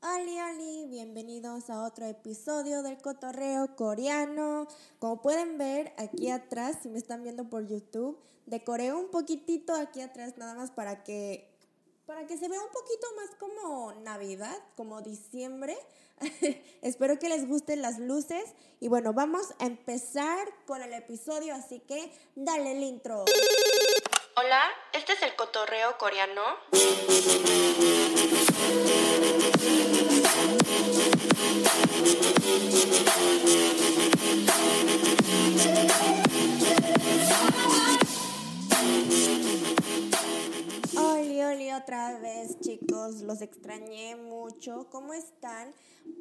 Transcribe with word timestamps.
Oli, 0.00 0.38
oli, 0.40 0.86
bienvenidos 0.86 1.70
a 1.70 1.82
otro 1.82 2.06
episodio 2.06 2.84
del 2.84 2.98
cotorreo 2.98 3.74
coreano. 3.74 4.68
Como 5.00 5.20
pueden 5.20 5.58
ver 5.58 5.92
aquí 5.96 6.30
atrás, 6.30 6.78
si 6.80 6.88
me 6.88 6.98
están 6.98 7.24
viendo 7.24 7.50
por 7.50 7.66
YouTube, 7.66 8.16
decoré 8.46 8.92
un 8.92 9.10
poquitito 9.10 9.74
aquí 9.74 10.00
atrás 10.00 10.34
nada 10.36 10.54
más 10.54 10.70
para 10.70 11.02
que 11.02 11.52
para 12.06 12.28
que 12.28 12.38
se 12.38 12.48
vea 12.48 12.60
un 12.62 12.70
poquito 12.70 13.06
más 13.16 13.30
como 13.40 13.92
Navidad, 14.04 14.56
como 14.76 15.02
diciembre. 15.02 15.76
Espero 16.80 17.18
que 17.18 17.28
les 17.28 17.48
gusten 17.48 17.82
las 17.82 17.98
luces 17.98 18.44
y 18.78 18.86
bueno, 18.86 19.12
vamos 19.14 19.48
a 19.58 19.66
empezar 19.66 20.48
con 20.64 20.80
el 20.80 20.92
episodio, 20.92 21.56
así 21.56 21.80
que 21.80 22.12
dale 22.36 22.70
el 22.70 22.84
intro. 22.84 23.24
Hola, 24.36 24.62
este 24.92 25.14
es 25.14 25.22
el 25.22 25.34
cotorreo 25.34 25.98
coreano. 25.98 26.42
Otra 41.88 42.18
vez, 42.18 42.60
chicos, 42.60 43.22
los 43.22 43.40
extrañé 43.40 44.14
mucho. 44.16 44.90
¿Cómo 44.90 45.14
están? 45.14 45.72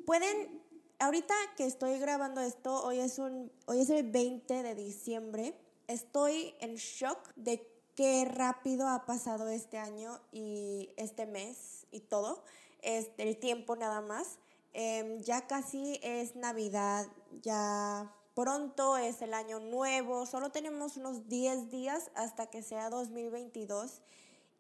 Pueden, 0.05 0.61
ahorita 0.99 1.33
que 1.57 1.65
estoy 1.65 1.99
grabando 1.99 2.39
esto, 2.39 2.85
hoy 2.85 2.99
es 2.99 3.19
un, 3.19 3.51
hoy 3.65 3.81
es 3.81 3.89
el 3.89 4.09
20 4.09 4.63
de 4.63 4.75
diciembre. 4.75 5.55
Estoy 5.87 6.53
en 6.61 6.75
shock 6.75 7.33
de 7.35 7.67
qué 7.97 8.25
rápido 8.25 8.87
ha 8.87 9.05
pasado 9.07 9.49
este 9.49 9.79
año 9.79 10.19
y 10.31 10.91
este 10.97 11.25
mes 11.25 11.87
y 11.91 11.99
todo. 11.99 12.43
Este, 12.83 13.23
el 13.23 13.37
tiempo 13.37 13.75
nada 13.75 14.01
más. 14.01 14.37
Em, 14.73 15.19
ya 15.21 15.47
casi 15.47 15.99
es 16.03 16.35
Navidad, 16.35 17.07
ya 17.41 18.13
pronto 18.35 18.97
es 18.97 19.23
el 19.23 19.33
año 19.33 19.59
nuevo, 19.59 20.27
solo 20.27 20.51
tenemos 20.51 20.95
unos 20.97 21.27
10 21.27 21.71
días 21.71 22.11
hasta 22.13 22.45
que 22.45 22.61
sea 22.61 22.91
2022. 22.91 24.01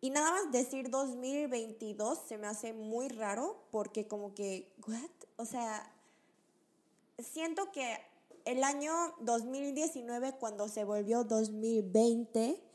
Y 0.01 0.09
nada 0.09 0.31
más 0.31 0.51
decir 0.51 0.89
2022 0.89 2.19
se 2.27 2.39
me 2.39 2.47
hace 2.47 2.73
muy 2.73 3.07
raro 3.07 3.61
porque 3.69 4.07
como 4.07 4.33
que, 4.33 4.73
¿what? 4.87 5.11
O 5.35 5.45
sea, 5.45 5.91
siento 7.19 7.71
que 7.71 7.99
el 8.45 8.63
año 8.63 8.93
2019 9.19 10.37
cuando 10.39 10.67
se 10.69 10.83
volvió 10.83 11.23
2020, 11.23 12.66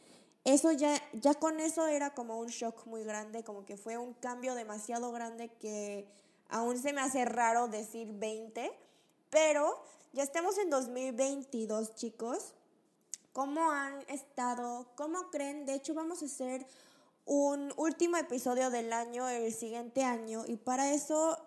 eso 0.44 0.72
ya, 0.72 1.00
ya 1.12 1.34
con 1.34 1.60
eso 1.60 1.86
era 1.86 2.14
como 2.14 2.38
un 2.38 2.48
shock 2.48 2.86
muy 2.86 3.04
grande, 3.04 3.44
como 3.44 3.64
que 3.64 3.76
fue 3.76 3.96
un 3.96 4.14
cambio 4.14 4.54
demasiado 4.54 5.12
grande 5.12 5.48
que 5.60 6.08
aún 6.48 6.78
se 6.78 6.92
me 6.92 7.00
hace 7.00 7.24
raro 7.24 7.68
decir 7.68 8.12
20, 8.12 8.72
pero 9.30 9.82
ya 10.12 10.22
estamos 10.22 10.58
en 10.58 10.68
2022, 10.70 11.94
chicos. 11.94 12.54
¿Cómo 13.32 13.70
han 13.70 14.02
estado? 14.08 14.88
¿Cómo 14.94 15.30
creen? 15.30 15.64
De 15.64 15.74
hecho, 15.74 15.94
vamos 15.94 16.22
a 16.22 16.26
hacer 16.26 16.66
un 17.24 17.72
último 17.76 18.16
episodio 18.16 18.68
del 18.70 18.92
año 18.92 19.28
el 19.28 19.52
siguiente 19.54 20.04
año 20.04 20.44
y 20.46 20.56
para 20.56 20.92
eso 20.92 21.38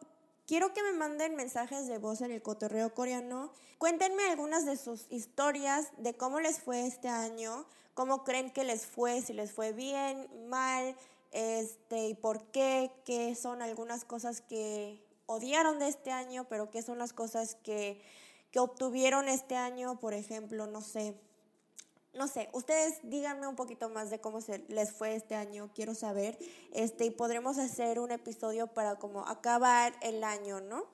quiero 0.45 0.73
que 0.73 0.83
me 0.83 0.93
manden 0.93 1.35
mensajes 1.35 1.87
de 1.87 1.97
voz 1.97 2.21
en 2.21 2.31
el 2.31 2.41
cotorreo 2.41 2.93
coreano. 2.93 3.51
Cuéntenme 3.77 4.23
algunas 4.25 4.65
de 4.65 4.77
sus 4.77 5.05
historias 5.09 5.89
de 5.97 6.15
cómo 6.15 6.39
les 6.39 6.59
fue 6.59 6.85
este 6.85 7.07
año, 7.07 7.65
cómo 7.93 8.23
creen 8.23 8.51
que 8.51 8.63
les 8.63 8.85
fue, 8.85 9.21
si 9.21 9.33
les 9.33 9.51
fue 9.51 9.73
bien, 9.73 10.27
mal, 10.49 10.95
este, 11.31 12.07
y 12.07 12.13
por 12.13 12.45
qué, 12.51 12.91
qué 13.03 13.35
son 13.35 13.61
algunas 13.61 14.05
cosas 14.05 14.41
que 14.41 15.03
odiaron 15.25 15.79
de 15.79 15.87
este 15.87 16.11
año, 16.11 16.45
pero 16.47 16.69
qué 16.69 16.81
son 16.81 16.97
las 16.97 17.13
cosas 17.13 17.55
que, 17.55 18.01
que 18.51 18.59
obtuvieron 18.59 19.27
este 19.27 19.55
año, 19.55 19.99
por 19.99 20.13
ejemplo, 20.13 20.67
no 20.67 20.81
sé. 20.81 21.15
No 22.15 22.29
sé, 22.29 22.49
ustedes 22.53 22.99
díganme 23.03 23.45
un 23.45 23.57
poquito 23.57 23.89
más 23.89 24.09
de 24.09 24.19
cómo 24.19 24.39
se 24.39 24.59
les 24.69 24.91
fue 24.93 25.15
este 25.15 25.35
año, 25.35 25.69
quiero 25.75 25.93
saber, 25.93 26.37
este, 26.73 27.05
y 27.05 27.11
podremos 27.11 27.57
hacer 27.57 27.99
un 27.99 28.11
episodio 28.11 28.67
para 28.67 28.95
como 28.95 29.27
acabar 29.27 29.93
el 30.01 30.23
año, 30.23 30.61
¿no? 30.61 30.85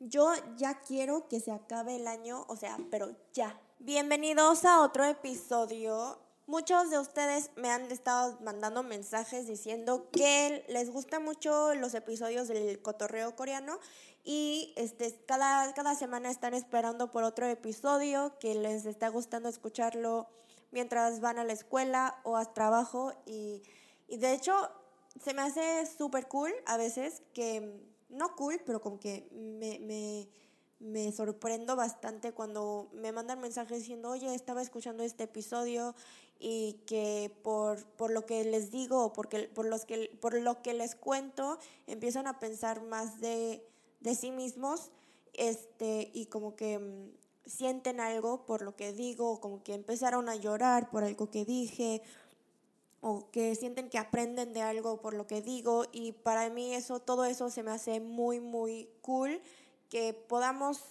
Yo 0.00 0.30
ya 0.56 0.80
quiero 0.80 1.28
que 1.28 1.40
se 1.40 1.50
acabe 1.50 1.96
el 1.96 2.06
año, 2.06 2.44
o 2.48 2.56
sea, 2.56 2.78
pero 2.90 3.16
ya. 3.32 3.58
Bienvenidos 3.78 4.66
a 4.66 4.82
otro 4.82 5.04
episodio 5.04 6.18
Muchos 6.48 6.88
de 6.88 6.98
ustedes 6.98 7.50
me 7.56 7.68
han 7.68 7.92
estado 7.92 8.38
mandando 8.40 8.82
mensajes 8.82 9.46
diciendo 9.46 10.08
que 10.10 10.64
les 10.68 10.90
gustan 10.90 11.22
mucho 11.22 11.74
los 11.74 11.92
episodios 11.92 12.48
del 12.48 12.80
cotorreo 12.80 13.36
coreano 13.36 13.78
y 14.30 14.74
este, 14.76 15.18
cada, 15.24 15.72
cada 15.72 15.94
semana 15.94 16.30
están 16.30 16.52
esperando 16.52 17.10
por 17.10 17.22
otro 17.22 17.46
episodio 17.46 18.38
que 18.38 18.54
les 18.54 18.84
está 18.84 19.08
gustando 19.08 19.48
escucharlo 19.48 20.28
mientras 20.70 21.20
van 21.20 21.38
a 21.38 21.44
la 21.44 21.54
escuela 21.54 22.20
o 22.24 22.36
a 22.36 22.52
trabajo 22.52 23.14
y, 23.24 23.62
y 24.06 24.18
de 24.18 24.34
hecho 24.34 24.52
se 25.18 25.32
me 25.32 25.40
hace 25.40 25.86
súper 25.86 26.28
cool 26.28 26.52
a 26.66 26.76
veces 26.76 27.22
que, 27.32 27.80
no 28.10 28.36
cool, 28.36 28.60
pero 28.66 28.82
como 28.82 29.00
que 29.00 29.30
me, 29.32 29.78
me 29.78 30.28
me 30.80 31.10
sorprendo 31.10 31.74
bastante 31.74 32.32
cuando 32.32 32.88
me 32.92 33.10
mandan 33.12 33.40
mensajes 33.40 33.78
diciendo, 33.78 34.10
oye, 34.10 34.32
estaba 34.34 34.62
escuchando 34.62 35.02
este 35.02 35.24
episodio 35.24 35.94
y 36.38 36.74
que 36.86 37.36
por, 37.42 37.84
por 37.84 38.12
lo 38.12 38.26
que 38.26 38.44
les 38.44 38.70
digo 38.70 39.04
o 39.04 39.12
porque, 39.12 39.48
por, 39.48 39.66
los 39.66 39.84
que, 39.84 40.16
por 40.20 40.40
lo 40.40 40.62
que 40.62 40.74
les 40.74 40.94
cuento, 40.94 41.58
empiezan 41.88 42.28
a 42.28 42.38
pensar 42.38 42.82
más 42.82 43.20
de, 43.20 43.66
de 44.00 44.14
sí 44.14 44.30
mismos 44.30 44.90
este, 45.34 46.10
y 46.12 46.26
como 46.26 46.56
que 46.56 46.78
mm, 46.78 47.10
sienten 47.46 48.00
algo 48.00 48.44
por 48.44 48.62
lo 48.62 48.76
que 48.76 48.92
digo, 48.92 49.40
como 49.40 49.62
que 49.62 49.74
empezaron 49.74 50.28
a 50.28 50.36
llorar 50.36 50.90
por 50.90 51.04
algo 51.04 51.30
que 51.30 51.44
dije, 51.44 52.02
o 53.00 53.30
que 53.30 53.54
sienten 53.54 53.90
que 53.90 53.98
aprenden 53.98 54.52
de 54.52 54.62
algo 54.62 55.00
por 55.00 55.14
lo 55.14 55.26
que 55.26 55.40
digo, 55.40 55.84
y 55.92 56.12
para 56.12 56.50
mí 56.50 56.74
eso, 56.74 57.00
todo 57.00 57.24
eso 57.24 57.50
se 57.50 57.62
me 57.62 57.70
hace 57.70 58.00
muy, 58.00 58.40
muy 58.40 58.90
cool, 59.02 59.40
que 59.88 60.12
podamos, 60.12 60.82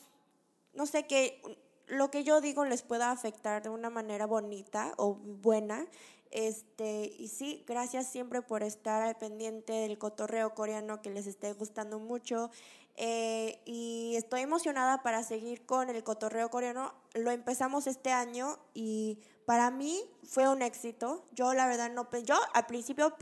no 0.74 0.86
sé, 0.86 1.06
que 1.06 1.42
lo 1.88 2.12
que 2.12 2.24
yo 2.24 2.42
digo 2.42 2.66
les 2.66 2.82
pueda 2.82 3.12
afectar 3.12 3.64
de 3.64 3.70
una 3.70 3.90
manera 3.90 4.26
bonita 4.26 4.94
o 4.98 5.16
buena. 5.16 5.88
Este, 6.32 7.14
y 7.18 7.30
sí, 7.30 7.64
gracias 7.66 8.08
siempre 8.08 8.42
por 8.42 8.62
estar 8.62 9.02
al 9.02 9.16
pendiente 9.16 9.72
del 9.72 9.98
cotorreo 9.98 10.54
coreano 10.54 11.02
que 11.02 11.10
les 11.10 11.26
esté 11.28 11.54
gustando 11.54 12.00
mucho. 12.00 12.52
Eh, 13.00 13.62
y 13.66 14.16
estoy 14.16 14.42
emocionada 14.42 15.04
para 15.04 15.22
seguir 15.22 15.68
con 15.68 15.90
el 15.90 16.04
cotorreo 16.04 16.50
coreano. 16.50 16.96
Lo 17.14 17.30
empezamos 17.30 17.86
este 17.86 18.12
año 18.12 18.58
y 18.74 19.20
para 19.46 19.70
mí 19.70 20.04
fue 20.24 20.50
un 20.50 20.64
éxito. 20.64 21.24
Yo 21.32 21.54
la 21.54 21.68
verdad 21.68 21.92
no 21.92 22.10
yo 22.24 22.36
al 22.54 22.66
principio 22.66 23.16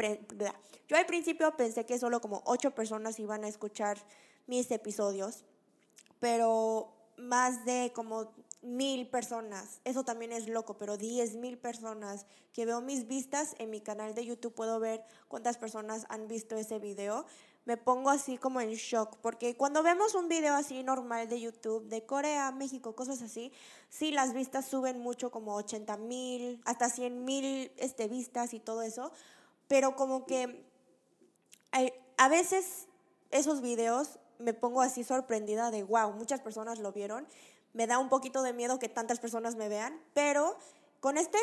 yo 0.87 0.97
al 0.97 1.05
principio 1.05 1.57
pensé 1.57 1.85
que 1.85 1.99
solo 1.99 2.21
como 2.21 2.41
ocho 2.45 2.71
personas 2.71 3.19
iban 3.19 3.43
a 3.43 3.49
escuchar 3.49 3.97
mis 4.47 4.71
episodios, 4.71 5.43
pero 6.21 6.93
más 7.17 7.65
de 7.65 7.91
como 7.93 8.31
mil 8.61 9.09
personas. 9.09 9.81
Eso 9.83 10.03
también 10.03 10.31
es 10.31 10.47
loco, 10.47 10.77
pero 10.77 10.97
diez 10.97 11.35
mil 11.35 11.57
personas 11.57 12.25
que 12.53 12.65
veo 12.65 12.81
mis 12.81 13.07
vistas 13.07 13.55
en 13.59 13.69
mi 13.69 13.81
canal 13.81 14.15
de 14.15 14.25
YouTube, 14.25 14.53
puedo 14.53 14.79
ver 14.79 15.03
cuántas 15.27 15.57
personas 15.57 16.05
han 16.09 16.27
visto 16.27 16.55
ese 16.55 16.79
video. 16.79 17.25
Me 17.65 17.77
pongo 17.77 18.09
así 18.09 18.37
como 18.37 18.61
en 18.61 18.71
shock, 18.73 19.17
porque 19.21 19.57
cuando 19.57 19.83
vemos 19.83 20.15
un 20.15 20.27
video 20.27 20.53
así 20.53 20.83
normal 20.83 21.27
de 21.27 21.41
YouTube, 21.41 21.87
de 21.87 22.05
Corea, 22.05 22.51
México, 22.51 22.95
cosas 22.95 23.21
así, 23.21 23.51
sí 23.89 24.11
las 24.11 24.33
vistas 24.33 24.65
suben 24.65 24.99
mucho, 24.99 25.31
como 25.31 25.55
80 25.55 25.97
mil, 25.97 26.61
hasta 26.65 26.89
100 26.89 27.25
mil 27.25 27.71
este, 27.77 28.07
vistas 28.07 28.53
y 28.53 28.59
todo 28.59 28.83
eso, 28.83 29.11
pero 29.67 29.95
como 29.95 30.25
que 30.25 30.63
a 32.17 32.29
veces 32.29 32.87
esos 33.31 33.61
videos 33.61 34.19
me 34.37 34.53
pongo 34.53 34.81
así 34.81 35.03
sorprendida 35.03 35.71
de, 35.71 35.83
wow, 35.83 36.13
muchas 36.13 36.41
personas 36.41 36.79
lo 36.79 36.91
vieron 36.91 37.27
me 37.75 37.87
da 37.87 37.99
un 37.99 38.07
poquito 38.07 38.41
de 38.41 38.53
miedo 38.53 38.79
que 38.79 38.87
tantas 38.87 39.19
personas 39.19 39.57
me 39.57 39.67
vean, 39.67 40.01
pero 40.13 40.57
con 41.01 41.17
este 41.17 41.37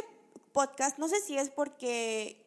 podcast, 0.52 0.98
no 0.98 1.06
sé 1.06 1.20
si 1.20 1.36
es 1.36 1.50
porque 1.50 2.41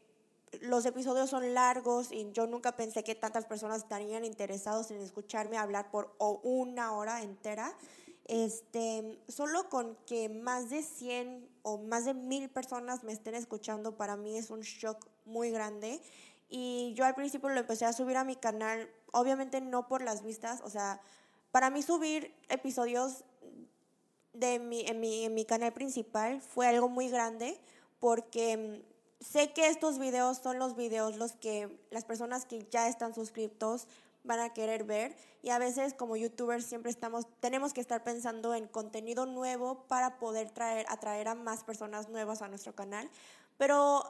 los 0.62 0.86
episodios 0.86 1.30
son 1.30 1.54
largos 1.54 2.12
y 2.12 2.32
yo 2.32 2.48
nunca 2.48 2.76
pensé 2.76 3.04
que 3.04 3.16
tantas 3.16 3.46
personas 3.46 3.84
estarían 3.84 4.26
interesados 4.26 4.92
en 4.92 5.02
escucharme 5.02 5.58
hablar 5.58 5.92
por 5.92 6.16
una 6.44 6.94
hora 6.94 7.22
entera. 7.22 7.74
Este, 8.26 9.20
solo 9.28 9.70
con 9.70 9.96
que 10.08 10.30
más 10.30 10.70
de 10.70 10.82
100 10.82 11.48
o 11.62 11.78
más 11.78 12.06
de 12.06 12.14
mil 12.14 12.50
personas 12.50 13.04
me 13.04 13.14
estén 13.14 13.36
escuchando, 13.36 13.98
para 13.98 14.18
mí 14.18 14.38
es 14.38 14.50
un 14.50 14.62
shock 14.62 15.06
muy 15.26 15.52
grande. 15.52 16.02
Y 16.50 16.94
yo 16.96 17.06
al 17.06 17.16
principio 17.16 17.50
lo 17.50 17.60
empecé 17.60 17.86
a 17.86 17.94
subir 17.94 18.18
a 18.18 18.24
mi 18.24 18.36
canal, 18.36 18.90
obviamente 19.12 19.62
no 19.62 19.88
por 19.88 20.02
las 20.02 20.24
vistas, 20.24 20.62
o 20.64 20.70
sea, 20.70 21.02
para 21.52 21.70
mí 21.70 21.82
subir 21.82 22.34
episodios 22.50 23.24
de 24.34 24.60
mi, 24.60 24.82
en, 24.82 25.00
mi, 25.00 25.26
en 25.26 25.34
mi 25.34 25.46
canal 25.46 25.74
principal 25.74 26.42
fue 26.42 26.68
algo 26.68 26.90
muy 26.90 27.10
grande 27.10 27.60
porque 28.00 28.58
mm, 28.58 28.95
sé 29.32 29.54
que 29.54 29.68
estos 29.68 29.98
videos 29.98 30.38
son 30.38 30.60
los 30.60 30.76
videos 30.76 31.18
los 31.18 31.34
que 31.34 31.80
las 31.90 32.06
personas 32.06 32.46
que 32.46 32.68
ya 32.70 32.88
están 32.88 33.14
suscritos 33.16 33.88
van 34.24 34.40
a 34.40 34.54
querer 34.54 34.84
ver 34.84 35.16
y 35.42 35.50
a 35.50 35.60
veces 35.60 35.94
como 35.94 36.16
youtubers 36.16 36.66
siempre 36.66 36.92
estamos 36.92 37.26
tenemos 37.40 37.74
que 37.74 37.82
estar 37.82 38.04
pensando 38.04 38.54
en 38.54 38.68
contenido 38.68 39.26
nuevo 39.26 39.86
para 39.88 40.18
poder 40.18 40.52
traer 40.52 40.86
atraer 40.90 41.28
a 41.28 41.36
más 41.36 41.64
personas 41.64 42.10
nuevas 42.10 42.42
a 42.42 42.48
nuestro 42.48 42.74
canal. 42.74 43.10
Pero 43.58 44.04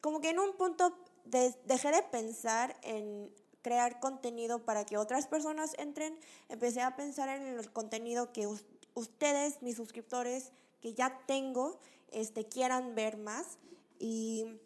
como 0.00 0.20
que 0.20 0.30
en 0.30 0.38
un 0.38 0.56
punto 0.56 0.96
dejé 1.24 1.90
de 1.90 2.02
pensar 2.02 2.76
en 2.82 3.32
crear 3.62 4.00
contenido 4.00 4.64
para 4.64 4.84
que 4.84 4.96
otras 4.96 5.26
personas 5.26 5.74
entren 5.78 6.16
empecé 6.48 6.80
a 6.80 6.96
pensar 6.96 7.28
en 7.28 7.42
el 7.42 7.72
contenido 7.72 8.32
que 8.32 8.48
ustedes 8.94 9.62
mis 9.62 9.76
suscriptores 9.76 10.52
que 10.80 10.94
ya 10.94 11.20
tengo 11.26 11.78
este 12.12 12.46
quieran 12.46 12.94
ver 12.94 13.16
más 13.16 13.58
y 13.98 14.60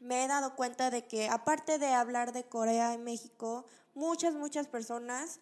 me 0.00 0.24
he 0.24 0.28
dado 0.28 0.54
cuenta 0.54 0.90
de 0.90 1.06
que 1.06 1.28
aparte 1.28 1.78
de 1.78 1.88
hablar 1.88 2.32
de 2.32 2.44
Corea 2.44 2.94
y 2.94 2.98
México, 2.98 3.64
muchas, 3.94 4.34
muchas 4.34 4.66
personas, 4.66 5.40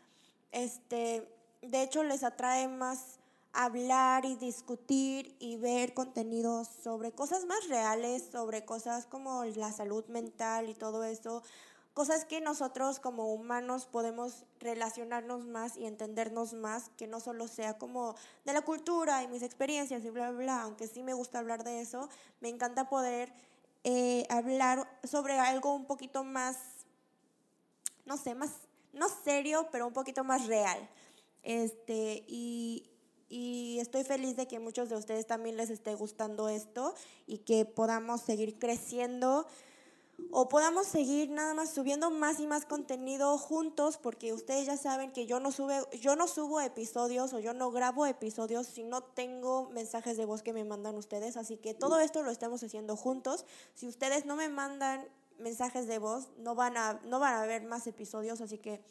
este, 0.52 1.28
de 1.62 1.82
hecho 1.82 2.04
les 2.04 2.22
atrae 2.22 2.69
más 2.69 3.19
hablar 3.52 4.24
y 4.24 4.36
discutir 4.36 5.36
y 5.38 5.56
ver 5.56 5.94
contenidos 5.94 6.69
sobre 6.82 7.12
cosas 7.12 7.44
más 7.44 7.69
reales, 7.69 8.28
sobre 8.30 8.64
cosas 8.64 9.06
como 9.06 9.44
la 9.44 9.72
salud 9.72 10.04
mental 10.06 10.69
y 10.69 10.74
todo 10.74 11.04
eso, 11.04 11.42
cosas 11.94 12.24
que 12.24 12.40
nosotros 12.40 13.00
como 13.00 13.32
humanos 13.32 13.86
podemos 13.86 14.44
relacionarnos 14.60 15.44
más 15.44 15.76
y 15.76 15.86
entendernos 15.86 16.54
más, 16.54 16.90
que 16.96 17.06
no 17.06 17.20
solo 17.20 17.48
sea 17.48 17.78
como 17.78 18.14
de 18.44 18.52
la 18.52 18.62
cultura 18.62 19.22
y 19.22 19.28
mis 19.28 19.42
experiencias 19.42 20.04
y 20.04 20.10
bla, 20.10 20.30
bla, 20.30 20.38
bla, 20.38 20.62
aunque 20.62 20.86
sí 20.86 21.02
me 21.02 21.14
gusta 21.14 21.38
hablar 21.38 21.64
de 21.64 21.80
eso, 21.80 22.08
me 22.40 22.48
encanta 22.48 22.88
poder 22.88 23.32
eh, 23.84 24.26
hablar 24.30 24.88
sobre 25.04 25.38
algo 25.38 25.74
un 25.74 25.86
poquito 25.86 26.24
más, 26.24 26.56
no 28.06 28.16
sé, 28.16 28.34
más, 28.34 28.52
no 28.92 29.08
serio, 29.08 29.68
pero 29.70 29.86
un 29.86 29.92
poquito 29.92 30.24
más 30.24 30.46
real. 30.46 30.88
Este, 31.42 32.24
y, 32.28 32.88
y 33.28 33.80
estoy 33.80 34.04
feliz 34.04 34.36
de 34.36 34.46
que 34.46 34.60
muchos 34.60 34.88
de 34.88 34.96
ustedes 34.96 35.26
también 35.26 35.56
les 35.56 35.68
esté 35.68 35.94
gustando 35.94 36.48
esto 36.48 36.94
y 37.26 37.38
que 37.38 37.64
podamos 37.64 38.22
seguir 38.22 38.58
creciendo 38.58 39.46
o 40.30 40.48
podamos 40.48 40.86
seguir 40.86 41.30
nada 41.30 41.54
más 41.54 41.72
subiendo 41.72 42.10
más 42.10 42.40
y 42.40 42.46
más 42.46 42.64
contenido 42.64 43.36
juntos 43.38 43.98
porque 43.98 44.32
ustedes 44.32 44.66
ya 44.66 44.76
saben 44.76 45.12
que 45.12 45.26
yo 45.26 45.40
no 45.40 45.52
sube 45.52 45.80
yo 46.00 46.16
no 46.16 46.28
subo 46.28 46.60
episodios 46.60 47.32
o 47.32 47.38
yo 47.38 47.54
no 47.54 47.70
grabo 47.70 48.06
episodios 48.06 48.66
si 48.66 48.82
no 48.82 49.02
tengo 49.02 49.69
mensajes 49.70 50.16
de 50.16 50.24
voz 50.24 50.42
que 50.42 50.52
me 50.52 50.64
mandan 50.64 50.96
ustedes, 50.96 51.36
así 51.36 51.56
que 51.56 51.74
todo 51.74 52.00
esto 52.00 52.22
lo 52.22 52.30
estamos 52.30 52.62
haciendo 52.62 52.96
juntos. 52.96 53.44
Si 53.74 53.88
ustedes 53.88 54.26
no 54.26 54.36
me 54.36 54.48
mandan 54.48 55.06
mensajes 55.38 55.86
de 55.86 55.98
voz, 55.98 56.28
no 56.38 56.54
van 56.54 56.76
a 56.76 57.00
no 57.04 57.19
van 57.19 57.34
a 57.34 57.46
ver 57.46 57.64
más 57.64 57.86
episodios, 57.86 58.40
así 58.40 58.58
que 58.58 58.82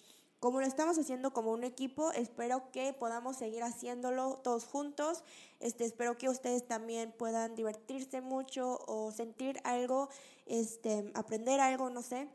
como 0.42 0.60
lo 0.60 0.66
estamos 0.66 0.98
haciendo 0.98 1.34
como 1.34 1.52
un 1.52 1.64
equipo, 1.64 2.12
espero 2.14 2.72
que 2.72 2.94
podamos 2.94 3.38
seguir 3.38 3.62
haciéndolo 3.62 4.40
todos 4.44 4.66
juntos. 4.66 5.24
Este, 5.60 5.86
espero 5.86 6.18
que 6.18 6.30
ustedes 6.30 6.68
también 6.68 7.14
puedan 7.16 7.54
divertirse 7.54 8.22
mucho 8.22 8.80
o 8.88 9.12
sentir 9.12 9.62
algo, 9.64 10.10
este, 10.48 11.12
aprender 11.14 11.60
algo, 11.60 11.92
no 11.92 12.02
sé, 12.02 12.28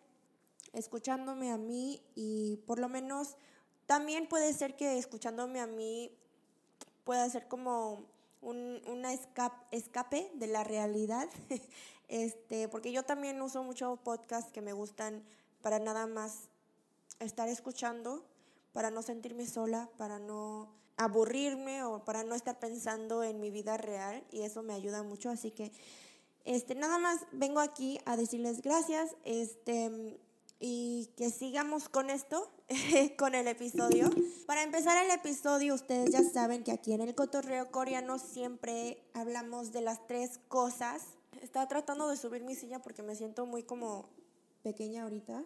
escuchándome 0.73 1.51
a 1.51 1.59
mí 1.59 2.01
y 2.15 2.59
por 2.59 2.79
lo 2.79 2.89
menos 2.89 3.37
también 3.87 4.29
puede 4.29 4.55
ser 4.55 4.77
que 4.77 4.99
escuchándome 4.99 5.59
a 5.59 5.67
mí 5.67 6.17
pueda 7.03 7.29
ser 7.29 7.49
como 7.49 8.05
un 8.41 8.83
una 8.87 9.13
escape 9.73 10.31
de 10.33 10.47
la 10.47 10.63
realidad, 10.63 11.29
este, 12.09 12.69
porque 12.69 12.93
yo 12.93 13.03
también 13.03 13.43
uso 13.43 13.65
mucho 13.65 13.97
podcasts 14.05 14.53
que 14.53 14.61
me 14.61 14.73
gustan 14.73 15.25
para 15.61 15.81
nada 15.81 16.07
más 16.07 16.49
estar 17.21 17.49
escuchando 17.49 18.25
para 18.73 18.91
no 18.91 19.03
sentirme 19.03 19.47
sola, 19.47 19.89
para 19.97 20.19
no 20.19 20.75
aburrirme 20.97 21.83
o 21.85 22.05
para 22.05 22.25
no 22.25 22.35
estar 22.35 22.59
pensando 22.59 23.23
en 23.23 23.41
mi 23.41 23.51
vida 23.51 23.77
real 23.77 24.25
y 24.31 24.43
eso 24.43 24.63
me 24.63 24.75
ayuda 24.75 25.03
mucho, 25.03 25.31
así 25.31 25.51
que 25.51 25.73
este 26.45 26.75
nada 26.75 26.99
más 26.99 27.21
vengo 27.33 27.61
aquí 27.61 27.99
a 28.07 28.17
decirles 28.17 28.63
gracias, 28.63 29.17
este 29.25 30.19
y 30.59 31.11
que 31.17 31.31
sigamos 31.31 31.89
con 31.89 32.09
esto, 32.09 32.51
con 33.19 33.35
el 33.35 33.47
episodio. 33.49 34.11
Para 34.47 34.63
empezar 34.63 35.03
el 35.05 35.11
episodio, 35.11 35.75
ustedes 35.75 36.11
ya 36.11 36.23
saben 36.23 36.65
que 36.65 36.73
aquí 36.73 36.93
en 36.93 37.03
el 37.03 37.15
cotorreo 37.15 37.71
coreano 37.71 38.19
siempre 38.19 39.03
hablamos 39.13 39.73
de 39.73 39.83
las 39.83 40.07
tres 40.07 40.41
cosas. 40.49 41.03
Estaba 41.43 41.69
tratando 41.69 42.09
de 42.09 42.17
subir 42.17 42.43
mi 42.43 42.55
silla 42.55 42.81
porque 42.81 43.03
me 43.03 43.15
siento 43.15 43.45
muy 43.45 43.65
como 43.65 44.09
pequeña 44.63 45.03
ahorita. 45.03 45.45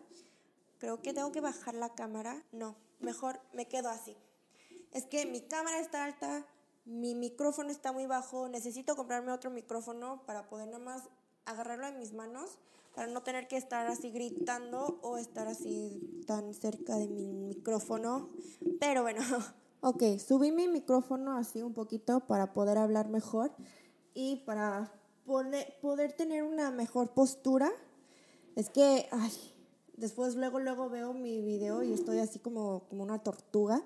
Creo 0.80 1.02
que 1.02 1.12
tengo 1.12 1.30
que 1.30 1.42
bajar 1.42 1.74
la 1.74 1.94
cámara. 1.94 2.42
No, 2.52 2.74
mejor 3.00 3.38
me 3.52 3.68
quedo 3.68 3.90
así. 3.90 4.16
Es 4.92 5.04
que 5.04 5.26
mi 5.26 5.42
cámara 5.42 5.78
está 5.78 6.04
alta, 6.04 6.46
mi 6.86 7.14
micrófono 7.14 7.70
está 7.70 7.92
muy 7.92 8.06
bajo, 8.06 8.48
necesito 8.48 8.96
comprarme 8.96 9.30
otro 9.30 9.50
micrófono 9.50 10.24
para 10.26 10.48
poder 10.48 10.66
nada 10.66 10.78
más 10.78 11.02
agarrarlo 11.44 11.86
en 11.86 11.98
mis 11.98 12.14
manos, 12.14 12.58
para 12.94 13.06
no 13.06 13.22
tener 13.22 13.46
que 13.46 13.58
estar 13.58 13.86
así 13.86 14.10
gritando 14.10 14.98
o 15.02 15.18
estar 15.18 15.46
así 15.48 16.24
tan 16.26 16.54
cerca 16.54 16.96
de 16.96 17.08
mi 17.08 17.32
micrófono. 17.34 18.30
Pero 18.80 19.02
bueno, 19.02 19.20
ok, 19.82 20.18
subí 20.18 20.50
mi 20.50 20.66
micrófono 20.66 21.36
así 21.36 21.62
un 21.62 21.74
poquito 21.74 22.20
para 22.26 22.54
poder 22.54 22.78
hablar 22.78 23.08
mejor 23.08 23.52
y 24.14 24.36
para 24.46 24.92
poder, 25.26 25.78
poder 25.82 26.14
tener 26.14 26.42
una 26.42 26.70
mejor 26.70 27.12
postura. 27.12 27.70
Es 28.56 28.70
que, 28.70 29.08
ay, 29.12 29.32
Después 30.00 30.34
luego, 30.34 30.60
luego 30.60 30.88
veo 30.88 31.12
mi 31.12 31.42
video 31.42 31.82
y 31.82 31.92
estoy 31.92 32.20
así 32.20 32.38
como, 32.38 32.84
como 32.88 33.02
una 33.02 33.18
tortuga 33.18 33.82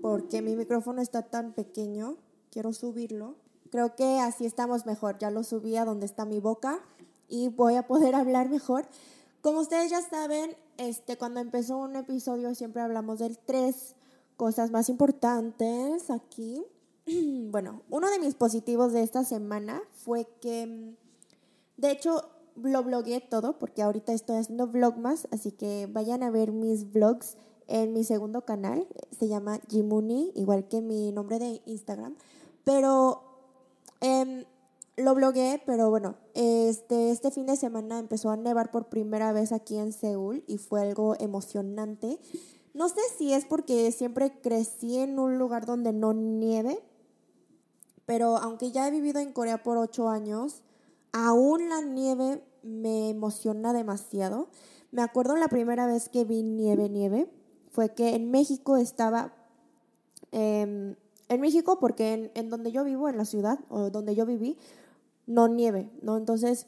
porque 0.00 0.40
mi 0.40 0.56
micrófono 0.56 1.02
está 1.02 1.20
tan 1.22 1.52
pequeño. 1.52 2.16
Quiero 2.50 2.72
subirlo. 2.72 3.34
Creo 3.70 3.94
que 3.94 4.18
así 4.18 4.46
estamos 4.46 4.86
mejor. 4.86 5.18
Ya 5.18 5.30
lo 5.30 5.44
subí 5.44 5.76
a 5.76 5.84
donde 5.84 6.06
está 6.06 6.24
mi 6.24 6.40
boca 6.40 6.80
y 7.28 7.48
voy 7.48 7.74
a 7.74 7.86
poder 7.86 8.14
hablar 8.14 8.48
mejor. 8.48 8.88
Como 9.42 9.60
ustedes 9.60 9.90
ya 9.90 10.00
saben, 10.00 10.56
este, 10.78 11.18
cuando 11.18 11.40
empezó 11.40 11.76
un 11.76 11.96
episodio 11.96 12.54
siempre 12.54 12.80
hablamos 12.80 13.18
de 13.18 13.36
tres 13.44 13.94
cosas 14.38 14.70
más 14.70 14.88
importantes 14.88 16.10
aquí. 16.10 16.64
Bueno, 17.50 17.82
uno 17.90 18.10
de 18.10 18.18
mis 18.18 18.34
positivos 18.34 18.92
de 18.92 19.02
esta 19.02 19.24
semana 19.24 19.82
fue 19.92 20.26
que, 20.40 20.94
de 21.78 21.90
hecho, 21.90 22.22
lo 22.62 22.82
blogué 22.82 23.20
todo 23.20 23.58
porque 23.58 23.82
ahorita 23.82 24.12
estoy 24.12 24.36
haciendo 24.36 24.66
vlogmas, 24.66 25.28
así 25.30 25.52
que 25.52 25.88
vayan 25.90 26.22
a 26.22 26.30
ver 26.30 26.52
mis 26.52 26.92
vlogs 26.92 27.36
en 27.66 27.92
mi 27.92 28.02
segundo 28.02 28.42
canal, 28.42 28.86
se 29.18 29.28
llama 29.28 29.60
Jimuni, 29.68 30.32
igual 30.34 30.68
que 30.68 30.80
mi 30.80 31.12
nombre 31.12 31.38
de 31.38 31.60
Instagram, 31.66 32.16
pero 32.64 33.22
em, 34.00 34.44
lo 34.96 35.14
blogué, 35.14 35.62
pero 35.64 35.90
bueno, 35.90 36.16
este, 36.34 37.10
este 37.10 37.30
fin 37.30 37.46
de 37.46 37.56
semana 37.56 37.98
empezó 37.98 38.30
a 38.30 38.36
nevar 38.36 38.70
por 38.70 38.88
primera 38.88 39.32
vez 39.32 39.52
aquí 39.52 39.76
en 39.76 39.92
Seúl 39.92 40.42
y 40.46 40.58
fue 40.58 40.80
algo 40.80 41.14
emocionante. 41.20 42.18
No 42.74 42.88
sé 42.88 43.00
si 43.16 43.32
es 43.32 43.44
porque 43.44 43.92
siempre 43.92 44.40
crecí 44.40 44.98
en 44.98 45.18
un 45.18 45.38
lugar 45.38 45.66
donde 45.66 45.92
no 45.92 46.14
nieve, 46.14 46.82
pero 48.06 48.38
aunque 48.38 48.72
ya 48.72 48.88
he 48.88 48.90
vivido 48.90 49.20
en 49.20 49.32
Corea 49.32 49.62
por 49.62 49.76
ocho 49.76 50.08
años, 50.08 50.62
aún 51.12 51.68
la 51.68 51.82
nieve 51.82 52.42
me 52.62 53.10
emociona 53.10 53.72
demasiado. 53.72 54.48
Me 54.90 55.02
acuerdo 55.02 55.36
la 55.36 55.48
primera 55.48 55.86
vez 55.86 56.08
que 56.08 56.24
vi 56.24 56.42
nieve, 56.42 56.88
nieve, 56.88 57.30
fue 57.70 57.90
que 57.94 58.14
en 58.14 58.30
México 58.30 58.76
estaba, 58.76 59.34
em, 60.32 60.96
en 61.28 61.40
México 61.40 61.78
porque 61.78 62.30
en, 62.34 62.50
donde 62.50 62.72
yo 62.72 62.84
vivo, 62.84 63.08
en 63.08 63.18
la 63.18 63.24
ciudad, 63.24 63.58
o 63.68 63.90
donde 63.90 64.14
yo 64.14 64.24
viví, 64.26 64.56
no 65.26 65.48
nieve, 65.48 65.90
¿no? 66.02 66.16
Entonces, 66.16 66.66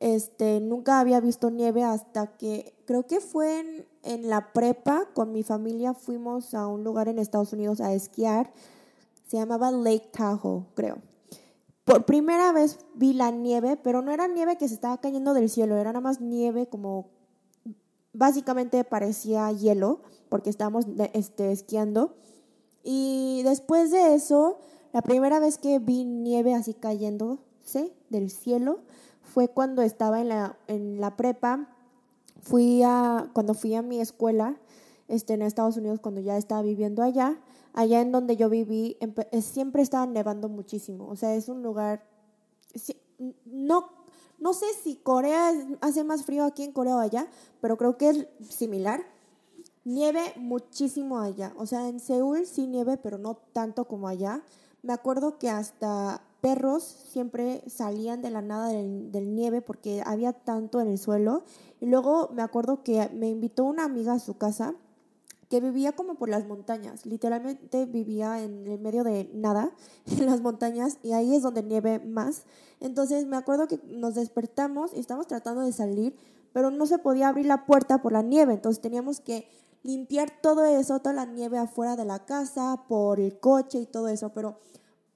este, 0.00 0.60
nunca 0.60 1.00
había 1.00 1.20
visto 1.20 1.50
nieve 1.50 1.82
hasta 1.82 2.36
que, 2.36 2.74
creo 2.84 3.06
que 3.06 3.20
fue 3.20 3.60
en, 3.60 3.86
en 4.02 4.28
la 4.28 4.52
prepa, 4.52 5.08
con 5.14 5.32
mi 5.32 5.42
familia 5.42 5.94
fuimos 5.94 6.54
a 6.54 6.66
un 6.66 6.84
lugar 6.84 7.08
en 7.08 7.18
Estados 7.18 7.52
Unidos 7.52 7.80
a 7.80 7.94
esquiar, 7.94 8.52
se 9.26 9.38
llamaba 9.38 9.70
Lake 9.70 10.10
Tahoe, 10.12 10.66
creo. 10.74 10.98
Por 11.92 12.06
primera 12.06 12.52
vez 12.52 12.78
vi 12.94 13.12
la 13.12 13.30
nieve, 13.30 13.76
pero 13.76 14.00
no 14.00 14.12
era 14.12 14.26
nieve 14.26 14.56
que 14.56 14.66
se 14.66 14.72
estaba 14.72 14.98
cayendo 14.98 15.34
del 15.34 15.50
cielo, 15.50 15.76
era 15.76 15.92
nada 15.92 16.00
más 16.00 16.22
nieve 16.22 16.66
como 16.66 17.10
básicamente 18.14 18.82
parecía 18.82 19.52
hielo 19.52 20.00
porque 20.30 20.48
estábamos 20.48 20.86
este, 21.12 21.52
esquiando. 21.52 22.16
Y 22.82 23.42
después 23.44 23.90
de 23.90 24.14
eso, 24.14 24.58
la 24.94 25.02
primera 25.02 25.38
vez 25.38 25.58
que 25.58 25.80
vi 25.80 26.06
nieve 26.06 26.54
así 26.54 26.72
cayéndose 26.72 27.92
del 28.08 28.30
cielo 28.30 28.78
fue 29.20 29.48
cuando 29.48 29.82
estaba 29.82 30.22
en 30.22 30.30
la, 30.30 30.56
en 30.68 30.98
la 30.98 31.18
prepa. 31.18 31.68
Fui 32.40 32.82
a, 32.82 33.28
cuando 33.34 33.52
fui 33.52 33.74
a 33.74 33.82
mi 33.82 34.00
escuela 34.00 34.56
este, 35.08 35.34
en 35.34 35.42
Estados 35.42 35.76
Unidos, 35.76 36.00
cuando 36.00 36.22
ya 36.22 36.38
estaba 36.38 36.62
viviendo 36.62 37.02
allá 37.02 37.38
allá 37.72 38.00
en 38.00 38.12
donde 38.12 38.36
yo 38.36 38.48
viví 38.48 38.96
siempre 39.40 39.82
estaba 39.82 40.06
nevando 40.06 40.48
muchísimo. 40.48 41.08
O 41.08 41.16
sea, 41.16 41.34
es 41.34 41.48
un 41.48 41.62
lugar... 41.62 42.04
No, 43.44 43.90
no 44.38 44.54
sé 44.54 44.66
si 44.82 44.96
Corea 44.96 45.52
hace 45.80 46.02
más 46.02 46.24
frío 46.24 46.44
aquí 46.44 46.64
en 46.64 46.72
Corea 46.72 46.96
o 46.96 46.98
allá, 46.98 47.28
pero 47.60 47.76
creo 47.76 47.96
que 47.96 48.08
es 48.08 48.26
similar. 48.48 49.04
Nieve 49.84 50.32
muchísimo 50.36 51.20
allá. 51.20 51.52
O 51.56 51.66
sea, 51.66 51.88
en 51.88 52.00
Seúl 52.00 52.46
sí 52.46 52.66
nieve, 52.66 52.96
pero 52.96 53.18
no 53.18 53.36
tanto 53.52 53.84
como 53.84 54.08
allá. 54.08 54.42
Me 54.82 54.92
acuerdo 54.92 55.38
que 55.38 55.48
hasta 55.48 56.22
perros 56.40 56.82
siempre 56.82 57.62
salían 57.68 58.20
de 58.20 58.30
la 58.30 58.42
nada 58.42 58.68
del, 58.68 59.34
nieve 59.34 59.62
porque 59.62 60.02
había 60.04 60.32
tanto 60.32 60.80
en 60.80 60.88
el 60.88 60.98
suelo. 60.98 61.44
Y 61.80 61.86
luego 61.86 62.30
me 62.34 62.42
acuerdo 62.42 62.82
que 62.82 63.08
me 63.14 63.28
invitó 63.28 63.64
una 63.64 63.84
amiga 63.84 64.14
a 64.14 64.18
su 64.18 64.36
casa 64.36 64.74
que 65.52 65.60
vivía 65.60 65.92
como 65.92 66.14
por 66.14 66.30
las 66.30 66.46
montañas, 66.46 67.04
literalmente 67.04 67.84
vivía 67.84 68.42
en 68.42 68.66
el 68.66 68.78
medio 68.78 69.04
de 69.04 69.30
nada, 69.34 69.70
en 70.06 70.24
las 70.24 70.40
montañas, 70.40 70.96
y 71.02 71.12
ahí 71.12 71.34
es 71.34 71.42
donde 71.42 71.62
nieve 71.62 71.98
más. 71.98 72.44
Entonces 72.80 73.26
me 73.26 73.36
acuerdo 73.36 73.68
que 73.68 73.78
nos 73.84 74.14
despertamos 74.14 74.94
y 74.94 75.00
estábamos 75.00 75.26
tratando 75.26 75.60
de 75.60 75.72
salir, 75.72 76.16
pero 76.54 76.70
no 76.70 76.86
se 76.86 76.96
podía 76.98 77.28
abrir 77.28 77.44
la 77.44 77.66
puerta 77.66 78.00
por 78.00 78.12
la 78.12 78.22
nieve, 78.22 78.54
entonces 78.54 78.80
teníamos 78.80 79.20
que 79.20 79.46
limpiar 79.82 80.30
todo 80.40 80.64
eso, 80.64 81.00
toda 81.00 81.12
la 81.14 81.26
nieve 81.26 81.58
afuera 81.58 81.96
de 81.96 82.06
la 82.06 82.24
casa, 82.24 82.86
por 82.88 83.20
el 83.20 83.38
coche 83.38 83.78
y 83.80 83.84
todo 83.84 84.08
eso, 84.08 84.30
pero 84.30 84.56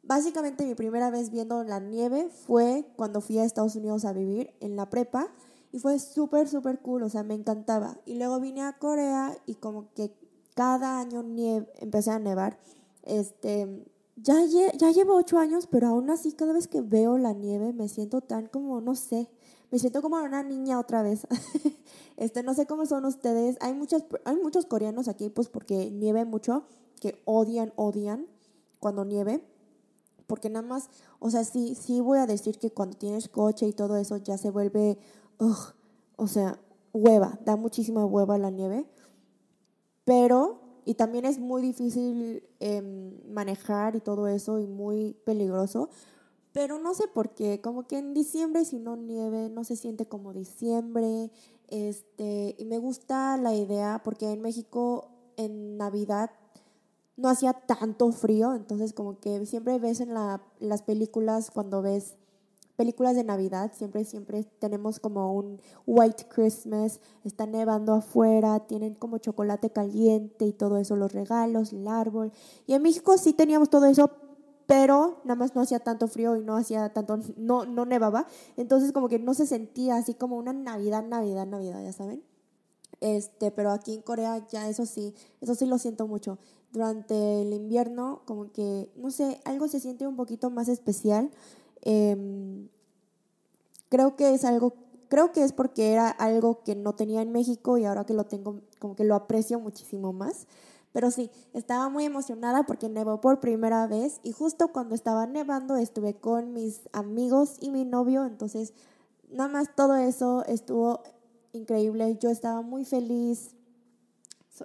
Básicamente 0.03 0.65
mi 0.65 0.77
primera 0.77 1.11
vez 1.11 1.31
viendo 1.31 1.65
la 1.65 1.81
nieve 1.81 2.29
fue 2.29 2.87
cuando 2.95 3.21
fui 3.21 3.39
a 3.39 3.45
Estados 3.45 3.75
Unidos 3.75 4.05
a 4.05 4.13
vivir 4.13 4.55
en 4.61 4.77
la 4.77 4.89
prepa 4.89 5.27
y 5.73 5.81
fue 5.81 5.99
súper, 5.99 6.47
súper 6.47 6.81
cool, 6.81 7.03
o 7.03 7.09
sea, 7.09 7.25
me 7.25 7.35
encantaba. 7.35 7.99
Y 8.07 8.15
luego 8.15 8.39
vine 8.39 8.63
a 8.63 8.79
Corea 8.79 9.37
y 9.47 9.57
como 9.57 9.93
que 9.95 10.17
cada 10.57 10.99
año 10.99 11.23
nieve, 11.23 11.71
empecé 11.81 12.11
a 12.11 12.19
nevar. 12.19 12.59
Este, 13.03 13.85
ya, 14.17 14.37
ya 14.75 14.91
llevo 14.91 15.15
ocho 15.15 15.39
años, 15.39 15.69
pero 15.71 15.89
aún 15.89 16.09
así 16.09 16.33
cada 16.33 16.55
vez 16.55 16.67
que 16.67 16.81
veo 16.81 17.19
la 17.19 17.35
nieve 17.35 17.75
me 17.75 17.89
siento 17.89 18.23
tan 18.23 18.47
como, 18.47 18.81
no 18.81 18.95
sé, 18.95 19.29
me 19.71 19.79
siento 19.79 20.01
como 20.01 20.17
una 20.17 20.43
niña 20.43 20.81
otra 20.81 21.03
vez. 21.03 21.27
este, 22.17 22.43
no 22.43 22.55
sé 22.55 22.65
cómo 22.65 22.87
son 22.87 23.05
ustedes. 23.05 23.59
Hay, 23.61 23.75
muchas, 23.75 24.05
hay 24.25 24.37
muchos 24.37 24.65
coreanos 24.65 25.09
aquí, 25.09 25.29
pues 25.29 25.49
porque 25.49 25.91
nieve 25.91 26.25
mucho, 26.25 26.65
que 27.01 27.21
odian, 27.27 27.75
odian 27.77 28.27
cuando 28.81 29.05
nieve 29.05 29.45
porque 30.27 30.51
nada 30.51 30.67
más, 30.67 30.91
o 31.21 31.31
sea, 31.31 31.45
sí, 31.45 31.77
sí 31.77 32.01
voy 32.01 32.19
a 32.19 32.27
decir 32.27 32.59
que 32.59 32.73
cuando 32.73 32.97
tienes 32.97 33.29
coche 33.29 33.69
y 33.69 33.73
todo 33.73 33.97
eso 33.97 34.17
ya 34.17 34.37
se 34.37 34.51
vuelve, 34.51 34.99
o 36.17 36.27
sea, 36.27 36.59
hueva, 36.93 37.39
da 37.45 37.55
muchísima 37.55 38.05
hueva 38.05 38.39
la 38.39 38.51
nieve, 38.51 38.89
pero, 40.07 40.61
y 40.85 40.95
también 40.95 41.25
es 41.25 41.41
muy 41.41 41.61
difícil 41.61 42.45
em, 42.61 43.11
manejar 43.29 43.97
y 43.97 44.01
todo 44.01 44.29
eso 44.29 44.61
y 44.61 44.67
muy 44.69 45.15
peligroso, 45.25 45.91
pero 46.53 46.79
no 46.79 46.95
sé 46.95 47.09
por 47.09 47.35
qué, 47.35 47.61
como 47.61 47.87
que 47.89 47.99
en 47.99 48.15
diciembre 48.15 48.65
si 48.65 48.79
no 48.79 48.97
nieve 48.97 49.51
no 49.51 49.65
se 49.65 49.77
siente 49.77 50.07
como 50.07 50.33
diciembre, 50.33 51.33
este, 51.69 52.55
y 52.57 52.65
me 52.67 52.79
gusta 52.79 53.37
la 53.37 53.53
idea 53.53 54.01
porque 54.05 54.31
en 54.31 54.41
México 54.41 55.11
en 55.37 55.77
Navidad 55.77 56.31
no 57.17 57.29
hacía 57.29 57.53
tanto 57.53 58.13
frío, 58.13 58.55
entonces 58.55 58.93
como 58.93 59.19
que 59.19 59.45
siempre 59.45 59.79
ves 59.81 60.01
en 60.01 60.15
la, 60.15 60.41
las 60.61 60.83
películas, 60.83 61.51
cuando 61.51 61.83
ves 61.83 62.17
películas 62.77 63.17
de 63.17 63.25
Navidad, 63.25 63.73
siempre, 63.75 64.05
siempre 64.05 64.45
tenemos 64.59 65.01
como 65.01 65.35
un 65.35 65.61
White 65.87 66.27
Christmas, 66.29 67.01
está 67.25 67.47
nevando 67.47 67.95
afuera, 67.95 68.61
tienen 68.61 68.95
como 68.95 69.19
chocolate 69.19 69.71
caliente 69.71 70.45
y 70.45 70.53
todo 70.53 70.77
eso, 70.77 70.95
los 70.95 71.13
regalos, 71.13 71.73
el 71.73 71.89
árbol. 71.89 72.33
Y 72.67 72.75
en 72.75 72.83
México 72.83 73.17
sí 73.19 73.33
teníamos 73.33 73.71
todo 73.71 73.87
eso, 73.87 74.11
pero 74.67 75.21
nada 75.25 75.37
más 75.37 75.55
no 75.55 75.63
hacía 75.63 75.81
tanto 75.81 76.07
frío 76.09 76.37
y 76.37 76.43
no 76.43 76.57
hacía 76.57 76.93
tanto, 76.93 77.19
no, 77.37 77.65
no 77.65 77.87
nevaba. 77.87 78.27
Entonces 78.57 78.93
como 78.93 79.09
que 79.09 79.19
no 79.19 79.35
se 79.35 79.47
sentía 79.47 79.97
así 79.97 80.15
como 80.15 80.37
una 80.37 80.53
Navidad, 80.53 81.05
Navidad, 81.05 81.47
Navidad, 81.47 81.83
ya 81.83 81.93
saben. 81.93 82.23
Este, 83.01 83.51
pero 83.51 83.73
aquí 83.73 83.95
en 83.95 84.03
Corea 84.03 84.47
ya 84.49 84.69
eso 84.69 84.87
sí, 84.87 85.15
eso 85.41 85.55
sí 85.55 85.67
lo 85.67 85.79
siento 85.79 86.07
mucho 86.07 86.39
durante 86.73 87.43
el 87.43 87.53
invierno, 87.53 88.23
como 88.27 88.53
que, 88.53 88.91
no 88.97 89.11
sé, 89.11 89.41
algo 89.45 89.69
se 89.69 89.81
siente 89.81 90.07
un 90.07 90.17
poquito 90.17 90.51
más 90.51 90.69
especial. 90.69 91.31
Em, 91.89 92.69
creo 93.89 94.17
que 94.17 94.35
es 94.35 94.45
algo, 94.45 94.75
creo 95.09 95.31
que 95.31 95.45
es 95.45 95.53
porque 95.53 95.93
era 95.93 96.09
algo 96.09 96.65
que 96.65 96.75
no 96.75 96.97
tenía 96.97 97.23
en 97.23 97.31
México 97.31 97.79
y 97.79 97.85
ahora 97.85 98.05
que 98.05 98.13
lo 98.13 98.25
tengo, 98.25 98.61
como 98.81 98.97
que 98.97 99.05
lo 99.05 99.15
aprecio 99.15 99.61
muchísimo 99.61 100.13
más. 100.13 100.49
Pero 100.93 101.13
sí, 101.13 101.31
estaba 101.53 101.89
muy 101.89 102.05
emocionada 102.05 102.65
porque 102.65 102.89
nevó 102.89 103.21
por 103.21 103.39
primera 103.39 103.87
vez 103.87 104.19
y 104.25 104.33
justo 104.33 104.73
cuando 104.73 104.97
estaba 104.97 105.29
nevando 105.29 105.77
estuve 105.77 106.15
con 106.15 106.53
mis 106.53 106.81
amigos 106.93 107.57
y 107.61 107.71
mi 107.71 107.85
novio, 107.85 108.25
entonces 108.25 108.73
nada 109.31 109.49
más 109.49 109.77
todo 109.77 109.95
eso 109.95 110.45
estuvo 110.47 111.05
increíble. 111.53 112.19
Yo 112.21 112.31
estaba 112.31 112.63
muy 112.63 112.85
feliz, 112.85 113.55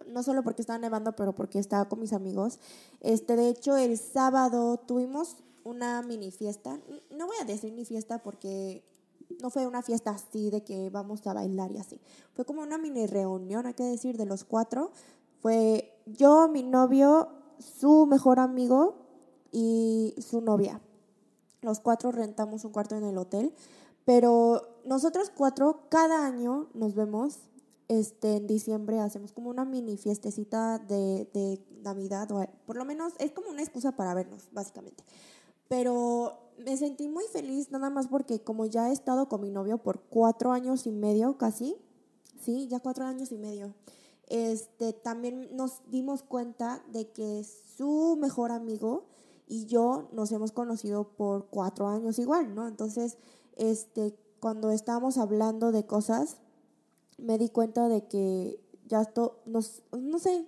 no 0.07 0.23
solo 0.23 0.41
porque 0.41 0.63
estaba 0.63 0.79
nevando, 0.79 1.15
pero 1.15 1.35
porque 1.35 1.59
estaba 1.59 1.87
con 1.87 1.99
mis 1.99 2.13
amigos. 2.13 2.57
Este, 2.99 3.35
de 3.35 3.49
hecho, 3.49 3.77
el 3.77 3.99
sábado 3.99 4.77
tuvimos 4.77 5.37
una 5.63 6.01
mini 6.01 6.31
fiesta. 6.31 6.79
No 7.11 7.27
voy 7.27 7.37
a 7.41 7.45
decir 7.45 7.73
ni 7.73 7.85
fiesta 7.85 8.21
porque 8.23 8.83
no 9.41 9.49
fue 9.49 9.67
una 9.67 9.81
fiesta 9.81 10.11
así 10.11 10.49
de 10.49 10.63
que 10.63 10.89
vamos 10.89 11.25
a 11.27 11.33
bailar 11.33 11.71
y 11.71 11.77
así. 11.77 11.99
Fue 12.33 12.45
como 12.45 12.61
una 12.61 12.77
mini 12.77 13.07
reunión, 13.07 13.65
hay 13.65 13.73
que 13.73 13.83
decir, 13.83 14.17
de 14.17 14.25
los 14.25 14.43
cuatro. 14.43 14.91
Fue 15.41 15.93
yo, 16.05 16.47
mi 16.47 16.63
novio, 16.63 17.29
su 17.59 18.05
mejor 18.05 18.39
amigo 18.39 18.95
y 19.51 20.15
su 20.17 20.41
novia. 20.41 20.81
Los 21.61 21.79
cuatro 21.79 22.11
rentamos 22.11 22.65
un 22.65 22.71
cuarto 22.71 22.95
en 22.95 23.03
el 23.03 23.17
hotel, 23.17 23.53
pero 24.05 24.79
nosotros 24.85 25.31
cuatro 25.35 25.83
cada 25.89 26.25
año 26.25 26.69
nos 26.73 26.95
vemos 26.95 27.39
este, 27.87 28.37
en 28.37 28.47
diciembre 28.47 28.99
hacemos 28.99 29.33
como 29.33 29.49
una 29.49 29.65
mini 29.65 29.97
fiestecita 29.97 30.79
de, 30.79 31.29
de 31.33 31.59
Navidad, 31.83 32.31
o 32.31 32.45
por 32.65 32.77
lo 32.77 32.85
menos 32.85 33.13
es 33.19 33.31
como 33.31 33.49
una 33.49 33.61
excusa 33.61 33.91
para 33.91 34.13
vernos, 34.13 34.47
básicamente. 34.53 35.03
Pero 35.71 36.51
me 36.57 36.75
sentí 36.75 37.07
muy 37.07 37.23
feliz 37.31 37.71
nada 37.71 37.89
más 37.89 38.09
porque 38.09 38.43
como 38.43 38.65
ya 38.65 38.89
he 38.89 38.91
estado 38.91 39.29
con 39.29 39.39
mi 39.39 39.49
novio 39.49 39.77
por 39.77 40.01
cuatro 40.01 40.51
años 40.51 40.85
y 40.85 40.91
medio 40.91 41.37
casi, 41.37 41.77
sí, 42.41 42.67
ya 42.67 42.81
cuatro 42.81 43.05
años 43.05 43.31
y 43.31 43.37
medio, 43.37 43.73
este, 44.27 44.91
también 44.91 45.47
nos 45.55 45.81
dimos 45.89 46.23
cuenta 46.23 46.83
de 46.91 47.09
que 47.11 47.45
su 47.77 48.17
mejor 48.19 48.51
amigo 48.51 49.05
y 49.47 49.65
yo 49.65 50.09
nos 50.11 50.33
hemos 50.33 50.51
conocido 50.51 51.15
por 51.15 51.45
cuatro 51.45 51.87
años 51.87 52.19
igual, 52.19 52.53
¿no? 52.53 52.67
Entonces, 52.67 53.17
este, 53.55 54.13
cuando 54.41 54.71
estábamos 54.71 55.17
hablando 55.17 55.71
de 55.71 55.85
cosas, 55.85 56.35
me 57.17 57.37
di 57.37 57.47
cuenta 57.47 57.87
de 57.87 58.09
que 58.09 58.59
ya 58.87 59.03
esto, 59.03 59.39
nos, 59.45 59.83
no 59.97 60.19
sé, 60.19 60.45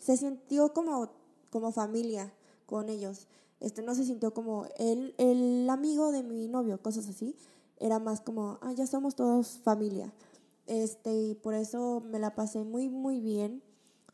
se, 0.00 0.16
sintió 0.16 0.72
como, 0.72 1.10
como 1.50 1.72
familia 1.72 2.32
con 2.66 2.88
ellos. 2.88 3.26
Este, 3.60 3.82
no 3.82 3.94
se 3.94 4.04
sintió 4.04 4.32
como 4.32 4.66
el, 4.78 5.14
el 5.18 5.68
amigo 5.68 6.12
de 6.12 6.22
mi 6.22 6.48
novio, 6.48 6.82
cosas 6.82 7.08
así. 7.08 7.36
Era 7.78 7.98
más 7.98 8.20
como, 8.20 8.58
ah, 8.62 8.72
ya 8.72 8.86
somos 8.86 9.14
todos 9.14 9.60
familia. 9.62 10.12
Este, 10.66 11.14
y 11.14 11.34
por 11.34 11.54
eso 11.54 12.00
me 12.00 12.18
la 12.18 12.34
pasé 12.34 12.64
muy, 12.64 12.88
muy 12.88 13.20
bien. 13.20 13.62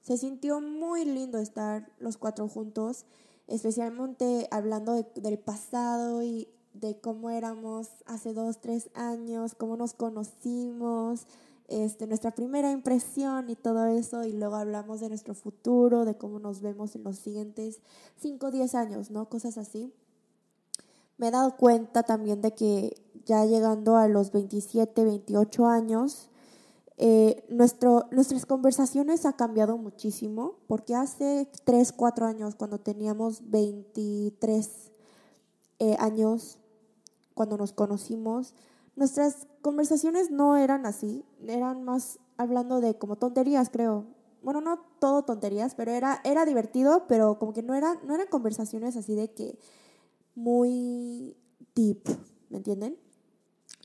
Se 0.03 0.17
sintió 0.17 0.61
muy 0.61 1.05
lindo 1.05 1.39
estar 1.39 1.91
los 1.99 2.17
cuatro 2.17 2.49
juntos, 2.49 3.05
especialmente 3.47 4.49
hablando 4.51 4.95
del 4.95 5.39
pasado 5.39 6.23
y 6.23 6.49
de 6.75 6.99
cómo 7.01 7.31
éramos 7.31 7.89
hace 8.07 8.33
dos, 8.35 8.61
tres 8.61 8.91
años, 8.95 9.55
cómo 9.55 9.77
nos 9.77 9.95
conocimos, 9.95 11.27
este, 11.69 12.07
nuestra 12.07 12.31
primera 12.33 12.71
impresión 12.71 13.51
y 13.51 13.57
todo 13.57 13.87
eso, 13.87 14.25
y 14.25 14.33
luego 14.33 14.57
hablamos 14.57 15.01
de 15.01 15.09
nuestro 15.09 15.35
futuro, 15.35 16.05
de 16.05 16.17
cómo 16.17 16.39
nos 16.39 16.61
vemos 16.61 16.95
en 16.95 17.05
los 17.05 17.19
siguientes 17.19 17.81
5 18.19 18.47
o 18.47 18.51
10 18.51 18.75
años, 18.75 19.11
¿no? 19.11 19.29
Cosas 19.29 19.59
así. 19.59 19.93
Me 21.19 21.29
he 21.29 21.31
dado 21.31 21.57
cuenta 21.57 22.03
también 22.03 22.41
de 22.41 22.53
que 22.55 22.97
ya 23.25 23.45
llegando 23.45 23.97
a 23.97 24.07
los 24.07 24.31
27, 24.33 25.05
28 25.05 25.67
años, 25.67 26.29
eh, 26.99 27.45
nuestro, 27.49 28.07
nuestras 28.11 28.47
conversaciones 28.47 29.27
ha 29.27 29.35
cambiado 29.35 29.77
muchísimo, 29.77 30.55
porque 30.67 30.95
hace 30.95 31.49
3, 31.65 31.93
4 31.93 32.27
años, 32.27 32.55
cuando 32.55 32.79
teníamos 32.79 33.51
23 33.51 34.93
eh, 35.79 35.97
años, 35.99 36.59
cuando 37.35 37.59
nos 37.59 37.73
conocimos, 37.73 38.55
nuestras 38.95 39.47
conversaciones 39.67 40.31
no 40.31 40.57
eran 40.57 40.87
así, 40.87 41.25
eran 41.45 41.83
más 41.83 42.21
hablando 42.37 42.81
de 42.81 42.97
como 42.97 43.17
tonterías, 43.17 43.69
creo. 43.69 44.05
Bueno, 44.41 44.61
no 44.61 44.79
todo 45.01 45.25
tonterías, 45.25 45.75
pero 45.75 45.91
era, 45.91 46.21
era 46.23 46.45
divertido, 46.45 47.09
pero 47.09 47.41
como 47.41 47.53
que 47.53 47.65
no, 47.65 47.75
no 47.75 48.15
eran 48.15 48.29
conversaciones 48.31 48.97
así 48.97 49.17
de 49.17 49.33
que 49.33 49.59
muy 50.37 51.37
deep, 51.75 51.99
¿me 52.49 52.59
entienden? 52.59 52.97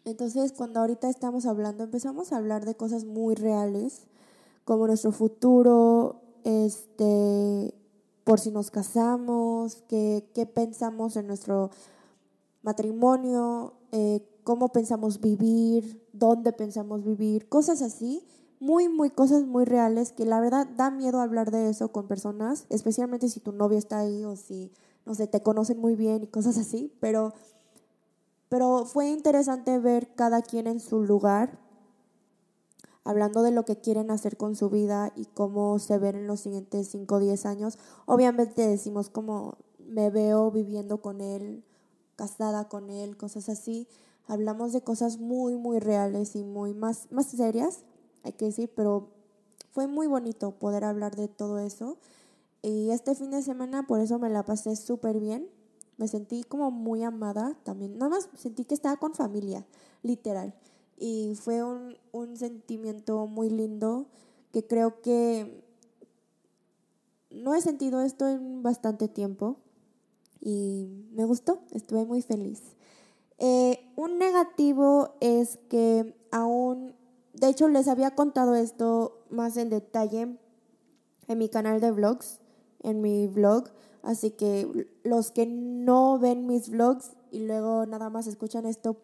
Entonces, 0.05 0.53
cuando 0.53 0.81
ahorita 0.81 1.09
estamos 1.09 1.47
hablando, 1.47 1.83
empezamos 1.83 2.31
a 2.31 2.37
hablar 2.37 2.63
de 2.63 2.75
cosas 2.75 3.03
muy 3.03 3.33
reales, 3.33 4.05
como 4.65 4.85
nuestro 4.85 5.11
futuro, 5.11 6.21
este, 6.43 7.73
por 8.23 8.39
si 8.39 8.51
nos 8.51 8.69
casamos, 8.69 9.81
qué, 9.87 10.29
qué 10.35 10.45
pensamos 10.45 11.15
en 11.15 11.25
nuestro 11.25 11.71
matrimonio, 12.61 13.73
eh, 13.91 14.27
cómo 14.43 14.69
pensamos 14.69 15.21
vivir, 15.21 16.05
dónde 16.13 16.53
pensamos 16.53 17.03
vivir, 17.03 17.47
cosas 17.49 17.81
así, 17.81 18.25
muy, 18.59 18.89
muy 18.89 19.09
cosas 19.09 19.43
muy 19.45 19.65
reales 19.65 20.11
que 20.11 20.25
la 20.25 20.39
verdad 20.39 20.67
da 20.77 20.91
miedo 20.91 21.19
hablar 21.19 21.49
de 21.49 21.69
eso 21.69 21.91
con 21.91 22.07
personas, 22.07 22.65
especialmente 22.69 23.27
si 23.27 23.39
tu 23.39 23.51
novio 23.51 23.77
está 23.77 23.99
ahí 23.99 24.23
o 24.23 24.35
si, 24.35 24.71
no 25.05 25.15
sé, 25.15 25.27
te 25.27 25.41
conocen 25.41 25.79
muy 25.79 25.95
bien 25.95 26.23
y 26.23 26.27
cosas 26.27 26.57
así, 26.57 26.93
pero, 26.99 27.33
pero 28.49 28.85
fue 28.85 29.09
interesante 29.09 29.79
ver 29.79 30.13
cada 30.13 30.41
quien 30.43 30.67
en 30.67 30.79
su 30.79 31.01
lugar, 31.03 31.57
hablando 33.03 33.41
de 33.41 33.51
lo 33.51 33.65
que 33.65 33.77
quieren 33.77 34.11
hacer 34.11 34.37
con 34.37 34.55
su 34.55 34.69
vida 34.69 35.11
y 35.15 35.25
cómo 35.25 35.79
se 35.79 35.97
ven 35.97 36.15
en 36.15 36.27
los 36.27 36.41
siguientes 36.41 36.87
5 36.89 37.15
o 37.15 37.19
10 37.19 37.45
años. 37.47 37.79
Obviamente 38.05 38.67
decimos 38.67 39.09
como 39.09 39.57
me 39.79 40.09
veo 40.09 40.51
viviendo 40.51 41.01
con 41.01 41.19
él, 41.19 41.63
casada 42.15 42.69
con 42.69 42.89
él, 42.89 43.17
cosas 43.17 43.49
así. 43.49 43.87
Hablamos 44.31 44.71
de 44.71 44.81
cosas 44.81 45.19
muy, 45.19 45.57
muy 45.57 45.79
reales 45.79 46.37
y 46.37 46.45
muy 46.45 46.73
más, 46.73 47.11
más 47.11 47.25
serias 47.27 47.83
hay 48.23 48.33
que 48.33 48.45
decir, 48.45 48.71
pero 48.73 49.09
fue 49.71 49.87
muy 49.87 50.07
bonito 50.07 50.51
poder 50.51 50.83
hablar 50.83 51.15
de 51.15 51.27
todo 51.27 51.59
eso. 51.59 51.97
Y 52.61 52.91
este 52.91 53.15
fin 53.15 53.31
de 53.31 53.41
semana 53.41 53.87
por 53.87 53.99
eso 53.99 54.19
me 54.19 54.29
la 54.29 54.45
pasé 54.45 54.75
súper 54.75 55.19
bien. 55.19 55.49
Me 55.97 56.07
sentí 56.07 56.43
como 56.43 56.71
muy 56.71 57.03
amada 57.03 57.57
también. 57.63 57.97
Nada 57.97 58.09
más 58.09 58.29
sentí 58.37 58.65
que 58.65 58.73
estaba 58.73 58.97
con 58.97 59.13
familia, 59.13 59.65
literal. 60.03 60.53
Y 60.97 61.33
fue 61.35 61.63
un, 61.63 61.97
un 62.11 62.37
sentimiento 62.37 63.25
muy 63.27 63.49
lindo 63.49 64.07
que 64.53 64.65
creo 64.65 65.01
que 65.01 65.63
no 67.31 67.53
he 67.55 67.61
sentido 67.61 68.01
esto 68.01 68.27
en 68.27 68.61
bastante 68.61 69.07
tiempo. 69.07 69.57
Y 70.39 70.87
me 71.11 71.25
gustó, 71.25 71.61
estuve 71.71 72.05
muy 72.05 72.21
feliz. 72.21 72.61
Eh, 73.43 73.91
un 73.97 74.17
negativo 74.17 75.15
es 75.19 75.59
que 75.67 76.15
aún 76.31 76.95
de 77.33 77.47
hecho, 77.47 77.67
les 77.69 77.87
había 77.87 78.11
contado 78.11 78.55
esto 78.55 79.25
más 79.29 79.57
en 79.57 79.69
detalle 79.69 80.37
en 81.27 81.37
mi 81.37 81.49
canal 81.49 81.79
de 81.79 81.91
vlogs, 81.91 82.39
en 82.81 83.01
mi 83.01 83.27
vlog. 83.27 83.69
Así 84.03 84.31
que 84.31 84.89
los 85.03 85.31
que 85.31 85.45
no 85.45 86.19
ven 86.19 86.45
mis 86.45 86.69
vlogs 86.69 87.15
y 87.31 87.45
luego 87.45 87.85
nada 87.85 88.09
más 88.09 88.27
escuchan 88.27 88.65
esto 88.65 88.97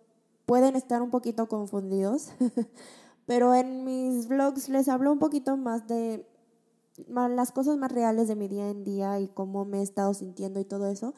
pueden 0.46 0.76
estar 0.76 1.02
un 1.02 1.10
poquito 1.10 1.48
confundidos. 1.48 2.30
Pero 3.26 3.54
en 3.54 3.86
mis 3.86 4.28
vlogs 4.28 4.70
les 4.70 4.90
hablo 4.90 5.12
un 5.12 5.20
poquito 5.20 5.56
más 5.58 5.88
de 5.88 6.28
las 7.08 7.52
cosas 7.52 7.78
más 7.78 7.92
reales 7.92 8.28
de 8.28 8.36
mi 8.36 8.48
día 8.48 8.70
en 8.70 8.84
día 8.84 9.20
y 9.20 9.28
cómo 9.28 9.66
me 9.66 9.80
he 9.80 9.84
estado 9.84 10.14
sintiendo 10.14 10.60
y 10.60 10.66
todo 10.66 10.88
eso. 10.88 11.14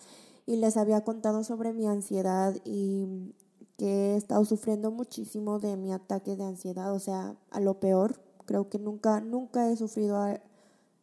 Y 0.50 0.56
les 0.56 0.77
había 0.77 1.03
contado 1.03 1.44
sobre 1.44 1.74
mi 1.74 1.86
ansiedad 1.86 2.56
y 2.65 3.36
que 3.77 4.13
he 4.13 4.15
estado 4.15 4.44
sufriendo 4.46 4.89
muchísimo 4.89 5.60
de 5.60 5.77
mi 5.77 5.91
ataque 5.91 6.36
de 6.36 6.44
ansiedad, 6.44 6.91
o 6.91 6.98
sea, 6.98 7.36
a 7.51 7.60
lo 7.60 7.79
peor. 7.79 8.20
Creo 8.48 8.68
que 8.68 8.79
nunca, 8.79 9.22
nunca 9.22 9.70
he 9.70 9.75
sufrido 9.75 10.18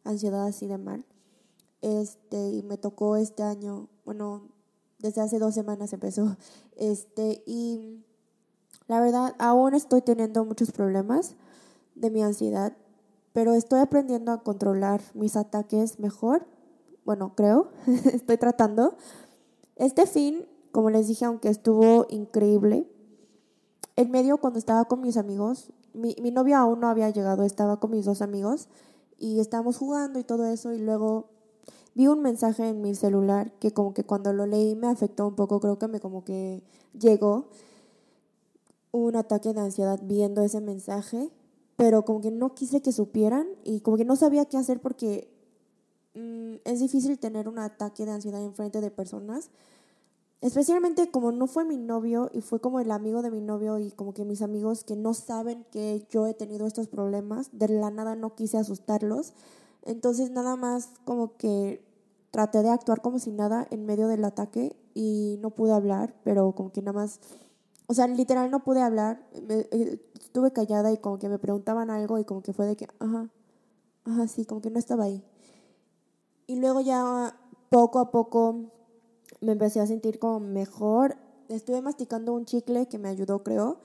ansiedad 0.03 0.47
así 0.47 0.67
de 0.67 0.77
mal. 0.77 1.05
Este, 1.81 2.49
y 2.49 2.61
me 2.63 2.75
tocó 2.75 3.15
este 3.15 3.41
año, 3.41 3.87
bueno, 4.03 4.49
desde 4.99 5.21
hace 5.21 5.39
dos 5.39 5.53
semanas 5.53 5.93
empezó. 5.93 6.35
Este, 6.75 7.41
y 7.45 8.03
la 8.89 8.99
verdad, 8.99 9.33
aún 9.39 9.75
estoy 9.75 10.01
teniendo 10.01 10.43
muchos 10.43 10.73
problemas 10.73 11.37
de 11.95 12.11
mi 12.11 12.21
ansiedad, 12.21 12.75
pero 13.31 13.53
estoy 13.53 13.79
aprendiendo 13.79 14.33
a 14.33 14.43
controlar 14.43 14.99
mis 15.13 15.37
ataques 15.37 16.01
mejor. 16.01 16.45
Bueno, 17.05 17.33
creo, 17.33 17.71
estoy 18.11 18.35
tratando. 18.35 18.97
Este 19.77 20.05
fin 20.05 20.45
como 20.77 20.91
les 20.91 21.07
dije, 21.07 21.25
aunque 21.25 21.49
estuvo 21.49 22.05
increíble, 22.09 22.87
en 23.95 24.11
medio 24.11 24.37
cuando 24.37 24.59
estaba 24.59 24.85
con 24.85 25.01
mis 25.01 25.17
amigos, 25.17 25.71
mi, 25.95 26.15
mi 26.21 26.29
novio 26.29 26.55
aún 26.55 26.81
no 26.81 26.87
había 26.87 27.09
llegado, 27.09 27.41
estaba 27.41 27.79
con 27.79 27.89
mis 27.89 28.05
dos 28.05 28.21
amigos 28.21 28.69
y 29.17 29.39
estábamos 29.39 29.77
jugando 29.77 30.19
y 30.19 30.23
todo 30.23 30.45
eso 30.45 30.73
y 30.73 30.77
luego 30.77 31.29
vi 31.95 32.05
un 32.05 32.21
mensaje 32.21 32.69
en 32.69 32.81
mi 32.81 32.93
celular 32.93 33.51
que 33.53 33.71
como 33.71 33.95
que 33.95 34.03
cuando 34.03 34.33
lo 34.33 34.45
leí 34.45 34.75
me 34.75 34.85
afectó 34.85 35.27
un 35.27 35.35
poco, 35.35 35.59
creo 35.59 35.79
que 35.79 35.87
me 35.87 35.99
como 35.99 36.23
que 36.23 36.61
llegó 36.93 37.47
un 38.91 39.15
ataque 39.15 39.53
de 39.53 39.61
ansiedad 39.61 39.99
viendo 40.03 40.43
ese 40.43 40.61
mensaje, 40.61 41.31
pero 41.75 42.05
como 42.05 42.21
que 42.21 42.29
no 42.29 42.53
quise 42.53 42.83
que 42.83 42.91
supieran 42.91 43.47
y 43.63 43.79
como 43.79 43.97
que 43.97 44.05
no 44.05 44.15
sabía 44.15 44.45
qué 44.45 44.57
hacer 44.57 44.79
porque 44.79 45.27
mm, 46.17 46.55
es 46.65 46.79
difícil 46.79 47.19
tener 47.19 47.47
un 47.47 47.59
ataque 47.59 48.05
de 48.05 48.11
ansiedad 48.11 48.43
en 48.43 48.53
frente 48.53 48.81
de 48.81 48.91
personas 48.91 49.49
especialmente 50.41 51.09
como 51.09 51.31
no 51.31 51.47
fue 51.47 51.65
mi 51.65 51.77
novio 51.77 52.29
y 52.33 52.41
fue 52.41 52.59
como 52.59 52.79
el 52.79 52.91
amigo 52.91 53.21
de 53.21 53.31
mi 53.31 53.41
novio 53.41 53.79
y 53.79 53.91
como 53.91 54.13
que 54.13 54.25
mis 54.25 54.41
amigos 54.41 54.83
que 54.83 54.95
no 54.95 55.13
saben 55.13 55.65
que 55.71 56.05
yo 56.09 56.27
he 56.27 56.33
tenido 56.33 56.67
estos 56.67 56.87
problemas, 56.87 57.49
de 57.51 57.69
la 57.69 57.89
nada 57.89 58.15
no 58.15 58.35
quise 58.35 58.57
asustarlos. 58.57 59.33
Entonces 59.83 60.31
nada 60.31 60.55
más 60.55 60.91
como 61.05 61.37
que 61.37 61.83
traté 62.31 62.61
de 62.61 62.69
actuar 62.69 63.01
como 63.01 63.19
si 63.19 63.31
nada 63.31 63.67
en 63.71 63.85
medio 63.85 64.07
del 64.07 64.23
ataque 64.25 64.75
y 64.93 65.37
no 65.41 65.51
pude 65.51 65.73
hablar, 65.73 66.13
pero 66.23 66.51
como 66.53 66.71
que 66.71 66.81
nada 66.81 66.93
más, 66.93 67.19
o 67.87 67.93
sea, 67.93 68.07
literal 68.07 68.51
no 68.51 68.63
pude 68.63 68.81
hablar, 68.81 69.25
eh, 69.33 69.99
estuve 70.21 70.51
callada 70.51 70.91
y 70.91 70.97
como 70.97 71.17
que 71.17 71.29
me 71.29 71.39
preguntaban 71.39 71.89
algo 71.89 72.19
y 72.19 72.25
como 72.25 72.43
que 72.43 72.53
fue 72.53 72.65
de 72.67 72.75
que, 72.75 72.87
ajá, 72.99 73.29
ajá, 74.05 74.27
sí, 74.27 74.45
como 74.45 74.61
que 74.61 74.69
no 74.69 74.77
estaba 74.77 75.05
ahí. 75.05 75.23
Y 76.47 76.55
luego 76.55 76.81
ya 76.81 77.37
poco 77.69 77.99
a 77.99 78.09
poco 78.09 78.71
me 79.41 79.51
empecé 79.51 79.81
a 79.81 79.87
sentir 79.87 80.17
como 80.17 80.39
mejor. 80.39 81.17
Estuve 81.49 81.81
masticando 81.81 82.33
un 82.33 82.45
chicle 82.45 82.87
que 82.87 82.97
me 82.97 83.09
ayudó, 83.09 83.43
creo. 83.43 83.79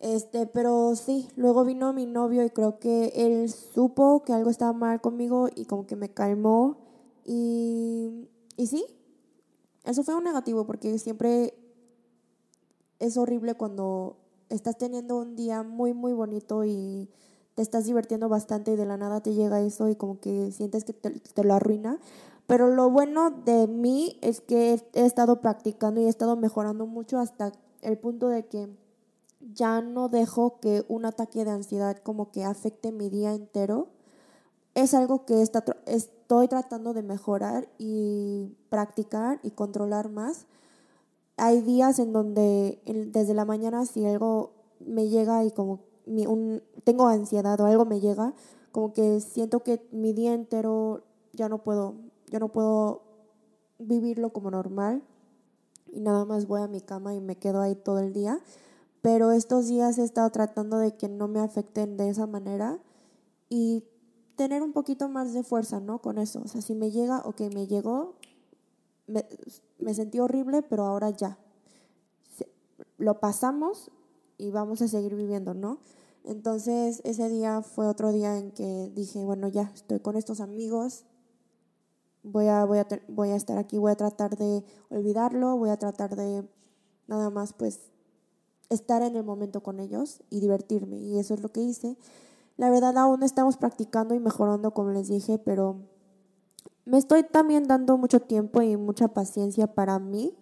Este, 0.00 0.46
pero 0.46 0.94
sí, 0.94 1.28
luego 1.36 1.64
vino 1.64 1.92
mi 1.92 2.06
novio 2.06 2.44
y 2.44 2.50
creo 2.50 2.78
que 2.78 3.12
él 3.14 3.50
supo 3.50 4.24
que 4.24 4.32
algo 4.32 4.50
estaba 4.50 4.72
mal 4.72 5.00
conmigo 5.00 5.48
y 5.54 5.64
como 5.66 5.86
que 5.86 5.96
me 5.96 6.10
calmó. 6.10 6.78
Y, 7.24 8.28
y 8.56 8.66
sí, 8.66 8.84
eso 9.84 10.02
fue 10.02 10.14
un 10.14 10.24
negativo 10.24 10.66
porque 10.66 10.98
siempre 10.98 11.54
es 12.98 13.16
horrible 13.16 13.54
cuando 13.54 14.16
estás 14.48 14.76
teniendo 14.78 15.16
un 15.16 15.36
día 15.36 15.62
muy, 15.62 15.92
muy 15.92 16.12
bonito 16.12 16.64
y 16.64 17.08
te 17.56 17.62
estás 17.62 17.86
divirtiendo 17.86 18.28
bastante 18.28 18.72
y 18.72 18.76
de 18.76 18.84
la 18.84 18.98
nada 18.98 19.22
te 19.22 19.32
llega 19.32 19.62
eso 19.62 19.88
y 19.88 19.96
como 19.96 20.20
que 20.20 20.52
sientes 20.52 20.84
que 20.84 20.92
te, 20.92 21.10
te 21.10 21.42
lo 21.42 21.54
arruina. 21.54 21.98
Pero 22.46 22.68
lo 22.68 22.90
bueno 22.90 23.30
de 23.30 23.66
mí 23.66 24.18
es 24.20 24.42
que 24.42 24.78
he 24.92 25.06
estado 25.06 25.40
practicando 25.40 26.00
y 26.00 26.04
he 26.04 26.08
estado 26.08 26.36
mejorando 26.36 26.86
mucho 26.86 27.18
hasta 27.18 27.52
el 27.80 27.96
punto 27.96 28.28
de 28.28 28.46
que 28.46 28.68
ya 29.40 29.80
no 29.80 30.10
dejo 30.10 30.60
que 30.60 30.84
un 30.88 31.06
ataque 31.06 31.46
de 31.46 31.50
ansiedad 31.50 31.96
como 31.96 32.30
que 32.30 32.44
afecte 32.44 32.92
mi 32.92 33.08
día 33.08 33.32
entero. 33.32 33.88
Es 34.74 34.92
algo 34.92 35.24
que 35.24 35.42
estoy 35.86 36.48
tratando 36.48 36.92
de 36.92 37.02
mejorar 37.02 37.70
y 37.78 38.54
practicar 38.68 39.40
y 39.42 39.52
controlar 39.52 40.10
más. 40.10 40.46
Hay 41.38 41.62
días 41.62 41.98
en 42.00 42.12
donde 42.12 42.82
desde 42.84 43.32
la 43.32 43.46
mañana 43.46 43.86
si 43.86 44.04
algo 44.04 44.52
me 44.78 45.08
llega 45.08 45.42
y 45.42 45.50
como 45.52 45.80
un, 46.06 46.62
tengo 46.84 47.08
ansiedad 47.08 47.60
o 47.60 47.66
algo 47.66 47.84
me 47.84 48.00
llega, 48.00 48.34
como 48.72 48.92
que 48.92 49.20
siento 49.20 49.60
que 49.60 49.86
mi 49.92 50.12
día 50.12 50.34
entero 50.34 51.02
ya 51.32 51.48
no 51.48 51.62
puedo 51.62 51.94
yo 52.30 52.40
no 52.40 52.48
puedo 52.48 53.02
vivirlo 53.78 54.30
como 54.30 54.50
normal 54.50 55.02
y 55.92 56.00
nada 56.00 56.24
más 56.24 56.46
voy 56.46 56.60
a 56.60 56.68
mi 56.68 56.80
cama 56.80 57.14
y 57.14 57.20
me 57.20 57.36
quedo 57.36 57.60
ahí 57.60 57.74
todo 57.74 58.00
el 58.00 58.12
día. 58.12 58.40
Pero 59.02 59.30
estos 59.30 59.68
días 59.68 59.98
he 59.98 60.02
estado 60.02 60.28
tratando 60.30 60.78
de 60.78 60.96
que 60.96 61.08
no 61.08 61.28
me 61.28 61.40
afecten 61.40 61.96
de 61.96 62.08
esa 62.08 62.26
manera 62.26 62.80
y 63.48 63.84
tener 64.34 64.62
un 64.62 64.72
poquito 64.72 65.08
más 65.08 65.32
de 65.32 65.44
fuerza, 65.44 65.78
¿no? 65.80 66.00
Con 66.00 66.18
eso. 66.18 66.42
O 66.44 66.48
sea, 66.48 66.60
si 66.60 66.74
me 66.74 66.90
llega, 66.90 67.20
ok, 67.20 67.42
me 67.54 67.66
llegó, 67.66 68.16
me, 69.06 69.24
me 69.78 69.94
sentí 69.94 70.18
horrible, 70.18 70.62
pero 70.62 70.84
ahora 70.84 71.10
ya. 71.10 71.38
Lo 72.98 73.20
pasamos 73.20 73.90
y 74.38 74.50
vamos 74.50 74.82
a 74.82 74.88
seguir 74.88 75.14
viviendo, 75.14 75.54
¿no? 75.54 75.78
Entonces 76.26 77.00
ese 77.04 77.28
día 77.28 77.62
fue 77.62 77.86
otro 77.86 78.10
día 78.10 78.36
en 78.36 78.50
que 78.50 78.90
dije, 78.94 79.24
bueno, 79.24 79.46
ya 79.46 79.70
estoy 79.74 80.00
con 80.00 80.16
estos 80.16 80.40
amigos, 80.40 81.04
voy 82.24 82.48
a, 82.48 82.64
voy, 82.64 82.78
a, 82.78 82.86
voy 83.06 83.30
a 83.30 83.36
estar 83.36 83.58
aquí, 83.58 83.78
voy 83.78 83.92
a 83.92 83.96
tratar 83.96 84.36
de 84.36 84.64
olvidarlo, 84.90 85.56
voy 85.56 85.70
a 85.70 85.76
tratar 85.76 86.16
de 86.16 86.44
nada 87.06 87.30
más 87.30 87.52
pues 87.52 87.92
estar 88.70 89.02
en 89.02 89.14
el 89.14 89.22
momento 89.22 89.62
con 89.62 89.78
ellos 89.78 90.24
y 90.28 90.40
divertirme. 90.40 90.98
Y 90.98 91.20
eso 91.20 91.32
es 91.32 91.40
lo 91.40 91.50
que 91.50 91.60
hice. 91.60 91.96
La 92.56 92.70
verdad 92.70 92.98
aún 92.98 93.22
estamos 93.22 93.56
practicando 93.56 94.12
y 94.16 94.18
mejorando 94.18 94.72
como 94.72 94.90
les 94.90 95.06
dije, 95.06 95.38
pero 95.38 95.76
me 96.84 96.98
estoy 96.98 97.22
también 97.22 97.68
dando 97.68 97.96
mucho 97.98 98.18
tiempo 98.18 98.62
y 98.62 98.76
mucha 98.76 99.08
paciencia 99.08 99.74
para 99.74 100.00
mí, 100.00 100.34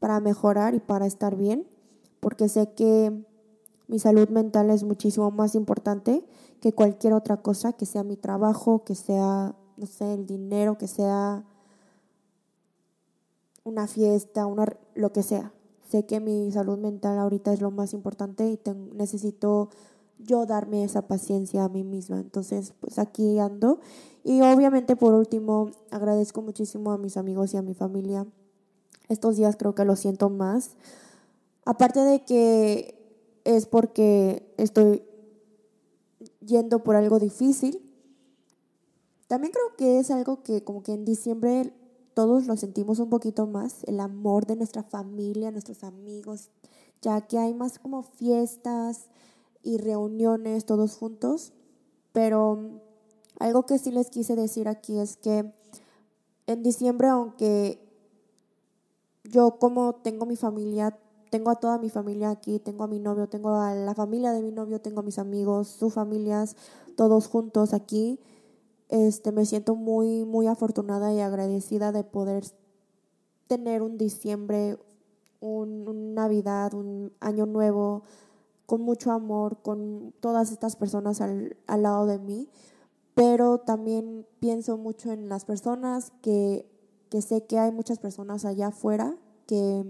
para 0.00 0.18
mejorar 0.18 0.74
y 0.74 0.80
para 0.80 1.06
estar 1.06 1.36
bien, 1.36 1.68
porque 2.18 2.48
sé 2.48 2.74
que 2.74 3.24
mi 3.92 3.98
salud 3.98 4.30
mental 4.30 4.70
es 4.70 4.84
muchísimo 4.84 5.30
más 5.30 5.54
importante 5.54 6.24
que 6.60 6.72
cualquier 6.72 7.12
otra 7.12 7.36
cosa, 7.36 7.74
que 7.74 7.84
sea 7.84 8.02
mi 8.02 8.16
trabajo, 8.16 8.84
que 8.84 8.94
sea 8.94 9.54
no 9.76 9.86
sé, 9.86 10.14
el 10.14 10.26
dinero, 10.26 10.78
que 10.78 10.86
sea 10.86 11.44
una 13.64 13.86
fiesta, 13.86 14.46
una, 14.46 14.64
lo 14.94 15.12
que 15.12 15.22
sea. 15.22 15.52
Sé 15.90 16.06
que 16.06 16.20
mi 16.20 16.50
salud 16.52 16.78
mental 16.78 17.18
ahorita 17.18 17.52
es 17.52 17.60
lo 17.60 17.70
más 17.70 17.92
importante 17.92 18.48
y 18.48 18.58
necesito 18.94 19.68
yo 20.18 20.46
darme 20.46 20.84
esa 20.84 21.06
paciencia 21.06 21.64
a 21.64 21.68
mí 21.68 21.84
misma. 21.84 22.20
Entonces, 22.20 22.72
pues 22.80 22.98
aquí 22.98 23.38
ando. 23.38 23.80
Y 24.24 24.40
obviamente, 24.40 24.96
por 24.96 25.12
último, 25.12 25.70
agradezco 25.90 26.40
muchísimo 26.40 26.92
a 26.92 26.98
mis 26.98 27.18
amigos 27.18 27.52
y 27.52 27.58
a 27.58 27.62
mi 27.62 27.74
familia. 27.74 28.26
Estos 29.08 29.36
días 29.36 29.56
creo 29.56 29.74
que 29.74 29.84
lo 29.84 29.96
siento 29.96 30.30
más. 30.30 30.76
Aparte 31.66 32.00
de 32.00 32.24
que 32.24 33.01
es 33.44 33.66
porque 33.66 34.52
estoy 34.56 35.02
yendo 36.40 36.82
por 36.82 36.96
algo 36.96 37.18
difícil. 37.18 37.80
También 39.28 39.52
creo 39.52 39.76
que 39.76 39.98
es 39.98 40.10
algo 40.10 40.42
que 40.42 40.62
como 40.62 40.82
que 40.82 40.92
en 40.92 41.04
diciembre 41.04 41.72
todos 42.14 42.46
lo 42.46 42.56
sentimos 42.56 42.98
un 42.98 43.08
poquito 43.08 43.46
más, 43.46 43.84
el 43.84 44.00
amor 44.00 44.46
de 44.46 44.56
nuestra 44.56 44.82
familia, 44.82 45.50
nuestros 45.50 45.82
amigos, 45.82 46.50
ya 47.00 47.22
que 47.22 47.38
hay 47.38 47.54
más 47.54 47.78
como 47.78 48.02
fiestas 48.02 49.06
y 49.62 49.78
reuniones 49.78 50.66
todos 50.66 50.96
juntos. 50.96 51.52
Pero 52.12 52.82
algo 53.38 53.64
que 53.64 53.78
sí 53.78 53.90
les 53.90 54.10
quise 54.10 54.36
decir 54.36 54.68
aquí 54.68 54.98
es 54.98 55.16
que 55.16 55.52
en 56.46 56.62
diciembre, 56.62 57.08
aunque 57.08 57.80
yo 59.24 59.58
como 59.58 59.94
tengo 59.94 60.26
mi 60.26 60.36
familia, 60.36 60.98
tengo 61.32 61.48
a 61.48 61.56
toda 61.56 61.78
mi 61.78 61.88
familia 61.88 62.28
aquí, 62.28 62.58
tengo 62.58 62.84
a 62.84 62.86
mi 62.86 62.98
novio, 62.98 63.26
tengo 63.26 63.54
a 63.56 63.74
la 63.74 63.94
familia 63.94 64.32
de 64.32 64.42
mi 64.42 64.52
novio, 64.52 64.82
tengo 64.82 65.00
a 65.00 65.02
mis 65.02 65.18
amigos, 65.18 65.66
sus 65.66 65.94
familias, 65.94 66.56
todos 66.94 67.26
juntos 67.26 67.72
aquí. 67.72 68.20
Este, 68.90 69.32
me 69.32 69.46
siento 69.46 69.74
muy, 69.74 70.26
muy 70.26 70.46
afortunada 70.46 71.10
y 71.14 71.20
agradecida 71.20 71.90
de 71.90 72.04
poder 72.04 72.44
tener 73.46 73.80
un 73.80 73.96
diciembre, 73.96 74.76
un, 75.40 76.12
Navidad, 76.12 76.74
un 76.74 77.14
año 77.18 77.46
nuevo, 77.46 78.02
con 78.66 78.82
mucho 78.82 79.10
amor, 79.10 79.56
con 79.62 80.12
todas 80.20 80.52
estas 80.52 80.76
personas 80.76 81.22
al, 81.22 81.56
al 81.66 81.82
lado 81.82 82.04
de 82.04 82.18
mí. 82.18 82.50
Pero 83.14 83.56
también 83.56 84.26
pienso 84.38 84.76
mucho 84.76 85.10
en 85.10 85.30
las 85.30 85.46
personas 85.46 86.12
que, 86.20 86.66
que 87.08 87.22
sé 87.22 87.46
que 87.46 87.58
hay 87.58 87.72
muchas 87.72 87.98
personas 87.98 88.44
allá 88.44 88.66
afuera 88.66 89.16
que 89.46 89.82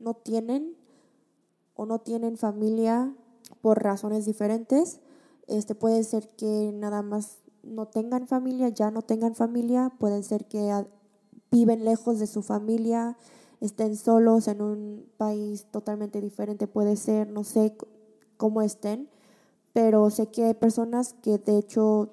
no 0.00 0.14
tienen 0.14 0.76
o 1.74 1.86
no 1.86 2.00
tienen 2.00 2.36
familia 2.36 3.14
por 3.60 3.82
razones 3.82 4.26
diferentes. 4.26 5.00
Este 5.46 5.74
puede 5.74 6.02
ser 6.04 6.28
que 6.36 6.72
nada 6.74 7.02
más 7.02 7.38
no 7.62 7.86
tengan 7.86 8.26
familia, 8.26 8.68
ya 8.68 8.90
no 8.90 9.02
tengan 9.02 9.34
familia, 9.34 9.92
puede 9.98 10.22
ser 10.22 10.46
que 10.46 10.84
viven 11.50 11.84
lejos 11.84 12.18
de 12.18 12.26
su 12.26 12.42
familia, 12.42 13.16
estén 13.60 13.96
solos 13.96 14.48
en 14.48 14.62
un 14.62 15.06
país 15.16 15.66
totalmente 15.70 16.20
diferente, 16.20 16.66
puede 16.66 16.96
ser, 16.96 17.30
no 17.30 17.44
sé 17.44 17.76
cómo 18.36 18.62
estén, 18.62 19.10
pero 19.72 20.08
sé 20.10 20.28
que 20.28 20.44
hay 20.44 20.54
personas 20.54 21.14
que 21.22 21.38
de 21.38 21.58
hecho 21.58 22.10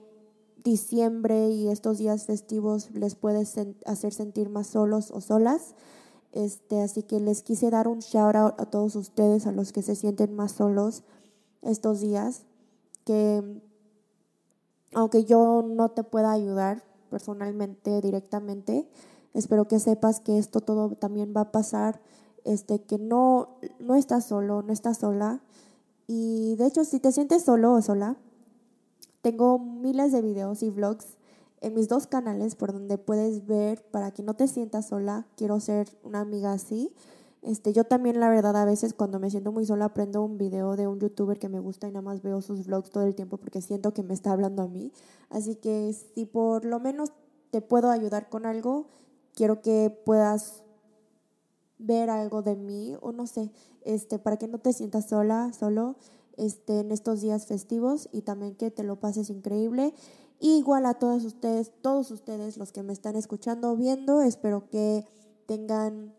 diciembre 0.64 1.50
y 1.50 1.70
estos 1.70 1.98
días 1.98 2.26
festivos 2.26 2.92
les 2.92 3.16
puede 3.16 3.46
hacer 3.86 4.14
sentir 4.14 4.50
más 4.50 4.68
solos 4.68 5.12
o 5.12 5.22
solas. 5.22 5.76
Este, 6.32 6.82
así 6.82 7.04
que 7.04 7.20
les 7.20 7.42
quise 7.42 7.70
dar 7.70 7.88
un 7.88 8.00
shout 8.00 8.36
out 8.36 8.54
a 8.60 8.66
todos 8.66 8.96
ustedes, 8.96 9.48
a 9.48 9.52
los 9.52 9.72
que 9.72 9.82
se 9.82 9.96
sienten 9.96 10.36
más 10.36 10.52
solos 10.52 11.04
estos 11.62 12.00
días, 12.02 12.44
que 13.06 13.62
aunque 14.94 15.26
yo 15.26 15.64
no 15.68 15.90
te 15.90 16.04
pueda 16.04 16.32
ayudar 16.32 16.84
personalmente, 17.10 18.02
directamente, 18.02 18.88
espero 19.34 19.68
que 19.68 19.80
sepas 19.80 20.20
que 20.20 20.38
esto 20.38 20.62
todo 20.62 20.90
también 20.96 21.34
va 21.36 21.42
a 21.42 21.52
pasar, 21.52 22.02
este, 22.44 22.82
que 22.82 22.98
no, 22.98 23.58
no 23.80 23.96
estás 23.96 24.26
solo, 24.26 24.62
no 24.62 24.72
estás 24.74 25.00
sola. 25.00 25.42
Y 26.08 26.56
de 26.56 26.68
hecho, 26.68 26.86
si 26.86 27.00
te 27.00 27.12
sientes 27.12 27.44
solo 27.44 27.74
o 27.74 27.82
sola, 27.82 28.16
tengo 29.22 29.60
miles 29.60 30.12
de 30.12 30.22
videos 30.22 30.64
y 30.64 30.70
vlogs 30.70 31.17
en 31.62 31.74
mis 31.74 31.88
dos 31.88 32.08
canales 32.08 32.56
por 32.56 32.74
donde 32.74 32.98
puedes 32.98 33.46
ver 33.46 33.84
para 33.90 34.12
que 34.12 34.24
no 34.24 34.36
te 34.36 34.48
sientas 34.48 34.88
sola. 34.88 35.28
Quiero 35.36 35.60
ser 35.60 35.88
una 36.04 36.22
amiga 36.22 36.52
así. 36.52 36.94
Este, 37.42 37.72
yo 37.72 37.84
también, 37.84 38.20
la 38.20 38.30
verdad, 38.30 38.56
a 38.58 38.66
veces 38.66 38.94
cuando 38.94 39.20
me 39.20 39.30
siento 39.30 39.52
muy 39.52 39.66
sola, 39.66 39.94
prendo 39.94 40.24
un 40.24 40.38
video 40.38 40.76
de 40.76 40.88
un 40.88 41.00
youtuber 41.00 41.40
que 41.40 41.50
me 41.50 41.60
gusta 41.60 41.88
y 41.88 41.92
nada 41.92 42.02
más 42.02 42.22
veo 42.22 42.42
sus 42.42 42.66
vlogs 42.66 42.90
todo 42.90 43.04
el 43.04 43.16
tiempo 43.16 43.38
porque 43.38 43.62
siento 43.62 43.94
que 43.94 44.04
me 44.04 44.14
está 44.14 44.32
hablando 44.32 44.64
a 44.64 44.68
mí. 44.68 44.92
Así 45.30 45.56
que 45.56 45.94
si 45.94 46.26
por 46.26 46.66
lo 46.66 46.80
menos 46.80 47.12
te 47.52 47.62
puedo 47.62 47.90
ayudar 47.90 48.30
con 48.30 48.46
algo, 48.46 48.88
quiero 49.34 49.62
que 49.62 49.96
puedas 50.06 50.64
ver 51.80 52.10
algo 52.10 52.42
de 52.42 52.56
mí 52.56 52.98
o 53.02 53.12
no 53.12 53.28
sé, 53.28 53.52
este, 53.82 54.20
para 54.20 54.38
que 54.38 54.48
no 54.48 54.58
te 54.58 54.74
sientas 54.74 55.10
sola, 55.10 55.54
solo 55.54 55.96
este, 56.38 56.80
en 56.80 56.92
estos 56.92 57.22
días 57.22 57.46
festivos 57.46 58.10
y 58.12 58.22
también 58.22 58.56
que 58.56 58.72
te 58.72 58.84
lo 58.84 59.00
pases 59.00 59.30
increíble 59.30 59.94
Igual 60.40 60.86
a 60.86 60.94
todos 60.94 61.26
ustedes, 61.26 61.72
todos 61.82 62.12
ustedes 62.12 62.58
los 62.58 62.72
que 62.72 62.84
me 62.84 62.94
están 62.94 63.16
escuchando, 63.16 63.76
viendo, 63.76 64.22
espero 64.22 64.70
que 64.70 65.06
tengan 65.48 66.14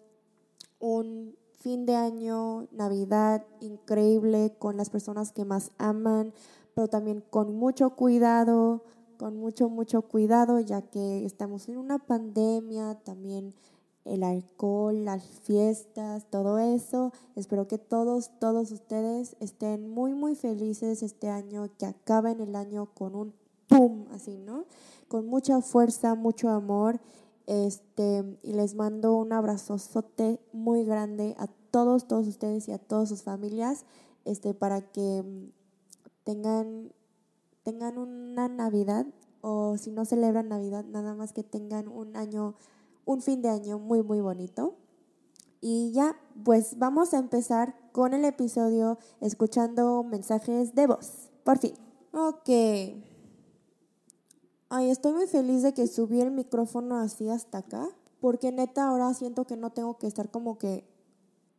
un 0.80 1.36
fin 1.58 1.86
de 1.86 1.94
año, 1.94 2.66
Navidad 2.72 3.44
increíble 3.60 4.54
con 4.58 4.76
las 4.76 4.90
personas 4.90 5.32
que 5.32 5.44
más 5.44 5.70
aman, 5.78 6.32
pero 6.74 6.88
también 6.88 7.22
con 7.30 7.54
mucho 7.54 7.90
cuidado, 7.90 8.82
con 9.18 9.36
mucho, 9.36 9.68
mucho 9.68 10.02
cuidado, 10.02 10.60
ya 10.60 10.82
que 10.82 11.24
estamos 11.24 11.68
en 11.68 11.78
una 11.78 11.98
pandemia, 11.98 12.96
también 13.04 13.54
el 14.04 14.22
alcohol, 14.22 15.04
las 15.04 15.24
fiestas, 15.24 16.30
todo 16.30 16.58
eso. 16.58 17.12
Espero 17.36 17.68
que 17.68 17.78
todos, 17.78 18.30
todos 18.38 18.72
ustedes 18.72 19.36
estén 19.40 19.90
muy, 19.90 20.14
muy 20.14 20.34
felices 20.34 21.02
este 21.02 21.28
año, 21.28 21.68
que 21.78 21.86
acaben 21.86 22.40
el 22.40 22.56
año 22.56 22.86
con 22.94 23.14
un 23.14 23.32
¡pum! 23.68 24.06
Así, 24.12 24.38
¿no? 24.38 24.64
Con 25.08 25.26
mucha 25.26 25.60
fuerza, 25.60 26.14
mucho 26.14 26.48
amor. 26.48 27.00
Este, 27.46 28.38
y 28.42 28.52
les 28.52 28.74
mando 28.74 29.16
un 29.16 29.32
abrazote 29.32 30.38
muy 30.52 30.84
grande 30.84 31.34
a 31.38 31.46
todos, 31.70 32.06
todos 32.06 32.26
ustedes 32.26 32.68
y 32.68 32.72
a 32.72 32.78
todas 32.78 33.08
sus 33.08 33.22
familias, 33.22 33.86
este, 34.24 34.52
para 34.52 34.82
que 34.82 35.22
mm, 35.22 35.50
tengan, 36.24 36.92
tengan 37.62 37.96
una 37.96 38.48
Navidad, 38.48 39.06
o 39.40 39.78
si 39.78 39.90
no 39.90 40.04
celebran 40.04 40.48
Navidad, 40.48 40.84
nada 40.84 41.14
más 41.14 41.32
que 41.32 41.42
tengan 41.42 41.88
un 41.88 42.16
año, 42.16 42.54
un 43.06 43.22
fin 43.22 43.40
de 43.40 43.48
año 43.48 43.78
muy, 43.78 44.02
muy 44.02 44.20
bonito. 44.20 44.74
Y 45.60 45.92
ya, 45.92 46.16
pues 46.44 46.78
vamos 46.78 47.14
a 47.14 47.18
empezar 47.18 47.74
con 47.92 48.12
el 48.12 48.24
episodio 48.24 48.98
escuchando 49.20 50.02
mensajes 50.04 50.74
de 50.74 50.86
voz. 50.86 51.30
Por 51.44 51.58
fin. 51.58 51.74
Ok. 52.12 53.07
Ay, 54.70 54.90
estoy 54.90 55.14
muy 55.14 55.26
feliz 55.26 55.62
de 55.62 55.72
que 55.72 55.86
subí 55.86 56.20
el 56.20 56.30
micrófono 56.30 56.98
así 56.98 57.26
hasta 57.30 57.58
acá, 57.58 57.88
porque 58.20 58.52
neta 58.52 58.86
ahora 58.86 59.14
siento 59.14 59.46
que 59.46 59.56
no 59.56 59.70
tengo 59.70 59.96
que 59.96 60.06
estar 60.06 60.30
como 60.30 60.58
que 60.58 60.84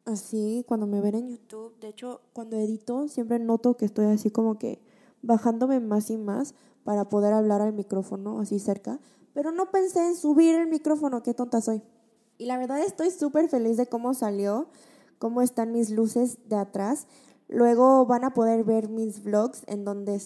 así 0.06 0.64
cuando 0.68 0.86
me 0.86 1.02
ven 1.02 1.16
en 1.16 1.30
YouTube. 1.30 1.74
De 1.80 1.88
hecho, 1.88 2.22
cuando 2.34 2.58
edito 2.58 3.08
siempre 3.08 3.40
noto 3.40 3.78
que 3.78 3.86
estoy 3.86 4.06
así 4.06 4.30
como 4.30 4.60
que 4.60 4.80
bajándome 5.24 5.80
más 5.80 6.12
y 6.12 6.18
más 6.18 6.54
para 6.84 7.10
poder 7.10 7.34
hablar 7.34 7.62
al 7.64 7.74
micrófono 7.74 8.42
así 8.42 8.60
cerca, 8.60 9.00
pero 9.34 9.52
no 9.52 9.72
pensé 9.72 10.06
en 10.06 10.16
subir 10.16 10.54
el 10.54 10.68
micrófono, 10.68 11.24
qué 11.24 11.34
tonta 11.34 11.62
soy. 11.62 11.82
Y 12.38 12.46
la 12.46 12.60
verdad 12.60 12.80
estoy 12.80 13.10
súper 13.10 13.50
feliz 13.50 13.76
de 13.78 13.88
cómo 13.88 14.14
salió, 14.14 14.68
cómo 15.18 15.42
están 15.42 15.72
mis 15.72 15.90
luces 15.90 16.38
de 16.48 16.58
atrás. 16.58 17.08
Luego 17.48 18.06
van 18.06 18.24
a 18.24 18.36
poder 18.36 18.64
ver 18.64 18.88
mis 18.88 19.24
vlogs 19.24 19.64
en 19.66 19.84
donde 19.84 20.22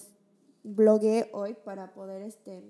blogué 0.64 1.30
hoy 1.34 1.56
para 1.66 1.94
poder 1.94 2.22
este, 2.22 2.64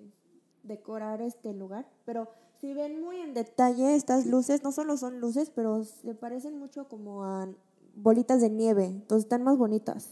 decorar 0.63 1.21
este 1.21 1.53
lugar. 1.53 1.89
Pero 2.05 2.29
si 2.59 2.73
ven 2.73 3.01
muy 3.01 3.19
en 3.19 3.33
detalle 3.33 3.95
estas 3.95 4.25
luces, 4.25 4.63
no 4.63 4.71
solo 4.71 4.97
son 4.97 5.19
luces, 5.19 5.51
pero 5.53 5.83
se 5.83 6.15
parecen 6.15 6.57
mucho 6.57 6.87
como 6.87 7.23
a 7.23 7.49
bolitas 7.95 8.41
de 8.41 8.49
nieve, 8.49 8.85
entonces 8.85 9.25
están 9.25 9.43
más 9.43 9.57
bonitas. 9.57 10.09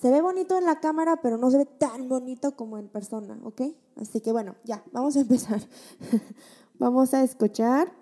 Se 0.00 0.10
ve 0.10 0.22
bonito 0.22 0.56
en 0.56 0.64
la 0.64 0.80
cámara, 0.80 1.20
pero 1.20 1.38
no 1.38 1.50
se 1.50 1.58
ve 1.58 1.66
tan 1.66 2.08
bonito 2.08 2.54
como 2.54 2.78
en 2.78 2.88
persona, 2.88 3.38
¿ok? 3.42 3.62
Así 3.96 4.20
que 4.20 4.30
bueno, 4.32 4.54
ya, 4.64 4.82
vamos 4.92 5.16
a 5.16 5.20
empezar. 5.20 5.60
vamos 6.78 7.14
a 7.14 7.24
escuchar 7.24 7.92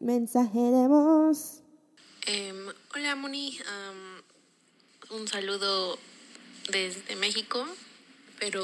mensaje 0.00 0.58
de 0.58 0.88
voz. 0.88 1.62
Em, 2.26 2.56
hola, 2.94 3.14
Moni. 3.14 3.56
un 5.12 5.28
saludo 5.28 5.96
desde 6.72 7.14
México 7.14 7.64
pero 8.38 8.62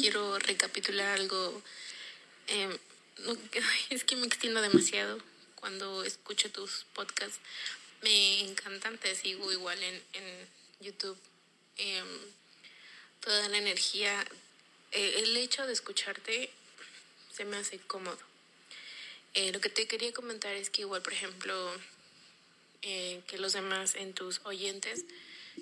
quiero 0.00 0.38
recapitular 0.38 1.18
algo. 1.18 1.62
Em, 2.46 2.76
es 3.90 4.04
que 4.04 4.16
me 4.16 4.26
extiendo 4.26 4.60
demasiado 4.62 5.18
cuando 5.56 6.04
escucho 6.04 6.50
tus 6.50 6.86
podcasts. 6.94 7.40
Me 8.02 8.40
encantan, 8.40 8.96
te 8.98 9.14
sigo 9.14 9.50
igual 9.52 9.82
en, 9.82 9.94
en 10.12 10.48
YouTube. 10.80 11.18
Em, 11.76 12.06
toda 13.20 13.48
la 13.48 13.58
energía, 13.58 14.24
eh, 14.92 15.14
el 15.18 15.36
hecho 15.36 15.66
de 15.66 15.72
escucharte 15.72 16.50
se 17.34 17.44
me 17.44 17.56
hace 17.56 17.78
cómodo. 17.78 18.18
Eh, 19.34 19.52
lo 19.52 19.60
que 19.60 19.68
te 19.68 19.86
quería 19.86 20.12
comentar 20.12 20.54
es 20.54 20.70
que 20.70 20.82
igual, 20.82 21.02
por 21.02 21.12
ejemplo, 21.12 21.72
eh, 22.82 23.20
que 23.26 23.38
los 23.38 23.52
demás 23.52 23.94
en 23.96 24.14
tus 24.14 24.40
oyentes 24.44 25.04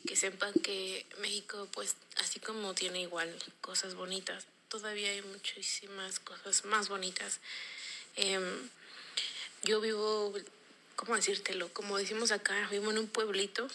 que 0.06 0.16
sepan 0.16 0.52
que 0.54 1.06
México, 1.20 1.68
pues 1.72 1.96
así 2.16 2.40
como 2.40 2.74
tiene 2.74 3.00
igual 3.02 3.34
cosas 3.60 3.94
bonitas, 3.94 4.46
todavía 4.68 5.10
hay 5.10 5.22
muchísimas 5.22 6.18
cosas 6.18 6.64
más 6.64 6.88
bonitas. 6.88 7.40
Em, 8.16 8.68
yo 9.62 9.80
vivo, 9.80 10.34
¿cómo 10.96 11.16
decírtelo? 11.16 11.72
Como 11.72 11.98
decimos 11.98 12.30
acá, 12.32 12.68
vivo 12.70 12.90
en 12.90 12.98
un 12.98 13.08
pueblito 13.08 13.68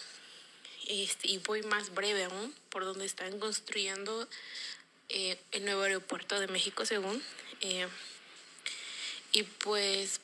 este, 0.88 1.28
y 1.28 1.38
voy 1.40 1.62
más 1.64 1.94
breve 1.94 2.26
aún, 2.26 2.54
por 2.70 2.86
donde 2.86 3.06
están 3.06 3.40
construyendo 3.40 4.28
eh, 5.10 5.38
el 5.52 5.66
nuevo 5.66 5.84
aeropuerto 5.84 6.40
de 6.40 6.48
México, 6.48 6.86
según. 6.86 7.22
Eh, 7.62 7.88
y 9.32 9.44
pues... 9.44 10.20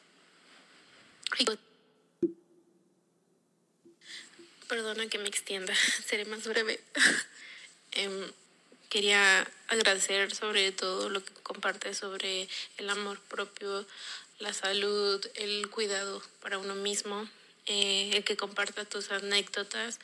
Perdona 4.67 5.07
que 5.07 5.17
me 5.17 5.27
extienda, 5.27 5.73
seré 6.05 6.25
más 6.25 6.47
breve. 6.47 6.79
Em, 7.93 8.31
quería 8.89 9.49
agradecer 9.69 10.35
sobre 10.35 10.71
todo 10.71 11.09
lo 11.09 11.23
que 11.23 11.33
compartes 11.41 11.97
sobre 11.97 12.47
el 12.77 12.89
amor 12.89 13.19
propio, 13.21 13.87
la 14.39 14.53
salud, 14.53 15.25
el 15.35 15.67
cuidado 15.69 16.21
para 16.41 16.59
uno 16.59 16.75
mismo, 16.75 17.27
eh, 17.65 18.11
el 18.13 18.23
que 18.23 18.37
comparta 18.37 18.85
tus 18.85 19.09
anécdotas. 19.09 19.99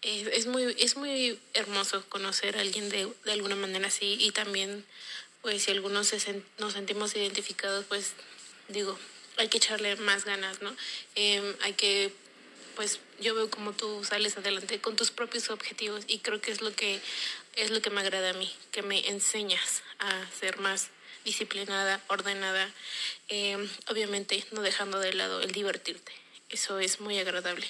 es, 0.00 0.46
muy, 0.46 0.74
es 0.80 0.96
muy 0.96 1.38
hermoso 1.54 2.04
conocer 2.08 2.56
a 2.56 2.60
alguien 2.60 2.88
de, 2.88 3.12
de 3.24 3.32
alguna 3.32 3.54
manera 3.54 3.86
así 3.86 4.16
y 4.18 4.32
también, 4.32 4.84
pues 5.42 5.62
si 5.62 5.70
algunos 5.70 6.08
se 6.08 6.42
nos 6.58 6.72
sentimos 6.72 7.14
identificados, 7.14 7.84
pues 7.84 8.14
digo, 8.68 8.98
hay 9.36 9.48
que 9.48 9.58
echarle 9.58 9.96
más 9.96 10.24
ganas, 10.24 10.60
¿no? 10.62 10.74
Em, 11.14 11.54
hay 11.62 11.74
que, 11.74 12.12
pues 12.74 13.00
yo 13.20 13.34
veo 13.34 13.50
como 13.50 13.72
tú 13.72 14.04
sales 14.04 14.36
adelante 14.36 14.80
con 14.80 14.96
tus 14.96 15.10
propios 15.10 15.50
objetivos 15.50 16.04
y 16.06 16.18
creo 16.18 16.40
que 16.40 16.50
es 16.50 16.60
lo 16.60 16.74
que 16.74 17.00
es 17.56 17.70
lo 17.70 17.82
que 17.82 17.90
me 17.90 18.00
agrada 18.00 18.30
a 18.30 18.32
mí, 18.32 18.50
que 18.70 18.82
me 18.82 19.08
enseñas 19.08 19.82
a 19.98 20.26
ser 20.30 20.58
más 20.58 20.88
disciplinada, 21.24 22.00
ordenada, 22.08 22.68
em, 23.28 23.68
obviamente 23.88 24.44
no 24.52 24.62
dejando 24.62 24.98
de 24.98 25.12
lado 25.12 25.40
el 25.42 25.52
divertirte. 25.52 26.12
Eso 26.48 26.78
es 26.78 27.00
muy 27.00 27.18
agradable. 27.18 27.66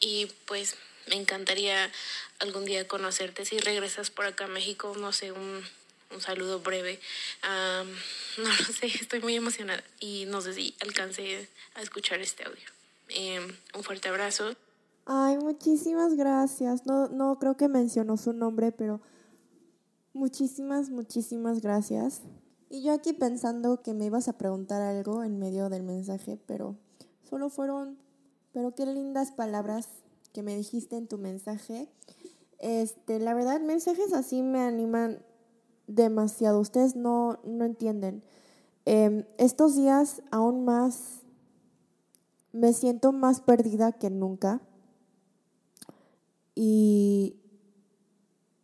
Y 0.00 0.26
pues 0.46 0.76
me 1.06 1.16
encantaría 1.16 1.90
algún 2.38 2.64
día 2.64 2.88
conocerte. 2.88 3.44
Si 3.44 3.58
regresas 3.58 4.10
por 4.10 4.26
acá 4.26 4.44
a 4.44 4.48
México, 4.48 4.94
no 4.96 5.12
sé, 5.12 5.32
un, 5.32 5.64
un 6.10 6.20
saludo 6.20 6.60
breve. 6.60 7.00
no 7.42 8.48
lo 8.48 8.64
sé, 8.72 8.86
estoy 8.86 9.20
muy 9.20 9.36
emocionada 9.36 9.82
y 10.00 10.24
no 10.26 10.40
sé 10.40 10.54
si 10.54 10.74
alcance 10.80 11.48
a 11.74 11.82
escuchar 11.82 12.20
este 12.20 12.44
audio. 12.44 12.83
Em, 13.08 13.44
un 13.76 13.82
fuerte 13.82 14.08
abrazo. 14.08 14.44
Ay, 15.06 15.36
muchísimas 15.38 16.14
gracias. 16.14 16.86
No, 16.86 17.08
no 17.08 17.38
creo 17.38 17.56
que 17.56 17.68
mencionó 17.68 18.16
su 18.16 18.32
nombre, 18.32 18.72
pero 18.72 19.00
muchísimas, 20.12 20.90
muchísimas 20.90 21.60
gracias. 21.60 22.22
Y 22.70 22.82
yo 22.82 22.92
aquí 22.92 23.12
pensando 23.12 23.82
que 23.82 23.94
me 23.94 24.06
ibas 24.06 24.28
a 24.28 24.38
preguntar 24.38 24.80
algo 24.80 25.22
en 25.22 25.38
medio 25.38 25.68
del 25.68 25.82
mensaje, 25.82 26.38
pero 26.46 26.76
solo 27.28 27.50
fueron, 27.50 27.98
pero 28.52 28.74
qué 28.74 28.86
lindas 28.86 29.30
palabras 29.30 29.88
que 30.32 30.42
me 30.42 30.56
dijiste 30.56 30.96
en 30.96 31.06
tu 31.06 31.18
mensaje. 31.18 31.88
Este, 32.58 33.20
la 33.20 33.34
verdad, 33.34 33.60
mensajes 33.60 34.12
así 34.14 34.42
me 34.42 34.60
animan 34.60 35.22
demasiado. 35.86 36.60
Ustedes 36.60 36.96
no, 36.96 37.38
no 37.44 37.64
entienden. 37.64 38.24
Em, 38.86 39.24
estos 39.38 39.76
días 39.76 40.22
aún 40.30 40.64
más 40.64 41.23
me 42.54 42.72
siento 42.72 43.12
más 43.12 43.40
perdida 43.40 43.92
que 43.92 44.10
nunca. 44.10 44.62
Y, 46.54 47.36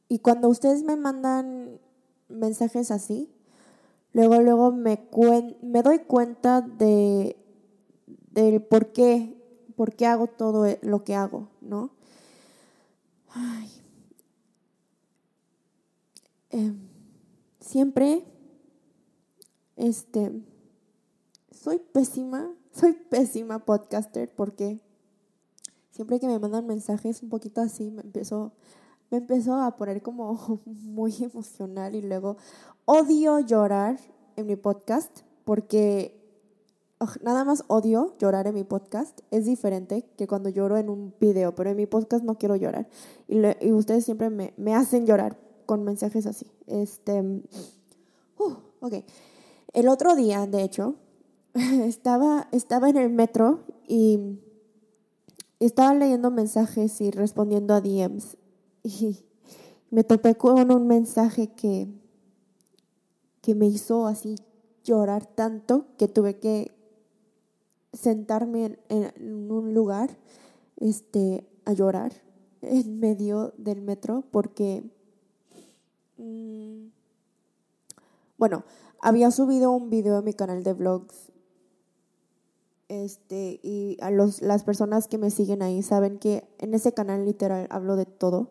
y 0.08 0.20
cuando 0.20 0.48
ustedes 0.48 0.84
me 0.84 0.96
mandan 0.96 1.80
mensajes 2.28 2.92
así, 2.92 3.28
luego, 4.12 4.40
luego 4.40 4.70
me, 4.70 5.08
me 5.60 5.82
doy 5.82 5.98
cuenta 5.98 6.60
de 6.60 7.36
del 8.30 8.62
por 8.62 8.92
qué, 8.92 9.36
por 9.74 9.94
qué 9.96 10.06
hago 10.06 10.28
todo 10.28 10.64
e, 10.66 10.78
lo 10.82 11.02
que 11.02 11.16
hago, 11.16 11.48
¿no? 11.60 11.90
Em, 16.50 16.78
siempre, 17.60 18.24
este, 19.76 20.32
soy 21.50 21.78
pésima, 21.78 22.52
soy 22.72 22.92
pésima 22.92 23.58
podcaster 23.60 24.32
porque 24.34 24.80
siempre 25.90 26.20
que 26.20 26.26
me 26.26 26.38
mandan 26.38 26.66
mensajes 26.66 27.22
un 27.22 27.28
poquito 27.28 27.60
así, 27.60 27.90
me 27.90 28.02
empezó, 28.02 28.52
me 29.10 29.18
empezó 29.18 29.56
a 29.56 29.76
poner 29.76 30.02
como 30.02 30.60
muy 30.64 31.14
emocional 31.20 31.94
y 31.94 32.02
luego 32.02 32.36
odio 32.84 33.40
llorar 33.40 33.98
en 34.36 34.46
mi 34.46 34.56
podcast 34.56 35.20
porque 35.44 36.20
nada 37.22 37.44
más 37.44 37.64
odio 37.68 38.14
llorar 38.18 38.46
en 38.46 38.54
mi 38.54 38.64
podcast. 38.64 39.20
Es 39.30 39.46
diferente 39.46 40.04
que 40.16 40.26
cuando 40.26 40.48
lloro 40.48 40.76
en 40.76 40.90
un 40.90 41.14
video, 41.18 41.54
pero 41.54 41.70
en 41.70 41.76
mi 41.76 41.86
podcast 41.86 42.24
no 42.24 42.36
quiero 42.36 42.56
llorar. 42.56 42.88
Y, 43.26 43.40
y 43.60 43.72
ustedes 43.72 44.04
siempre 44.04 44.30
me, 44.30 44.52
me 44.56 44.74
hacen 44.74 45.06
llorar 45.06 45.36
con 45.66 45.82
mensajes 45.84 46.26
así. 46.26 46.46
Este, 46.66 47.20
uh, 47.20 48.54
ok. 48.80 48.94
El 49.72 49.88
otro 49.88 50.14
día, 50.14 50.46
de 50.46 50.62
hecho, 50.62 50.96
estaba, 51.84 52.48
estaba 52.52 52.88
en 52.88 52.96
el 52.96 53.10
metro 53.10 53.60
y 53.86 54.38
estaba 55.58 55.94
leyendo 55.94 56.30
mensajes 56.30 57.00
y 57.00 57.10
respondiendo 57.10 57.74
a 57.74 57.80
DMs 57.80 58.36
y 58.82 59.18
me 59.90 60.04
topé 60.04 60.34
con 60.34 60.70
un 60.70 60.86
mensaje 60.86 61.48
que, 61.48 61.88
que 63.40 63.54
me 63.54 63.66
hizo 63.66 64.06
así 64.06 64.36
llorar 64.84 65.26
tanto 65.26 65.86
que 65.98 66.08
tuve 66.08 66.38
que 66.38 66.72
sentarme 67.92 68.78
en, 68.88 69.50
un 69.50 69.74
lugar 69.74 70.16
este, 70.76 71.46
a 71.64 71.72
llorar 71.72 72.12
en 72.62 73.00
medio 73.00 73.52
del 73.58 73.82
metro 73.82 74.24
porque 74.30 74.84
Mm. 76.20 76.90
Bueno, 78.36 78.64
había 79.00 79.30
subido 79.30 79.70
un 79.72 79.88
video 79.88 80.18
en 80.18 80.24
mi 80.24 80.34
canal 80.34 80.62
de 80.62 80.74
vlogs. 80.74 81.29
Este, 82.90 83.60
y 83.62 83.96
a 84.00 84.10
los, 84.10 84.42
las 84.42 84.64
personas 84.64 85.06
que 85.06 85.16
me 85.16 85.30
siguen 85.30 85.62
ahí 85.62 85.80
saben 85.80 86.18
que 86.18 86.42
en 86.58 86.74
ese 86.74 86.92
canal 86.92 87.24
literal 87.24 87.68
hablo 87.70 87.94
de 87.94 88.04
todo. 88.04 88.50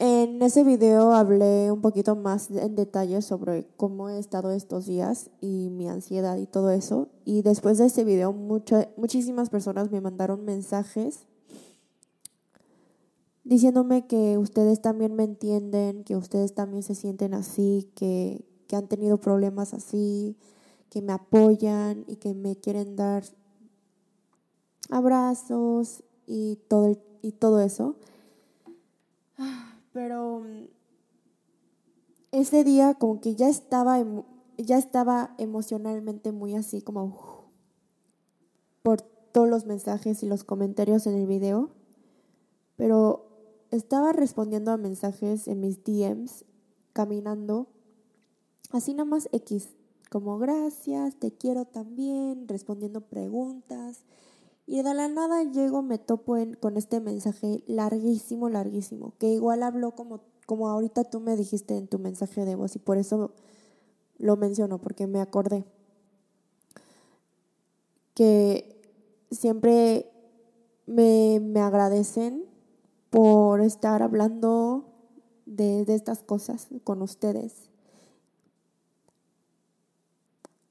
En 0.00 0.42
ese 0.42 0.64
video 0.64 1.12
hablé 1.12 1.70
un 1.70 1.80
poquito 1.80 2.16
más 2.16 2.50
en 2.50 2.74
detalle 2.74 3.22
sobre 3.22 3.68
cómo 3.76 4.08
he 4.08 4.18
estado 4.18 4.50
estos 4.50 4.86
días 4.86 5.30
y 5.40 5.70
mi 5.70 5.88
ansiedad 5.88 6.36
y 6.36 6.46
todo 6.46 6.70
eso. 6.70 7.08
Y 7.24 7.42
después 7.42 7.78
de 7.78 7.86
ese 7.86 8.02
video, 8.02 8.32
muchísimas 8.32 9.48
personas 9.48 9.92
me 9.92 10.00
mandaron 10.00 10.44
mensajes 10.44 11.26
diciéndome 13.44 14.06
que 14.06 14.38
ustedes 14.38 14.80
también 14.80 15.14
me 15.14 15.22
entienden, 15.22 16.02
que 16.02 16.16
ustedes 16.16 16.54
también 16.54 16.82
se 16.82 16.94
sienten 16.94 17.34
así, 17.34 17.88
que, 17.94 18.44
han 18.72 18.88
tenido 18.88 19.18
problemas 19.18 19.72
así, 19.72 20.36
que 20.94 21.02
me 21.02 21.12
apoyan 21.12 22.04
y 22.06 22.16
que 22.16 22.34
me 22.34 22.54
quieren 22.54 22.94
dar 22.94 23.24
abrazos 24.90 26.04
y 26.24 26.60
todo, 26.68 26.96
y 27.20 27.32
todo 27.32 27.60
eso. 27.60 27.96
Pero 29.92 30.38
mm, 30.38 30.68
ese 32.30 32.62
día 32.62 32.94
como 32.94 33.20
que 33.20 33.34
ya 33.34 33.48
estaba, 33.48 34.00
ya 34.56 34.78
estaba 34.78 35.34
emocionalmente 35.38 36.30
muy 36.30 36.54
así 36.54 36.80
como 36.80 37.18
por 38.84 39.00
todos 39.02 39.48
los 39.48 39.66
mensajes 39.66 40.22
y 40.22 40.26
los 40.26 40.44
comentarios 40.44 41.08
en 41.08 41.16
el 41.16 41.26
video. 41.26 41.70
Pero 42.76 43.26
estaba 43.72 44.12
respondiendo 44.12 44.70
a 44.70 44.76
mensajes 44.76 45.48
en 45.48 45.58
mis 45.58 45.82
DMs, 45.82 46.44
caminando, 46.92 47.66
así 48.70 48.94
nada 48.94 49.06
más 49.06 49.28
X, 49.32 49.74
como 50.14 50.38
gracias, 50.38 51.16
te 51.16 51.32
quiero 51.32 51.64
también, 51.64 52.46
respondiendo 52.46 53.00
preguntas. 53.00 54.04
Y 54.64 54.80
de 54.82 54.94
la 54.94 55.08
nada 55.08 55.42
llego, 55.42 55.82
me 55.82 55.98
topo 55.98 56.36
con 56.60 56.76
este 56.76 57.00
mensaje 57.00 57.64
larguísimo, 57.66 58.48
larguísimo, 58.48 59.14
que 59.18 59.32
igual 59.32 59.64
habló 59.64 59.96
como, 59.96 60.20
como 60.46 60.68
ahorita 60.68 61.02
tú 61.02 61.18
me 61.18 61.34
dijiste 61.34 61.76
en 61.76 61.88
tu 61.88 61.98
mensaje 61.98 62.44
de 62.44 62.54
voz 62.54 62.76
y 62.76 62.78
por 62.78 62.96
eso 62.96 63.32
lo 64.18 64.36
menciono, 64.36 64.80
porque 64.80 65.08
me 65.08 65.20
acordé 65.20 65.64
que 68.14 68.80
siempre 69.32 70.12
me, 70.86 71.40
me 71.40 71.58
agradecen 71.58 72.44
por 73.10 73.60
estar 73.62 74.00
hablando 74.00 74.84
de, 75.44 75.84
estas 75.88 76.22
cosas 76.22 76.68
con 76.84 77.02
ustedes. 77.02 77.73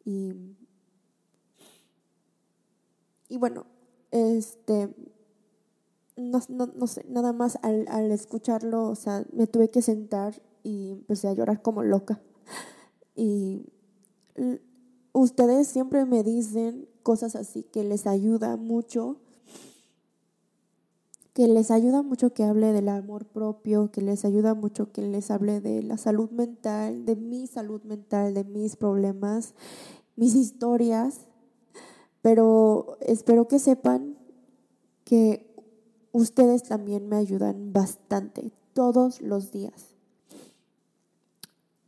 Y, 0.05 0.33
y 3.29 3.37
bueno, 3.37 3.65
este, 4.11 4.89
no, 6.15 6.39
no, 6.49 6.67
no 6.67 6.87
sé, 6.87 7.05
nada 7.09 7.33
más 7.33 7.57
al, 7.61 7.85
al 7.89 8.11
escucharlo, 8.11 8.85
o 8.85 8.95
sea, 8.95 9.25
me 9.33 9.47
tuve 9.47 9.69
que 9.69 9.81
sentar 9.81 10.41
y 10.63 10.91
empecé 10.91 11.27
a 11.27 11.33
llorar 11.33 11.61
como 11.61 11.83
loca. 11.83 12.21
Y 13.15 13.67
ustedes 15.11 15.67
siempre 15.67 16.05
me 16.05 16.23
dicen 16.23 16.87
cosas 17.03 17.35
así 17.35 17.63
que 17.63 17.83
les 17.83 18.07
ayuda 18.07 18.57
mucho, 18.57 19.17
que 21.34 21.48
les 21.48 21.72
ayuda 21.72 22.04
mucho 22.04 22.34
que 22.34 22.43
hable 22.43 22.74
del 22.74 22.89
amor 22.89 23.26
propio, 23.26 23.91
que 23.91 24.02
les 24.02 24.24
ayuda 24.24 24.54
mucho 24.54 24.91
que 24.91 25.02
les 25.02 25.32
hable 25.32 25.62
de 25.62 25.82
la 25.82 25.98
salud 25.98 26.30
mental, 26.30 27.06
de 27.06 27.15
mi 27.15 27.48
salud 27.48 27.82
mental, 27.84 28.36
de 28.36 28.43
mis 28.43 28.76
problemas, 28.76 29.56
mis 30.15 30.36
historias, 30.36 31.28
pero 32.22 32.98
espero 33.02 33.48
que 33.48 33.58
sepan 33.58 34.15
que 35.04 35.52
ustedes 36.12 36.63
también 36.63 37.10
me 37.10 37.15
ayudan 37.15 37.74
bastante 37.74 38.52
todos 38.74 39.19
los 39.19 39.52
días. 39.52 39.96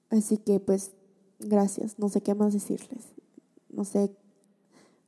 Así 0.09 0.37
que 0.37 0.59
pues 0.59 0.91
gracias, 1.39 1.99
no 1.99 2.09
sé 2.09 2.21
qué 2.21 2.33
más 2.33 2.51
decirles. 2.51 3.05
No 3.69 3.85
sé, 3.85 4.11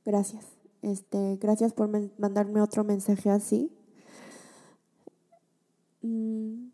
gracias. 0.06 0.45
Este, 0.84 1.38
gracias 1.38 1.73
por 1.73 1.89
mandarme 2.19 2.62
otro 2.62 2.84
mensaje 2.84 3.32
así. 3.32 3.71
Mm, 6.07 6.69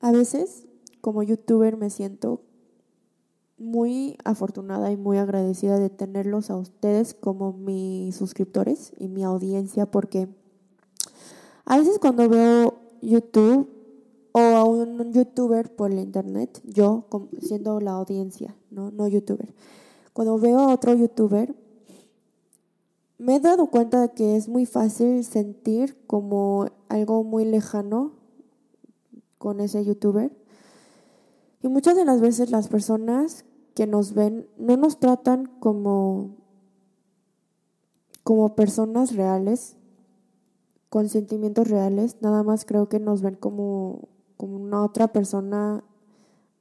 a 0.00 0.10
veces, 0.10 0.66
como 1.02 1.22
youtuber, 1.22 1.76
me 1.76 1.90
siento 1.90 2.40
muy 3.58 4.16
afortunada 4.24 4.90
y 4.90 4.96
muy 4.96 5.18
agradecida 5.18 5.78
de 5.78 5.90
tenerlos 5.90 6.48
a 6.48 6.56
ustedes 6.56 7.12
como 7.12 7.52
mis 7.52 8.16
suscriptores 8.16 8.92
y 8.98 9.08
mi 9.08 9.22
audiencia 9.22 9.86
porque 9.86 10.28
a 11.66 11.78
veces 11.78 11.98
cuando 11.98 12.28
veo 12.28 12.74
YouTube 13.02 13.68
o 14.32 14.38
a 14.38 14.64
un 14.64 15.12
youtuber 15.12 15.74
por 15.76 15.92
el 15.92 15.98
internet, 15.98 16.60
yo 16.64 17.06
siendo 17.40 17.80
la 17.80 17.92
audiencia, 17.92 18.56
no, 18.70 18.90
no 18.90 19.06
youtuber, 19.08 19.54
cuando 20.14 20.38
veo 20.38 20.58
a 20.58 20.72
otro 20.74 20.94
youtuber, 20.94 21.54
me 23.18 23.36
he 23.36 23.40
dado 23.40 23.66
cuenta 23.66 24.00
de 24.00 24.12
que 24.12 24.36
es 24.36 24.48
muy 24.48 24.64
fácil 24.66 25.22
sentir 25.22 25.96
como 26.06 26.66
algo 26.88 27.24
muy 27.24 27.44
lejano 27.44 28.23
con 29.38 29.60
ese 29.60 29.84
youtuber. 29.84 30.30
Y 31.62 31.68
muchas 31.68 31.96
de 31.96 32.04
las 32.04 32.20
veces 32.20 32.50
las 32.50 32.68
personas 32.68 33.44
que 33.74 33.86
nos 33.86 34.14
ven 34.14 34.48
no 34.58 34.76
nos 34.76 35.00
tratan 35.00 35.46
como, 35.60 36.36
como 38.22 38.54
personas 38.54 39.16
reales, 39.16 39.76
con 40.88 41.08
sentimientos 41.08 41.68
reales, 41.68 42.16
nada 42.20 42.42
más 42.42 42.64
creo 42.64 42.88
que 42.88 43.00
nos 43.00 43.22
ven 43.22 43.34
como 43.34 44.08
como 44.36 44.56
una 44.56 44.84
otra 44.84 45.08
persona 45.08 45.84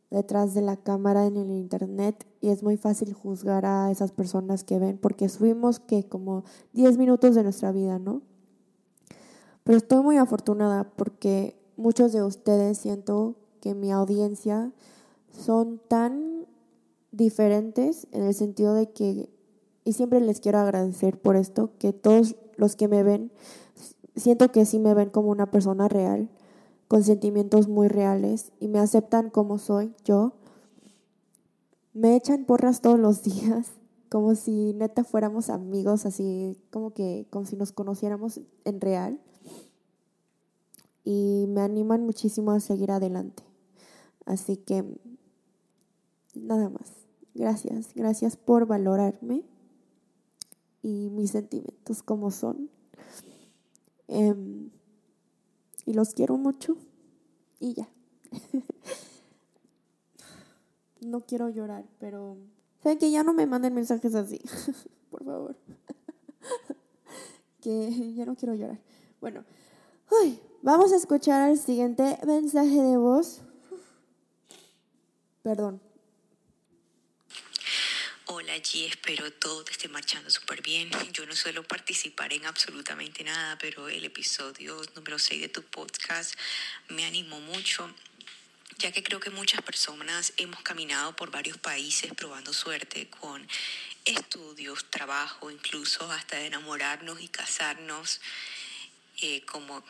detrás 0.09 0.53
de 0.53 0.61
la 0.61 0.77
cámara 0.77 1.25
en 1.25 1.37
el 1.37 1.51
internet 1.51 2.25
y 2.39 2.49
es 2.49 2.61
muy 2.61 2.77
fácil 2.77 3.13
juzgar 3.13 3.65
a 3.65 3.89
esas 3.89 4.11
personas 4.11 4.63
que 4.63 4.77
ven 4.77 4.97
porque 4.97 5.27
subimos 5.27 5.79
que 5.79 6.07
como 6.07 6.43
10 6.73 6.97
minutos 6.97 7.35
de 7.35 7.43
nuestra 7.43 7.71
vida, 7.71 7.97
¿no? 7.97 8.21
Pero 9.63 9.77
estoy 9.77 10.03
muy 10.03 10.17
afortunada 10.17 10.91
porque 10.95 11.59
muchos 11.77 12.13
de 12.13 12.23
ustedes 12.23 12.77
siento 12.77 13.35
que 13.61 13.75
mi 13.75 13.91
audiencia 13.91 14.71
son 15.31 15.79
tan 15.87 16.45
diferentes 17.11 18.07
en 18.11 18.23
el 18.23 18.33
sentido 18.33 18.73
de 18.73 18.89
que, 18.91 19.29
y 19.83 19.93
siempre 19.93 20.19
les 20.19 20.39
quiero 20.39 20.59
agradecer 20.59 21.19
por 21.19 21.35
esto, 21.35 21.71
que 21.79 21.93
todos 21.93 22.35
los 22.57 22.75
que 22.75 22.87
me 22.87 23.03
ven, 23.03 23.31
siento 24.15 24.51
que 24.51 24.65
sí 24.65 24.79
me 24.79 24.93
ven 24.93 25.09
como 25.09 25.29
una 25.29 25.49
persona 25.49 25.87
real 25.87 26.29
con 26.87 27.03
sentimientos 27.03 27.67
muy 27.67 27.87
reales 27.87 28.51
y 28.59 28.67
me 28.67 28.79
aceptan 28.79 29.29
como 29.29 29.57
soy 29.57 29.95
yo. 30.05 30.33
Me 31.93 32.15
echan 32.15 32.45
porras 32.45 32.81
todos 32.81 32.99
los 32.99 33.23
días, 33.23 33.71
como 34.09 34.35
si 34.35 34.73
neta 34.73 35.03
fuéramos 35.03 35.49
amigos, 35.49 36.05
así 36.05 36.57
como 36.71 36.91
que 36.91 37.25
como 37.29 37.45
si 37.45 37.55
nos 37.55 37.71
conociéramos 37.71 38.41
en 38.65 38.81
real. 38.81 39.19
Y 41.03 41.45
me 41.49 41.61
animan 41.61 42.05
muchísimo 42.05 42.51
a 42.51 42.59
seguir 42.59 42.91
adelante. 42.91 43.43
Así 44.25 44.57
que 44.57 44.85
nada 46.35 46.69
más. 46.69 47.03
Gracias, 47.35 47.93
gracias 47.95 48.37
por 48.37 48.67
valorarme 48.67 49.43
y 50.83 51.09
mis 51.09 51.31
sentimientos 51.31 52.03
como 52.03 52.29
son. 52.29 52.69
Em, 54.07 54.69
y 55.85 55.93
los 55.93 56.13
quiero 56.13 56.37
mucho 56.37 56.77
y 57.59 57.73
ya. 57.73 57.89
no 61.01 61.21
quiero 61.21 61.49
llorar, 61.49 61.85
pero 61.99 62.37
saben 62.81 62.99
que 62.99 63.09
ya 63.09 63.23
no 63.23 63.33
me 63.33 63.47
manden 63.47 63.73
mensajes 63.73 64.13
así, 64.13 64.39
por 65.09 65.25
favor. 65.25 65.55
que 67.61 68.13
ya 68.13 68.25
no 68.25 68.35
quiero 68.35 68.53
llorar. 68.53 68.79
Bueno, 69.19 69.43
vamos 70.63 70.93
a 70.93 70.95
escuchar 70.95 71.49
el 71.51 71.59
siguiente 71.59 72.17
mensaje 72.25 72.81
de 72.81 72.97
voz. 72.97 73.41
Perdón, 75.43 75.81
Hola 78.25 78.55
G, 78.55 78.87
espero 78.87 79.31
todo 79.33 79.65
te 79.65 79.73
esté 79.73 79.89
marchando 79.89 80.29
súper 80.31 80.61
bien. 80.61 80.89
Yo 81.11 81.25
no 81.25 81.35
suelo 81.35 81.63
participar 81.63 82.31
en 82.31 82.45
absolutamente 82.45 83.23
nada, 83.23 83.57
pero 83.59 83.89
el 83.89 84.05
episodio 84.05 84.81
número 84.95 85.19
6 85.19 85.41
de 85.41 85.49
tu 85.49 85.61
podcast 85.63 86.33
me 86.87 87.05
animó 87.05 87.41
mucho, 87.41 87.93
ya 88.79 88.91
que 88.93 89.03
creo 89.03 89.19
que 89.19 89.29
muchas 89.29 89.61
personas 89.61 90.33
hemos 90.37 90.61
caminado 90.63 91.15
por 91.15 91.29
varios 91.29 91.57
países 91.57 92.13
probando 92.13 92.53
suerte 92.53 93.09
con 93.09 93.45
estudios, 94.05 94.89
trabajo, 94.89 95.51
incluso 95.51 96.09
hasta 96.11 96.39
enamorarnos 96.39 97.21
y 97.21 97.27
casarnos, 97.27 98.21
eh, 99.21 99.45
como, 99.45 99.83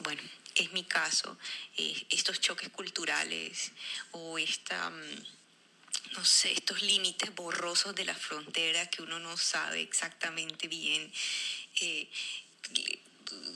bueno, 0.00 0.22
es 0.54 0.72
mi 0.72 0.84
caso, 0.84 1.36
eh, 1.76 2.06
estos 2.10 2.40
choques 2.40 2.68
culturales 2.70 3.72
o 4.12 4.38
esta... 4.38 4.90
Mm, 4.90 5.26
no 6.12 6.24
sé, 6.24 6.52
estos 6.52 6.80
límites 6.80 7.34
borrosos 7.34 7.94
de 7.94 8.06
la 8.06 8.14
frontera 8.14 8.88
que 8.88 9.02
uno 9.02 9.18
no 9.18 9.36
sabe 9.36 9.82
exactamente 9.82 10.66
bien 10.66 11.12
eh, 11.80 12.08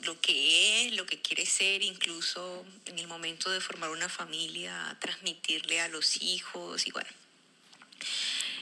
lo 0.02 0.20
que 0.20 0.86
es, 0.86 0.92
lo 0.94 1.06
que 1.06 1.20
quiere 1.20 1.46
ser, 1.46 1.82
incluso 1.82 2.64
en 2.84 2.98
el 2.98 3.06
momento 3.06 3.50
de 3.50 3.60
formar 3.60 3.90
una 3.90 4.08
familia, 4.08 4.96
transmitirle 5.00 5.80
a 5.80 5.88
los 5.88 6.20
hijos 6.20 6.86
y. 6.86 6.92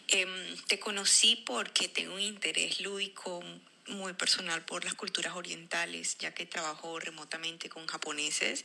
Em, 0.08 0.56
te 0.66 0.78
conocí 0.78 1.36
porque 1.36 1.88
tengo 1.88 2.14
un 2.14 2.20
interés 2.20 2.80
lúdico 2.80 3.42
muy 3.90 4.12
personal 4.14 4.64
por 4.64 4.84
las 4.84 4.94
culturas 4.94 5.34
orientales, 5.36 6.16
ya 6.18 6.32
que 6.32 6.46
trabajo 6.46 6.98
remotamente 6.98 7.68
con 7.68 7.86
japoneses 7.86 8.64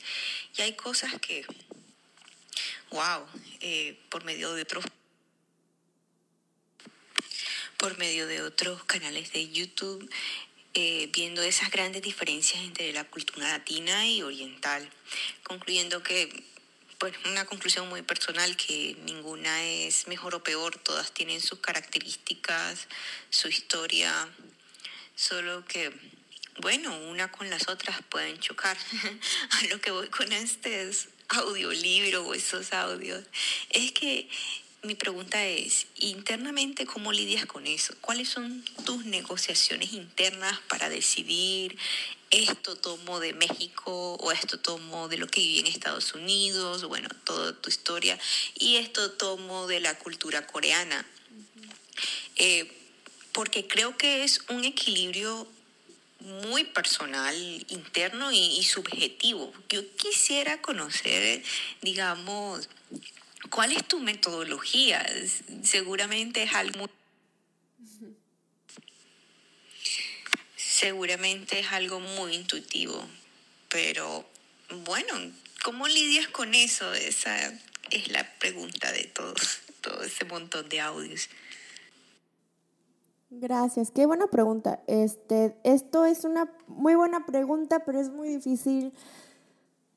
y 0.57 0.61
hay 0.61 0.73
cosas 0.73 1.13
que, 1.19 1.45
wow, 2.91 3.25
eh, 3.61 3.99
por 4.09 4.23
medio 4.23 4.53
de 4.53 4.61
otros 4.63 4.85
por 7.77 7.97
medio 7.97 8.25
de 8.25 8.41
otros 8.41 8.83
canales 8.85 9.31
de 9.33 9.49
YouTube, 9.51 10.09
eh, 10.73 11.09
viendo 11.13 11.41
esas 11.41 11.71
grandes 11.71 12.01
diferencias 12.01 12.63
entre 12.63 12.91
la 12.93 13.03
cultura 13.03 13.49
latina 13.49 14.07
y 14.07 14.23
oriental, 14.23 14.89
concluyendo 15.43 16.01
que, 16.01 16.43
pues 16.97 17.13
una 17.25 17.45
conclusión 17.45 17.88
muy 17.89 18.01
personal, 18.01 18.55
que 18.57 18.97
ninguna 19.03 19.63
es 19.63 20.07
mejor 20.07 20.35
o 20.35 20.43
peor, 20.43 20.77
todas 20.79 21.13
tienen 21.13 21.41
sus 21.41 21.59
características, 21.59 22.88
su 23.29 23.49
historia, 23.49 24.29
solo 25.15 25.65
que, 25.65 25.91
bueno, 26.60 26.97
una 27.10 27.32
con 27.32 27.49
las 27.49 27.67
otras 27.67 28.01
pueden 28.10 28.39
chocar. 28.39 28.78
A 29.51 29.68
lo 29.68 29.80
que 29.82 29.91
voy 29.91 30.07
con 30.09 30.32
este 30.32 30.91
audiolibro 31.30 32.26
o 32.26 32.34
esos 32.34 32.74
audios, 32.74 33.24
es 33.70 33.91
que 33.91 34.30
mi 34.84 34.93
pregunta 34.93 35.43
es, 35.45 35.88
internamente, 35.95 36.86
¿cómo 36.86 37.11
lidias 37.11 37.47
con 37.47 37.66
eso? 37.66 37.95
¿Cuáles 38.01 38.30
son 38.30 38.63
tus 38.86 39.05
negociaciones 39.05 39.93
internas 39.93 40.59
para 40.68 40.89
decidir 40.89 41.76
esto 42.30 42.76
tomo 42.76 43.20
de 43.20 43.34
México 43.34 44.16
o 44.16 44.32
esto 44.32 44.59
tomo 44.59 45.07
de 45.07 45.18
lo 45.18 45.28
que 45.28 45.41
viví 45.41 45.59
en 45.59 45.68
Estados 45.68 46.13
Unidos, 46.13 46.84
bueno, 46.84 47.09
toda 47.24 47.59
tu 47.59 47.70
historia, 47.70 48.20
y 48.59 48.76
esto 48.76 49.11
tomo 49.11 49.66
de 49.68 49.80
la 49.80 49.97
cultura 49.97 50.45
coreana? 50.45 51.05
Eh, 52.36 52.72
porque 53.36 53.67
creo 53.67 53.97
que 53.97 54.23
es 54.23 54.39
un 54.47 54.63
equilibrio 54.63 55.45
muy 56.21 56.63
personal, 56.63 57.36
interno 57.67 58.31
y, 58.31 58.63
subjetivo. 58.63 59.53
Yo 59.67 59.81
quisiera 59.97 60.61
conocer, 60.61 61.43
digamos, 61.81 62.69
¿Cuál 63.49 63.73
es 63.73 63.88
tu 63.88 63.99
metodología? 63.99 65.05
Seguramente 65.63 66.43
es 66.43 66.53
algo 66.55 66.89
seguramente 70.55 71.59
es 71.59 71.67
algo 71.71 71.99
muy 71.99 72.33
intuitivo, 72.33 73.07
pero 73.69 74.27
bueno, 74.69 75.13
¿cómo 75.63 75.88
lidias 75.88 76.27
con 76.27 76.55
eso? 76.55 76.91
Esa 76.95 77.53
es 77.91 78.07
la 78.09 78.27
pregunta 78.39 78.91
de 78.91 79.03
todos, 79.05 79.59
todo 79.81 80.03
ese 80.03 80.25
montón 80.25 80.67
de 80.69 80.81
audios. 80.81 81.29
Gracias, 83.41 83.91
qué 83.91 84.05
buena 84.05 84.27
pregunta. 84.27 84.81
Este, 84.88 85.57
esto 85.63 86.05
es 86.05 86.23
una 86.23 86.49
muy 86.67 86.95
buena 86.95 87.25
pregunta, 87.25 87.83
pero 87.86 87.99
es 87.99 88.09
muy 88.09 88.29
difícil. 88.29 88.93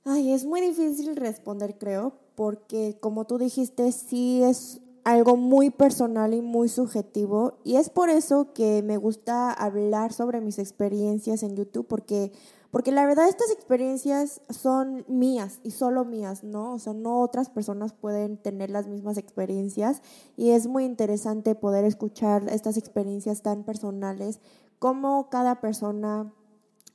Ay, 0.05 0.33
es 0.33 0.45
muy 0.45 0.61
difícil 0.61 1.15
responder, 1.15 1.79
creo, 1.79 2.15
porque 2.35 2.97
como 3.01 3.27
tú 3.27 3.39
dijiste, 3.39 3.93
sí 3.93 4.43
es 4.43 4.81
algo 5.05 5.37
muy 5.37 5.71
personal 5.71 6.35
y 6.35 6.43
muy 6.43 6.69
subjetivo. 6.69 7.59
Y 7.63 7.77
es 7.77 7.91
por 7.91 8.11
eso 8.11 8.53
que 8.55 8.83
me 8.83 8.97
gusta 8.97 9.53
hablar 9.53 10.13
sobre 10.13 10.41
mis 10.41 10.59
experiencias 10.59 11.45
en 11.45 11.55
YouTube, 11.55 11.87
porque 11.87 12.33
porque 12.71 12.93
la 12.93 13.07
verdad 13.07 13.29
estas 13.29 13.51
experiencias 13.51 14.43
son 14.51 15.05
mías 15.09 15.61
y 15.63 15.71
solo 15.71 16.05
mías, 16.05 16.45
¿no? 16.45 16.75
O 16.75 16.79
sea, 16.79 16.93
no 16.93 17.21
otras 17.21 17.49
personas 17.49 17.95
pueden 17.95 18.37
tener 18.37 18.71
las 18.71 18.89
mismas 18.89 19.17
experiencias 19.17 20.03
y 20.37 20.51
es 20.51 20.67
muy 20.67 20.85
interesante 20.85 21.55
poder 21.55 21.85
escuchar 21.85 22.49
estas 22.51 22.77
experiencias 22.77 23.43
tan 23.43 23.65
personales, 23.65 24.41
cómo 24.79 25.31
cada 25.31 25.61
persona 25.61 26.31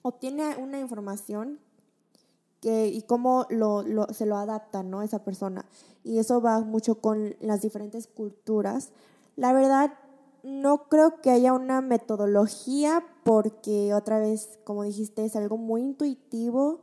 obtiene 0.04 0.58
una 0.58 0.80
información 0.80 1.60
que, 2.62 2.88
y 2.88 3.02
cómo 3.02 3.48
lo, 3.50 3.84
se 4.14 4.26
lo 4.26 4.38
adapta, 4.38 4.84
¿no? 4.84 5.02
Esa 5.02 5.24
persona. 5.24 5.66
Y 6.04 6.20
eso 6.20 6.40
va 6.40 6.62
mucho 6.62 6.96
con 7.02 7.36
las 7.42 7.62
diferentes 7.62 8.08
culturas. 8.08 8.92
La 9.36 9.52
verdad, 9.54 9.94
no 10.44 10.90
creo 10.90 11.22
que 11.22 11.32
haya 11.32 11.54
una 11.54 11.82
metodología 11.82 13.04
porque 13.24 13.94
otra 13.94 14.20
vez, 14.20 14.60
como 14.66 14.84
dijiste, 14.84 15.24
es 15.24 15.36
algo 15.38 15.58
muy 15.58 15.82
intuitivo 15.82 16.82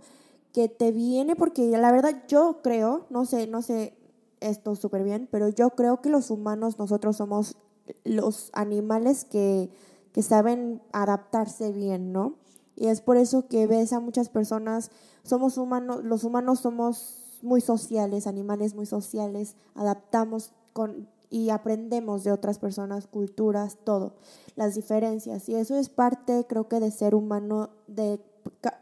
que 0.52 0.68
te 0.68 0.90
viene 0.92 1.36
porque 1.36 1.68
la 1.68 1.92
verdad 1.92 2.24
yo 2.26 2.60
creo, 2.62 3.06
no 3.10 3.26
sé, 3.26 3.46
no 3.46 3.60
sé 3.60 3.96
esto 4.40 4.74
súper 4.74 5.04
bien, 5.04 5.28
pero 5.30 5.50
yo 5.50 5.70
creo 5.70 6.00
que 6.00 6.08
los 6.08 6.30
humanos, 6.30 6.78
nosotros 6.78 7.18
somos 7.18 7.56
los 8.04 8.50
animales 8.54 9.26
que, 9.26 9.70
que 10.12 10.22
saben 10.22 10.82
adaptarse 10.92 11.70
bien, 11.72 12.12
¿no? 12.12 12.36
Y 12.76 12.86
es 12.86 13.02
por 13.02 13.18
eso 13.18 13.46
que 13.46 13.66
ves 13.66 13.92
a 13.92 14.00
muchas 14.00 14.30
personas, 14.30 14.90
somos 15.22 15.58
humanos, 15.58 16.02
los 16.02 16.24
humanos 16.24 16.60
somos 16.60 17.38
muy 17.42 17.60
sociales, 17.60 18.26
animales 18.26 18.74
muy 18.74 18.86
sociales, 18.86 19.54
adaptamos 19.74 20.52
con 20.72 21.08
y 21.30 21.50
aprendemos 21.50 22.24
de 22.24 22.32
otras 22.32 22.58
personas, 22.58 23.06
culturas, 23.06 23.78
todo, 23.84 24.14
las 24.56 24.74
diferencias. 24.74 25.48
Y 25.48 25.54
eso 25.54 25.76
es 25.76 25.88
parte, 25.88 26.44
creo 26.48 26.68
que, 26.68 26.80
de 26.80 26.90
ser 26.90 27.14
humano, 27.14 27.70
de 27.86 28.20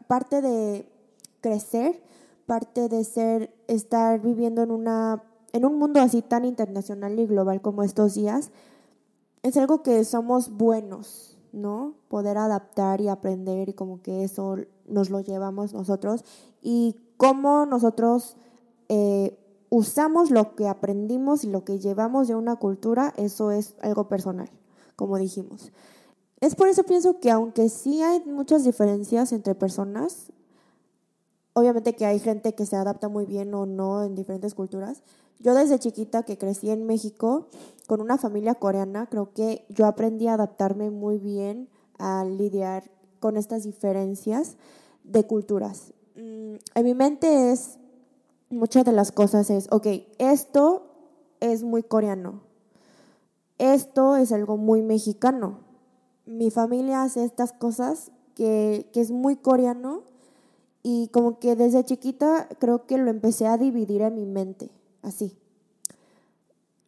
parte 0.07 0.41
de 0.41 0.89
crecer, 1.41 2.01
parte 2.45 2.89
de 2.89 3.03
ser, 3.03 3.53
estar 3.67 4.19
viviendo 4.19 4.63
en 4.63 4.71
una, 4.71 5.23
en 5.53 5.65
un 5.65 5.77
mundo 5.77 6.01
así 6.01 6.21
tan 6.21 6.43
internacional 6.45 7.17
y 7.19 7.27
global 7.27 7.61
como 7.61 7.83
estos 7.83 8.15
días. 8.15 8.51
Es 9.43 9.55
algo 9.55 9.83
que 9.83 10.03
somos 10.03 10.49
buenos, 10.49 11.37
¿no? 11.51 11.93
Poder 12.09 12.37
adaptar 12.37 12.99
y 13.01 13.07
aprender 13.07 13.69
y 13.69 13.73
como 13.73 14.01
que 14.01 14.23
eso 14.23 14.57
nos 14.87 15.11
lo 15.11 15.21
llevamos 15.21 15.73
nosotros 15.73 16.25
y 16.61 16.95
cómo 17.17 17.65
nosotros 17.65 18.35
eh, 18.89 19.38
usamos 19.69 20.31
lo 20.31 20.55
que 20.55 20.67
aprendimos 20.67 21.43
y 21.43 21.47
lo 21.47 21.63
que 21.63 21.79
llevamos 21.79 22.27
de 22.27 22.35
una 22.35 22.55
cultura, 22.55 23.13
eso 23.17 23.51
es 23.51 23.75
algo 23.81 24.07
personal, 24.07 24.49
como 24.95 25.17
dijimos. 25.17 25.71
Es 26.39 26.55
por 26.55 26.67
eso 26.67 26.83
pienso 26.83 27.19
que 27.19 27.31
aunque 27.31 27.69
sí 27.69 28.01
hay 28.01 28.23
muchas 28.25 28.63
diferencias 28.63 29.31
entre 29.33 29.55
personas, 29.55 30.31
obviamente 31.53 31.95
que 31.95 32.05
hay 32.05 32.19
gente 32.19 32.55
que 32.55 32.65
se 32.65 32.75
adapta 32.75 33.09
muy 33.09 33.25
bien 33.25 33.53
o 33.53 33.65
no 33.65 34.03
en 34.03 34.15
diferentes 34.15 34.53
culturas. 34.53 35.03
Yo 35.39 35.53
desde 35.53 35.79
chiquita 35.79 36.23
que 36.23 36.37
crecí 36.37 36.69
en 36.69 36.85
México 36.85 37.47
con 37.87 38.01
una 38.01 38.17
familia 38.17 38.55
coreana, 38.55 39.07
creo 39.07 39.33
que 39.33 39.65
yo 39.69 39.85
aprendí 39.85 40.27
a 40.27 40.33
adaptarme 40.33 40.89
muy 40.89 41.17
bien 41.17 41.69
a 41.97 42.23
lidiar 42.23 42.89
con 43.19 43.37
estas 43.37 43.63
diferencias 43.63 44.55
de 45.03 45.25
culturas. 45.25 45.93
Mm, 46.15 46.55
en 46.75 46.85
mi 46.85 46.93
mente 46.93 47.51
es 47.51 47.77
muchas 48.49 48.85
de 48.85 48.91
las 48.91 49.11
cosas 49.11 49.49
es, 49.49 49.67
ok, 49.71 49.87
esto 50.17 50.83
es 51.39 51.63
muy 51.63 51.83
coreano, 51.83 52.41
esto 53.57 54.15
es 54.15 54.31
algo 54.31 54.57
muy 54.57 54.81
mexicano. 54.81 55.59
Mi 56.25 56.51
familia 56.51 57.03
hace 57.03 57.23
estas 57.23 57.53
cosas 57.53 58.11
que, 58.35 58.89
que 58.93 59.01
es 59.01 59.11
muy 59.11 59.35
coreano 59.35 60.03
y 60.83 61.09
como 61.09 61.39
que 61.39 61.55
desde 61.55 61.83
chiquita 61.83 62.47
creo 62.59 62.85
que 62.85 62.97
lo 62.97 63.09
empecé 63.09 63.47
a 63.47 63.57
dividir 63.57 64.01
en 64.01 64.15
mi 64.15 64.25
mente, 64.25 64.69
así. 65.01 65.37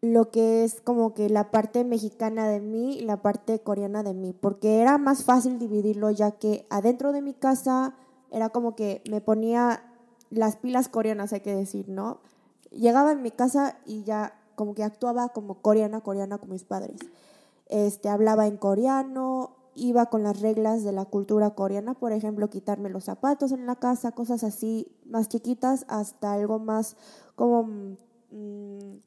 Lo 0.02 0.32
que 0.32 0.64
es 0.64 0.82
como 0.82 1.14
que 1.14 1.30
la 1.30 1.52
parte 1.52 1.84
mexicana 1.84 2.48
de 2.48 2.60
mí 2.60 2.98
y 2.98 3.02
la 3.02 3.22
parte 3.22 3.60
coreana 3.60 4.02
de 4.02 4.14
mí, 4.14 4.34
porque 4.34 4.80
era 4.80 4.98
más 4.98 5.24
fácil 5.24 5.60
dividirlo 5.60 6.10
ya 6.10 6.32
que 6.32 6.66
adentro 6.70 7.12
de 7.12 7.22
mi 7.22 7.34
casa 7.34 7.96
era 8.32 8.50
como 8.50 8.76
que 8.76 9.04
me 9.10 9.22
ponía 9.22 9.91
las 10.32 10.56
pilas 10.56 10.90
coreanas, 10.90 11.34
hay 11.34 11.42
que 11.42 11.54
decir, 11.54 11.90
¿no? 11.90 12.22
Llegaba 12.72 13.12
en 13.12 13.22
mi 13.22 13.32
casa 13.32 13.78
y 13.86 14.04
ya 14.04 14.34
como 14.56 14.74
que 14.74 14.84
actuaba 14.84 15.30
como 15.30 15.62
coreana, 15.62 16.02
coreana 16.02 16.38
con 16.38 16.50
mis 16.50 16.64
padres. 16.64 17.00
Este, 17.68 18.10
hablaba 18.10 18.48
en 18.48 18.58
coreano, 18.58 19.58
iba 19.76 20.08
con 20.08 20.24
las 20.24 20.42
reglas 20.42 20.84
de 20.84 20.92
la 20.92 21.06
cultura 21.06 21.52
coreana, 21.52 21.94
por 21.94 22.12
ejemplo, 22.12 22.50
quitarme 22.50 22.90
los 22.90 23.06
zapatos 23.06 23.52
en 23.52 23.66
la 23.66 23.76
casa, 23.76 24.12
cosas 24.12 24.44
así 24.44 24.88
más 25.06 25.30
chiquitas, 25.30 25.86
hasta 25.88 26.34
algo 26.34 26.60
más 26.60 26.98
como 27.36 27.64
mm, 28.32 28.98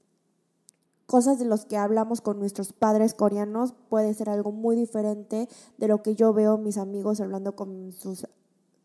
cosas 1.07 1.39
de 1.39 1.45
los 1.45 1.67
que 1.67 1.77
hablamos 1.77 2.21
con 2.21 2.39
nuestros 2.39 2.73
padres 2.73 3.15
coreanos, 3.15 3.75
puede 3.89 4.15
ser 4.15 4.31
algo 4.31 4.53
muy 4.53 4.77
diferente 4.77 5.49
de 5.79 5.89
lo 5.89 6.03
que 6.03 6.15
yo 6.15 6.33
veo 6.33 6.59
mis 6.59 6.79
amigos 6.79 7.21
hablando 7.21 7.55
con 7.55 7.93
sus 7.93 8.27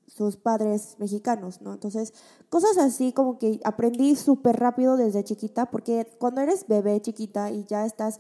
sus 0.10 0.38
padres 0.38 0.96
mexicanos, 0.98 1.62
¿no? 1.62 1.74
Entonces, 1.74 2.14
cosas 2.50 2.78
así 2.78 3.14
como 3.14 3.38
que 3.38 3.60
aprendí 3.64 4.16
súper 4.16 4.60
rápido 4.60 4.98
desde 4.98 5.24
chiquita, 5.24 5.68
porque 5.68 6.08
cuando 6.18 6.42
eres 6.42 6.68
bebé 6.68 7.00
chiquita 7.02 7.52
y 7.52 7.66
ya 7.66 7.86
estás 7.86 8.20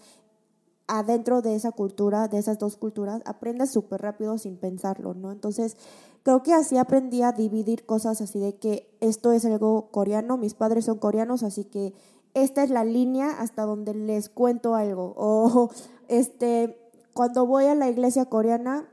adentro 0.87 1.41
de 1.41 1.55
esa 1.55 1.71
cultura, 1.71 2.27
de 2.27 2.37
esas 2.37 2.57
dos 2.57 2.75
culturas, 2.75 3.21
aprendes 3.25 3.71
súper 3.71 4.01
rápido 4.01 4.37
sin 4.37 4.57
pensarlo, 4.57 5.13
¿no? 5.13 5.31
Entonces, 5.31 5.77
creo 6.23 6.43
que 6.43 6.53
así 6.53 6.77
aprendí 6.77 7.21
a 7.21 7.31
dividir 7.31 7.85
cosas 7.85 8.21
así 8.21 8.39
de 8.39 8.55
que 8.55 8.89
esto 8.99 9.31
es 9.31 9.45
algo 9.45 9.89
coreano, 9.91 10.37
mis 10.37 10.53
padres 10.53 10.85
son 10.85 10.97
coreanos, 10.97 11.43
así 11.43 11.65
que 11.65 11.93
esta 12.33 12.63
es 12.63 12.69
la 12.69 12.83
línea 12.83 13.29
hasta 13.31 13.63
donde 13.63 13.93
les 13.93 14.29
cuento 14.29 14.75
algo. 14.75 15.13
O 15.17 15.69
este, 16.07 16.77
cuando 17.13 17.45
voy 17.45 17.65
a 17.65 17.75
la 17.75 17.89
iglesia 17.89 18.25
coreana, 18.25 18.89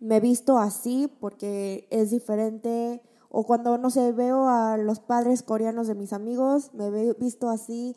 me 0.00 0.20
visto 0.20 0.58
así 0.58 1.10
porque 1.20 1.86
es 1.90 2.10
diferente. 2.10 3.02
O 3.30 3.44
cuando, 3.44 3.76
no 3.78 3.90
sé, 3.90 4.12
veo 4.12 4.48
a 4.48 4.78
los 4.78 5.00
padres 5.00 5.42
coreanos 5.42 5.86
de 5.86 5.94
mis 5.94 6.12
amigos, 6.12 6.72
me 6.72 6.86
he 6.86 7.12
visto 7.14 7.48
así. 7.50 7.94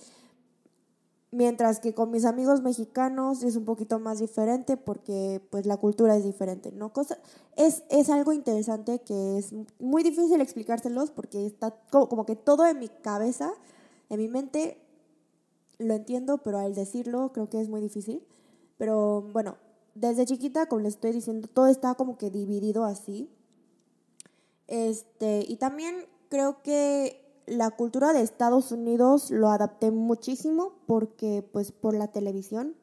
Mientras 1.34 1.80
que 1.80 1.93
con 1.93 2.12
mis 2.12 2.26
amigos 2.26 2.62
mexicanos 2.62 3.41
es 3.43 3.56
un 3.56 3.64
poquito 3.64 3.99
más 3.99 4.20
diferente 4.20 4.76
porque 4.76 5.41
pues 5.49 5.66
la 5.66 5.78
cultura 5.78 6.18
es 6.18 6.26
diferente, 6.26 6.74
¿no? 6.74 6.91
Cosa, 6.91 7.18
es, 7.56 7.84
es 7.89 8.10
algo 8.10 8.34
interesante 8.34 8.99
que 8.99 9.38
es 9.38 9.54
muy 9.80 10.04
difícil 10.04 10.41
explicárselos 10.41 11.10
porque 11.12 11.45
está 11.45 11.72
como, 11.89 12.10
como 12.10 12.26
que 12.26 12.36
todo 12.36 12.66
en 12.66 12.80
mi 12.80 12.89
cabeza, 12.89 13.54
en 14.10 14.20
mi 14.20 14.28
mente, 14.28 14.78
lo 15.78 15.93
entiendo, 15.93 16.39
pero 16.39 16.60
al 16.60 16.76
decirlo 16.76 17.32
creo 17.32 17.49
que 17.49 17.62
es 17.62 17.70
muy 17.70 17.80
difícil. 17.80 18.28
Pero 18.78 19.22
bueno, 19.32 19.56
desde 19.96 20.26
chiquita, 20.26 20.68
como 20.68 20.82
les 20.82 20.96
estoy 20.96 21.12
diciendo, 21.12 21.48
todo 21.48 21.68
está 21.68 21.96
como 21.96 22.18
que 22.18 22.30
dividido 22.30 22.86
así. 22.86 23.30
Este, 24.68 25.46
y 25.48 25.58
también 25.58 26.06
creo 26.30 26.62
que 26.62 27.22
la 27.46 27.72
cultura 27.72 28.14
de 28.14 28.22
Estados 28.22 28.72
Unidos 28.72 29.32
lo 29.32 29.50
adapté 29.50 29.92
muchísimo 29.92 30.74
porque 30.86 31.48
pues 31.52 31.72
por 31.72 31.94
la 31.94 32.08
televisión 32.08 32.76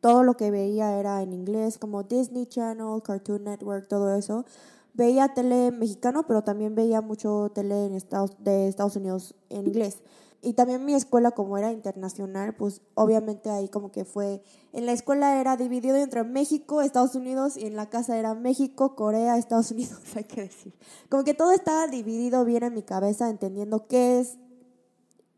todo 0.00 0.22
lo 0.22 0.36
que 0.36 0.50
veía 0.50 0.98
era 0.98 1.22
en 1.22 1.32
inglés, 1.32 1.76
como 1.76 2.04
Disney 2.04 2.46
Channel, 2.46 3.02
Cartoon 3.02 3.44
Network, 3.44 3.86
todo 3.88 4.14
eso. 4.14 4.46
Veía 4.94 5.34
tele 5.34 5.70
mexicano, 5.72 6.26
pero 6.26 6.42
también 6.42 6.74
veía 6.74 7.00
mucho 7.02 7.50
tele 7.54 7.86
en 7.86 7.94
Estados, 7.94 8.32
de 8.38 8.68
Estados 8.68 8.96
Unidos 8.96 9.34
en 9.50 9.66
inglés 9.66 10.02
y 10.42 10.54
también 10.54 10.84
mi 10.84 10.94
escuela 10.94 11.32
como 11.32 11.58
era 11.58 11.70
internacional, 11.70 12.54
pues 12.54 12.80
obviamente 12.94 13.50
ahí 13.50 13.68
como 13.68 13.92
que 13.92 14.04
fue, 14.06 14.42
en 14.72 14.86
la 14.86 14.92
escuela 14.92 15.38
era 15.38 15.56
dividido 15.56 15.96
entre 15.96 16.24
México, 16.24 16.80
Estados 16.80 17.14
Unidos 17.14 17.58
y 17.58 17.66
en 17.66 17.76
la 17.76 17.90
casa 17.90 18.16
era 18.18 18.34
México, 18.34 18.96
Corea, 18.96 19.36
Estados 19.36 19.70
Unidos, 19.72 20.00
hay 20.14 20.24
que 20.24 20.42
decir. 20.42 20.74
Como 21.10 21.24
que 21.24 21.34
todo 21.34 21.52
estaba 21.52 21.86
dividido 21.88 22.44
bien 22.44 22.62
en 22.62 22.74
mi 22.74 22.82
cabeza, 22.82 23.28
entendiendo 23.28 23.86
qué 23.86 24.20
es, 24.20 24.38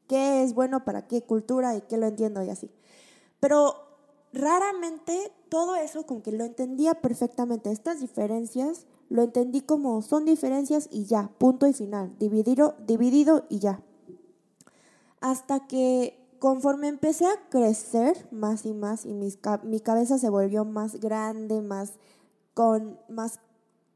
qué 0.06 0.44
es 0.44 0.54
bueno 0.54 0.84
para 0.84 1.08
qué 1.08 1.22
cultura 1.22 1.74
y 1.74 1.80
qué 1.82 1.96
lo 1.96 2.06
entiendo 2.06 2.42
y 2.44 2.50
así. 2.50 2.70
Pero 3.40 3.74
raramente 4.32 5.32
todo 5.48 5.74
eso 5.74 6.06
como 6.06 6.22
que 6.22 6.30
lo 6.32 6.44
entendía 6.44 6.94
perfectamente, 6.94 7.70
estas 7.70 8.00
diferencias 8.00 8.86
Lo 9.08 9.22
entendí 9.22 9.60
como 9.60 10.00
son 10.00 10.24
diferencias 10.24 10.88
y 10.90 11.04
ya, 11.04 11.28
punto 11.36 11.66
y 11.66 11.74
final, 11.74 12.16
dividido, 12.18 12.76
dividido 12.86 13.44
y 13.50 13.58
ya. 13.58 13.82
Hasta 15.22 15.68
que 15.68 16.18
conforme 16.40 16.88
empecé 16.88 17.24
a 17.24 17.48
crecer 17.48 18.26
más 18.32 18.66
y 18.66 18.74
más 18.74 19.06
y 19.06 19.14
mi 19.14 19.78
cabeza 19.78 20.18
se 20.18 20.28
volvió 20.28 20.64
más 20.64 20.96
grande, 20.96 21.62
más, 21.62 21.92
con, 22.54 22.98
más 23.08 23.38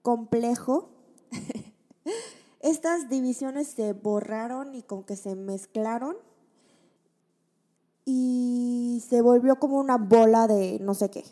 complejo, 0.02 0.88
estas 2.60 3.08
divisiones 3.08 3.66
se 3.66 3.92
borraron 3.92 4.76
y 4.76 4.82
con 4.82 5.02
que 5.02 5.16
se 5.16 5.34
mezclaron 5.34 6.16
y 8.04 9.02
se 9.08 9.22
volvió 9.22 9.58
como 9.58 9.80
una 9.80 9.98
bola 9.98 10.46
de 10.46 10.78
no 10.80 10.94
sé 10.94 11.10
qué. 11.10 11.24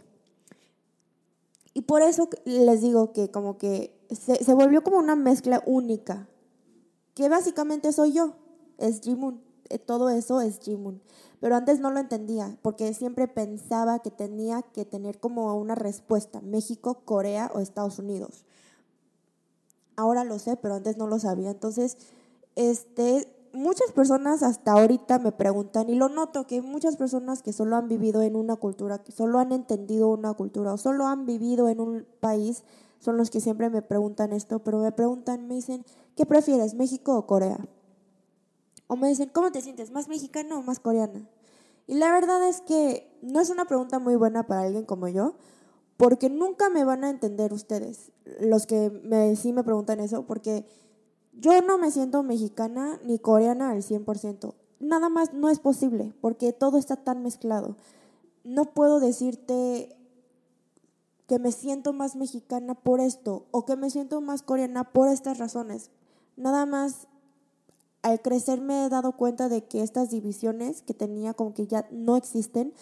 Y 1.74 1.82
por 1.82 2.02
eso 2.02 2.28
les 2.44 2.80
digo 2.80 3.12
que 3.12 3.30
como 3.30 3.56
que 3.56 3.96
se, 4.10 4.42
se 4.42 4.54
volvió 4.54 4.82
como 4.82 4.98
una 4.98 5.14
mezcla 5.14 5.62
única, 5.64 6.28
que 7.14 7.28
básicamente 7.28 7.92
soy 7.92 8.14
yo, 8.14 8.34
es 8.78 9.00
Jimun, 9.00 9.43
todo 9.78 10.08
eso 10.10 10.40
es 10.40 10.60
Jimun. 10.60 11.00
Pero 11.40 11.56
antes 11.56 11.80
no 11.80 11.90
lo 11.90 12.00
entendía, 12.00 12.56
porque 12.62 12.94
siempre 12.94 13.28
pensaba 13.28 13.98
que 13.98 14.10
tenía 14.10 14.62
que 14.62 14.84
tener 14.84 15.20
como 15.20 15.54
una 15.56 15.74
respuesta, 15.74 16.40
México, 16.40 17.02
Corea 17.04 17.50
o 17.54 17.60
Estados 17.60 17.98
Unidos. 17.98 18.44
Ahora 19.96 20.24
lo 20.24 20.38
sé, 20.38 20.56
pero 20.56 20.74
antes 20.74 20.96
no 20.96 21.06
lo 21.06 21.18
sabía. 21.18 21.50
Entonces, 21.50 21.98
este, 22.56 23.28
muchas 23.52 23.92
personas 23.92 24.42
hasta 24.42 24.72
ahorita 24.72 25.18
me 25.18 25.32
preguntan, 25.32 25.88
y 25.88 25.94
lo 25.94 26.08
noto, 26.08 26.46
que 26.46 26.62
muchas 26.62 26.96
personas 26.96 27.42
que 27.42 27.52
solo 27.52 27.76
han 27.76 27.88
vivido 27.88 28.22
en 28.22 28.36
una 28.36 28.56
cultura, 28.56 29.02
que 29.02 29.12
solo 29.12 29.38
han 29.38 29.52
entendido 29.52 30.08
una 30.08 30.34
cultura 30.34 30.72
o 30.72 30.78
solo 30.78 31.06
han 31.06 31.26
vivido 31.26 31.68
en 31.68 31.80
un 31.80 32.06
país, 32.20 32.64
son 32.98 33.16
los 33.16 33.30
que 33.30 33.40
siempre 33.40 33.70
me 33.70 33.82
preguntan 33.82 34.32
esto, 34.32 34.60
pero 34.60 34.78
me 34.78 34.92
preguntan, 34.92 35.46
me 35.46 35.56
dicen, 35.56 35.84
¿qué 36.16 36.26
prefieres, 36.26 36.74
México 36.74 37.16
o 37.16 37.26
Corea? 37.26 37.58
O 38.86 38.96
me 38.96 39.08
dicen, 39.08 39.30
¿cómo 39.32 39.50
te 39.50 39.60
sientes, 39.60 39.90
más 39.90 40.08
mexicano 40.08 40.58
o 40.58 40.62
más 40.62 40.80
coreana? 40.80 41.28
Y 41.86 41.94
la 41.94 42.12
verdad 42.12 42.46
es 42.48 42.60
que 42.60 43.18
no 43.22 43.40
es 43.40 43.50
una 43.50 43.66
pregunta 43.66 43.98
muy 43.98 44.16
buena 44.16 44.46
para 44.46 44.62
alguien 44.62 44.84
como 44.84 45.08
yo, 45.08 45.34
porque 45.96 46.28
nunca 46.28 46.70
me 46.70 46.84
van 46.84 47.04
a 47.04 47.10
entender 47.10 47.52
ustedes, 47.52 48.12
los 48.40 48.66
que 48.66 48.90
me, 49.04 49.36
sí 49.36 49.52
me 49.52 49.64
preguntan 49.64 50.00
eso, 50.00 50.26
porque 50.26 50.66
yo 51.32 51.60
no 51.62 51.78
me 51.78 51.90
siento 51.90 52.22
mexicana 52.22 52.98
ni 53.04 53.18
coreana 53.18 53.70
al 53.70 53.82
100%. 53.82 54.54
Nada 54.80 55.08
más 55.08 55.32
no 55.32 55.48
es 55.48 55.60
posible 55.60 56.12
porque 56.20 56.52
todo 56.52 56.78
está 56.78 56.96
tan 56.96 57.22
mezclado. 57.22 57.76
No 58.44 58.74
puedo 58.74 59.00
decirte 59.00 59.96
que 61.26 61.38
me 61.38 61.52
siento 61.52 61.92
más 61.92 62.16
mexicana 62.16 62.74
por 62.74 63.00
esto 63.00 63.46
o 63.50 63.64
que 63.64 63.76
me 63.76 63.90
siento 63.90 64.20
más 64.20 64.42
coreana 64.42 64.92
por 64.92 65.08
estas 65.08 65.38
razones. 65.38 65.90
Nada 66.36 66.66
más 66.66 67.08
al 68.04 68.20
crecer 68.20 68.60
me 68.60 68.84
he 68.84 68.88
dado 68.90 69.12
cuenta 69.12 69.48
de 69.48 69.64
que 69.64 69.82
estas 69.82 70.10
divisiones 70.10 70.82
que 70.82 70.92
tenía 70.92 71.32
como 71.32 71.54
que 71.54 71.66
ya 71.66 71.88
no 71.90 72.16
existen. 72.16 72.74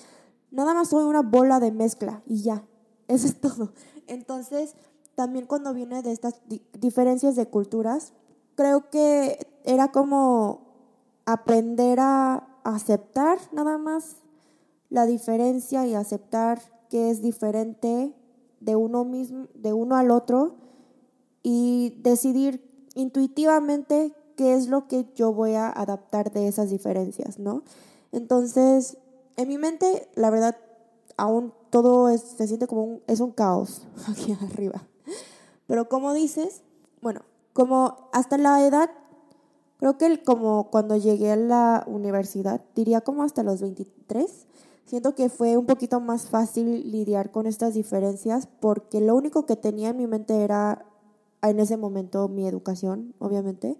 Nada 0.50 0.74
más 0.74 0.88
soy 0.88 1.04
una 1.04 1.22
bola 1.22 1.60
de 1.60 1.70
mezcla 1.70 2.24
y 2.26 2.42
ya. 2.42 2.66
Eso 3.06 3.28
es 3.28 3.40
todo. 3.40 3.72
Entonces, 4.08 4.74
también 5.14 5.46
cuando 5.46 5.72
viene 5.74 6.02
de 6.02 6.10
estas 6.10 6.40
diferencias 6.72 7.36
de 7.36 7.46
culturas, 7.46 8.12
creo 8.56 8.90
que 8.90 9.46
era 9.62 9.92
como 9.92 10.62
aprender 11.24 12.00
a 12.00 12.48
aceptar 12.64 13.38
nada 13.52 13.78
más 13.78 14.16
la 14.90 15.06
diferencia 15.06 15.86
y 15.86 15.94
aceptar 15.94 16.60
que 16.90 17.10
es 17.10 17.22
diferente 17.22 18.12
de 18.58 18.74
uno 18.74 19.04
mismo, 19.04 19.46
de 19.54 19.72
uno 19.72 19.94
al 19.94 20.10
otro 20.10 20.56
y 21.44 22.00
decidir 22.02 22.68
intuitivamente 22.96 24.16
qué 24.34 24.54
es 24.54 24.68
lo 24.68 24.88
que 24.88 25.06
yo 25.14 25.32
voy 25.32 25.54
a 25.54 25.68
adaptar 25.68 26.32
de 26.32 26.48
esas 26.48 26.70
diferencias, 26.70 27.38
¿no? 27.38 27.62
Entonces, 28.12 28.98
en 29.36 29.48
mi 29.48 29.58
mente, 29.58 30.08
la 30.14 30.30
verdad, 30.30 30.56
aún 31.16 31.52
todo 31.70 32.16
se 32.16 32.46
siente 32.46 32.66
como 32.66 32.84
un, 32.84 33.02
es 33.06 33.20
un 33.20 33.32
caos 33.32 33.86
aquí 34.08 34.32
arriba. 34.32 34.86
Pero 35.66 35.88
como 35.88 36.12
dices, 36.12 36.62
bueno, 37.00 37.22
como 37.52 38.08
hasta 38.12 38.38
la 38.38 38.66
edad, 38.66 38.90
creo 39.78 39.98
que 39.98 40.22
como 40.22 40.70
cuando 40.70 40.96
llegué 40.96 41.32
a 41.32 41.36
la 41.36 41.84
universidad, 41.86 42.60
diría 42.74 43.00
como 43.00 43.22
hasta 43.22 43.42
los 43.42 43.62
23, 43.62 44.46
siento 44.84 45.14
que 45.14 45.28
fue 45.28 45.56
un 45.56 45.66
poquito 45.66 46.00
más 46.00 46.26
fácil 46.26 46.90
lidiar 46.90 47.30
con 47.30 47.46
estas 47.46 47.74
diferencias 47.74 48.48
porque 48.60 49.00
lo 49.00 49.14
único 49.14 49.46
que 49.46 49.56
tenía 49.56 49.90
en 49.90 49.96
mi 49.96 50.06
mente 50.06 50.42
era 50.42 50.84
en 51.42 51.58
ese 51.58 51.76
momento 51.76 52.28
mi 52.28 52.46
educación, 52.46 53.14
obviamente. 53.18 53.78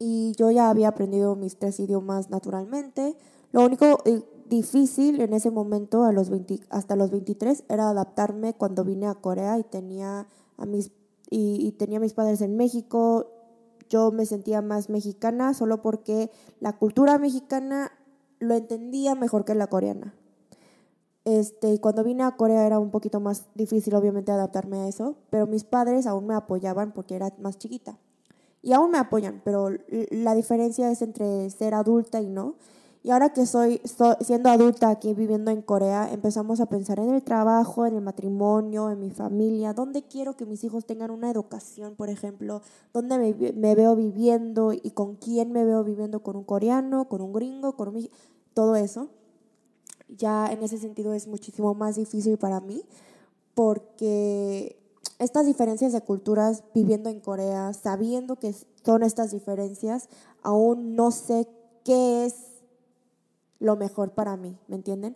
Y 0.00 0.32
yo 0.32 0.50
ya 0.50 0.70
había 0.70 0.88
aprendido 0.88 1.36
mis 1.36 1.58
tres 1.58 1.78
idiomas 1.78 2.30
naturalmente. 2.30 3.16
Lo 3.52 3.62
único 3.62 3.84
eh, 4.06 4.22
difícil 4.48 5.20
en 5.20 5.34
ese 5.34 5.50
momento, 5.50 6.04
a 6.04 6.12
los 6.12 6.30
hasta 6.70 6.96
los 6.96 7.10
23, 7.10 7.64
era 7.68 7.90
adaptarme 7.90 8.54
cuando 8.54 8.82
vine 8.82 9.06
a 9.06 9.14
Corea 9.14 9.58
y 9.58 9.62
tenía 9.62 10.26
a 10.56 10.66
mis 10.66 10.90
y, 11.30 11.72
tenía 11.72 12.00
mis 12.00 12.14
padres 12.14 12.40
en 12.40 12.56
México. 12.56 13.30
Yo 13.88 14.10
me 14.10 14.26
sentía 14.26 14.62
más 14.62 14.88
mexicana 14.88 15.54
solo 15.54 15.82
porque 15.82 16.30
la 16.60 16.76
cultura 16.76 17.18
mexicana 17.18 17.92
lo 18.38 18.54
entendía 18.54 19.14
mejor 19.14 19.44
que 19.44 19.54
la 19.54 19.68
coreana. 19.68 20.14
Este, 21.24 21.78
cuando 21.80 22.02
vine 22.02 22.22
a 22.22 22.36
Corea 22.36 22.66
era 22.66 22.78
un 22.78 22.90
poquito 22.90 23.20
más 23.20 23.46
difícil, 23.54 23.94
obviamente, 23.94 24.32
adaptarme 24.32 24.78
a 24.78 24.88
eso, 24.88 25.16
pero 25.28 25.46
mis 25.46 25.64
padres 25.64 26.06
aún 26.06 26.26
me 26.26 26.34
apoyaban 26.34 26.92
porque 26.92 27.14
era 27.14 27.32
más 27.38 27.58
chiquita. 27.58 27.98
Y 28.62 28.72
aún 28.72 28.90
me 28.90 28.98
apoyan, 28.98 29.40
pero 29.44 29.70
la 30.10 30.34
diferencia 30.34 30.90
es 30.90 31.02
entre 31.02 31.48
ser 31.50 31.74
adulta 31.74 32.20
y 32.20 32.28
no. 32.28 32.56
Y 33.02 33.10
ahora 33.10 33.32
que 33.32 33.46
soy, 33.46 33.80
siendo 34.20 34.50
adulta 34.50 34.90
aquí 34.90 35.14
viviendo 35.14 35.50
en 35.50 35.62
Corea, 35.62 36.12
empezamos 36.12 36.60
a 36.60 36.66
pensar 36.66 36.98
en 36.98 37.14
el 37.14 37.22
trabajo, 37.22 37.86
en 37.86 37.94
el 37.94 38.02
matrimonio, 38.02 38.90
en 38.90 39.00
mi 39.00 39.10
familia, 39.10 39.72
dónde 39.72 40.02
quiero 40.02 40.36
que 40.36 40.44
mis 40.44 40.62
hijos 40.64 40.84
tengan 40.84 41.10
una 41.10 41.30
educación, 41.30 41.94
por 41.96 42.10
ejemplo, 42.10 42.60
dónde 42.92 43.16
me, 43.16 43.52
me 43.52 43.74
veo 43.74 43.96
viviendo 43.96 44.74
y 44.74 44.90
con 44.90 45.16
quién 45.16 45.50
me 45.50 45.64
veo 45.64 45.82
viviendo, 45.82 46.22
con 46.22 46.36
un 46.36 46.44
coreano, 46.44 47.08
con 47.08 47.22
un 47.22 47.32
gringo, 47.32 47.74
con 47.74 47.88
un 47.88 48.10
todo 48.52 48.76
eso. 48.76 49.08
Ya 50.08 50.52
en 50.52 50.62
ese 50.62 50.76
sentido 50.76 51.14
es 51.14 51.26
muchísimo 51.26 51.72
más 51.72 51.96
difícil 51.96 52.36
para 52.36 52.60
mí 52.60 52.84
porque 53.54 54.79
estas 55.20 55.44
diferencias 55.44 55.92
de 55.92 56.00
culturas 56.00 56.64
viviendo 56.74 57.10
en 57.10 57.20
Corea, 57.20 57.74
sabiendo 57.74 58.36
que 58.36 58.54
son 58.84 59.02
estas 59.02 59.30
diferencias, 59.30 60.08
aún 60.42 60.96
no 60.96 61.10
sé 61.10 61.46
qué 61.84 62.24
es 62.24 62.34
lo 63.58 63.76
mejor 63.76 64.12
para 64.12 64.38
mí, 64.38 64.58
¿me 64.66 64.76
entienden? 64.76 65.14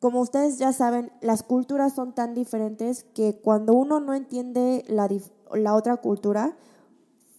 Como 0.00 0.20
ustedes 0.20 0.58
ya 0.58 0.74
saben, 0.74 1.10
las 1.22 1.42
culturas 1.42 1.94
son 1.94 2.14
tan 2.14 2.34
diferentes 2.34 3.04
que 3.14 3.40
cuando 3.40 3.72
uno 3.72 4.00
no 4.00 4.12
entiende 4.12 4.84
la, 4.86 5.08
la 5.54 5.74
otra 5.74 5.96
cultura, 5.96 6.54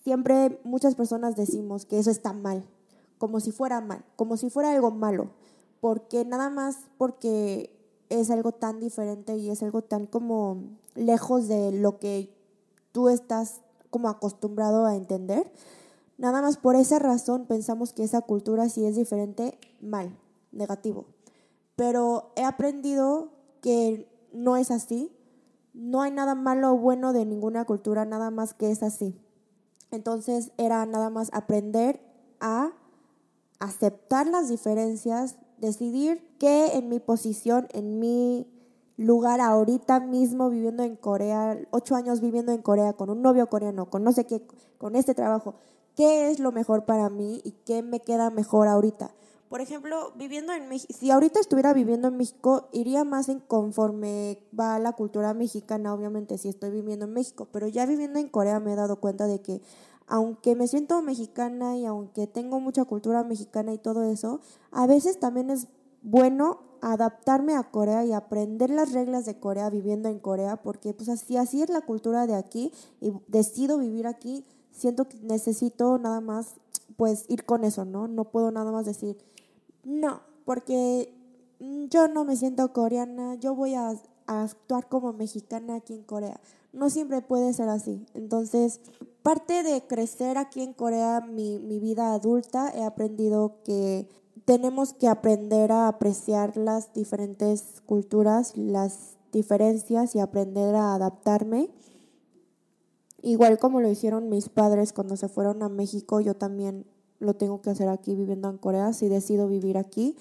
siempre 0.03 0.60
muchas 0.64 0.95
personas 0.95 1.36
decimos 1.36 1.86
que 1.86 1.99
eso 1.99 2.10
está 2.10 2.34
mal, 2.34 2.66
como 3.20 3.39
si 3.39 3.51
fuera 3.51 3.82
mal, 3.82 4.03
como 4.16 4.36
si 4.36 4.49
fuera 4.49 4.72
algo 4.72 4.89
malo, 4.89 5.30
porque 5.80 6.26
nada 6.26 6.49
más 6.49 6.76
porque 6.97 7.79
es 8.10 8.32
algo 8.32 8.51
tan 8.51 8.80
diferente 8.80 9.38
y 9.38 9.49
es 9.49 9.64
algo 9.64 9.84
tan 9.84 10.05
como 10.05 10.64
lejos 10.95 11.47
de 11.47 11.72
lo 11.72 11.99
que 11.99 12.36
tú 12.91 13.10
estás 13.10 13.62
como 13.89 14.10
acostumbrado 14.10 14.86
a 14.86 14.95
entender, 14.95 15.51
nada 16.18 16.41
más 16.41 16.57
por 16.57 16.76
esa 16.76 16.99
razón 16.99 17.45
pensamos 17.45 17.93
que 17.93 18.03
esa 18.03 18.22
cultura 18.22 18.70
si 18.70 18.86
es 18.86 18.95
diferente, 18.95 19.57
mal 19.82 20.18
negativo. 20.51 21.05
Pero 21.76 22.32
he 22.36 22.43
aprendido 22.43 23.32
que 23.62 24.07
no 24.34 24.57
es 24.57 24.72
así. 24.72 25.16
No 25.74 26.01
hay 26.01 26.12
nada 26.12 26.36
malo 26.36 26.74
o 26.74 26.78
bueno 26.78 27.14
de 27.14 27.26
ninguna 27.26 27.66
cultura, 27.66 28.05
nada 28.05 28.32
más 28.32 28.53
que 28.53 28.72
es 28.72 28.84
así. 28.84 29.16
Entonces 29.91 30.51
era 30.57 30.86
nada 30.86 31.10
más 31.10 31.30
aprender 31.34 32.01
a 32.39 32.72
aceptar 33.60 34.28
las 34.28 34.49
diferencias, 34.49 35.38
decidir 35.60 36.22
que 36.38 36.78
en 36.78 36.89
mi 36.89 36.99
posición, 36.99 37.68
en 37.74 37.99
mi 37.99 38.47
lugar 38.97 39.39
ahorita 39.39 40.01
mismo 40.01 40.49
viviendo 40.49 40.84
en 40.84 40.95
Corea, 40.95 41.57
ocho 41.72 41.95
años 41.95 42.20
viviendo 42.20 42.51
en 42.51 42.62
Corea 42.62 42.93
con 42.93 43.10
un 43.10 43.22
novio 43.22 43.47
coreano, 43.47 43.89
con 43.89 44.03
no 44.03 44.12
sé 44.12 44.26
qué, 44.26 44.45
con 44.78 44.95
este 44.95 45.14
trabajo, 45.14 45.55
qué 45.95 46.30
es 46.30 46.39
lo 46.39 46.51
mejor 46.51 46.86
para 46.86 47.10
mí 47.10 47.41
y 47.43 47.51
qué 47.66 47.82
me 47.82 48.01
queda 48.01 48.30
mejor 48.30 48.68
ahorita. 48.68 49.12
Por 49.49 49.62
ejemplo, 49.62 50.12
viviendo 50.16 50.53
en 50.53 50.70
México, 50.70 50.93
si 50.99 51.10
ahorita 51.10 51.39
estuviera 51.39 51.74
viviendo 51.74 52.07
en 52.10 52.18
México, 52.18 52.68
iría 52.72 53.03
más 53.03 53.30
en 53.30 53.39
conforme 53.39 54.43
va 54.57 54.78
la 54.78 54.91
cultura 54.91 55.34
mexicana, 55.34 55.91
obviamente, 55.91 56.38
si 56.38 56.49
estoy 56.49 56.70
viviendo 56.70 57.05
en 57.05 57.14
México, 57.14 57.47
pero 57.51 57.68
ya 57.68 57.88
viviendo 57.88 58.20
en 58.20 58.30
Corea 58.30 58.60
me 58.60 58.74
he 58.74 58.76
dado 58.76 58.97
cuenta 58.97 59.26
de 59.26 59.41
que 59.41 59.62
aunque 60.10 60.55
me 60.55 60.68
siento 60.68 61.01
mexicana 61.01 61.78
y 61.78 61.86
aunque 61.86 62.26
tengo 62.28 62.60
mucha 62.60 62.84
cultura 62.84 63.24
mexicana 63.24 63.74
y 63.74 63.78
todo 63.78 64.03
eso, 64.03 64.41
a 64.72 64.88
veces 64.88 65.20
también 65.20 65.51
es 65.51 65.68
bueno 66.01 66.62
adaptarme 66.82 67.55
a 67.55 67.64
Corea 67.64 68.03
y 68.05 68.14
aprender 68.14 68.72
las 68.72 68.91
reglas 68.91 69.26
de 69.26 69.39
Corea 69.39 69.70
viviendo 69.70 70.10
en 70.10 70.20
Corea, 70.20 70.57
porque 70.57 70.93
pues 70.93 71.10
así, 71.10 71.38
así 71.38 71.62
es 71.62 71.70
la 71.70 71.82
cultura 71.82 72.26
de 72.26 72.36
aquí 72.36 72.72
y 72.99 73.12
decido 73.28 73.78
vivir 73.78 74.07
aquí, 74.07 74.45
siento 74.72 75.07
que 75.07 75.20
necesito 75.22 75.97
nada 75.99 76.22
más 76.22 76.55
pues 76.97 77.26
ir 77.28 77.45
con 77.45 77.64
eso, 77.64 77.86
¿no? 77.86 78.07
No 78.07 78.26
puedo 78.26 78.51
nada 78.51 78.72
más 78.72 78.86
decir, 78.86 79.18
no, 79.84 80.22
porque 80.43 81.14
mm, 81.60 81.86
yo 81.86 82.07
no 82.07 82.26
me 82.26 82.36
siento 82.36 82.74
coreana, 82.74 83.36
yo 83.36 83.53
voy 83.53 83.76
a, 83.76 83.93
a 84.30 84.44
actuar 84.44 84.88
como 84.88 85.12
mexicana 85.12 85.76
aquí 85.76 85.94
en 85.94 86.04
Corea. 86.04 86.40
No 86.72 86.90
siempre 86.92 87.22
puede 87.22 87.52
ser 87.54 87.68
así. 87.68 88.06
Entonces, 88.14 88.80
parte 89.24 89.64
de 89.64 89.82
crecer 89.88 90.38
aquí 90.38 90.62
en 90.62 90.74
Corea, 90.74 91.22
mi, 91.22 91.58
mi 91.58 91.80
vida 91.80 92.14
adulta, 92.14 92.72
he 92.76 92.84
aprendido 92.84 93.64
que 93.64 94.08
tenemos 94.46 94.94
que 94.94 95.08
aprender 95.08 95.72
a 95.72 95.88
apreciar 95.88 96.58
las 96.58 96.94
diferentes 96.94 97.82
culturas, 97.88 98.56
las 98.56 99.18
diferencias 99.32 100.16
y 100.16 100.20
aprender 100.20 100.76
a 100.76 100.94
adaptarme. 100.94 101.72
Igual 103.24 103.58
como 103.58 103.82
lo 103.82 103.90
hicieron 103.90 104.30
mis 104.30 104.48
padres 104.50 104.94
cuando 104.94 105.18
se 105.18 105.28
fueron 105.28 105.64
a 105.64 105.70
México, 105.70 106.22
yo 106.22 106.36
también 106.36 106.86
lo 107.20 107.34
tengo 107.36 107.62
que 107.62 107.72
hacer 107.72 107.90
aquí 107.90 108.16
viviendo 108.16 108.50
en 108.50 108.58
Corea, 108.58 108.94
si 108.94 109.10
decido 109.10 109.48
vivir 109.48 109.78
aquí. 109.78 110.16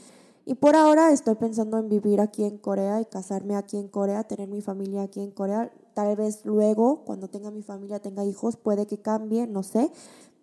Y 0.48 0.54
por 0.54 0.76
ahora 0.76 1.12
estoy 1.12 1.34
pensando 1.34 1.76
en 1.76 1.90
vivir 1.90 2.22
aquí 2.22 2.42
en 2.42 2.56
Corea 2.56 3.02
y 3.02 3.04
casarme 3.04 3.54
aquí 3.54 3.76
en 3.76 3.86
Corea, 3.86 4.24
tener 4.24 4.48
mi 4.48 4.62
familia 4.62 5.02
aquí 5.02 5.20
en 5.20 5.30
Corea. 5.30 5.70
Tal 5.92 6.16
vez 6.16 6.46
luego, 6.46 7.04
cuando 7.04 7.28
tenga 7.28 7.50
mi 7.50 7.60
familia, 7.60 7.98
tenga 7.98 8.24
hijos, 8.24 8.56
puede 8.56 8.86
que 8.86 8.96
cambie, 8.96 9.46
no 9.46 9.62
sé. 9.62 9.92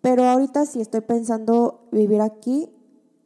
Pero 0.02 0.22
ahorita 0.22 0.64
sí 0.64 0.80
estoy 0.80 1.00
pensando 1.00 1.88
vivir 1.90 2.20
aquí 2.20 2.70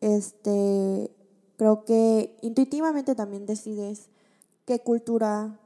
este, 0.01 1.15
creo 1.59 1.85
que 1.85 2.39
intuitivamente 2.41 3.15
también 3.15 3.45
decides 3.45 4.09
qué 4.65 4.79
cultura 4.79 5.61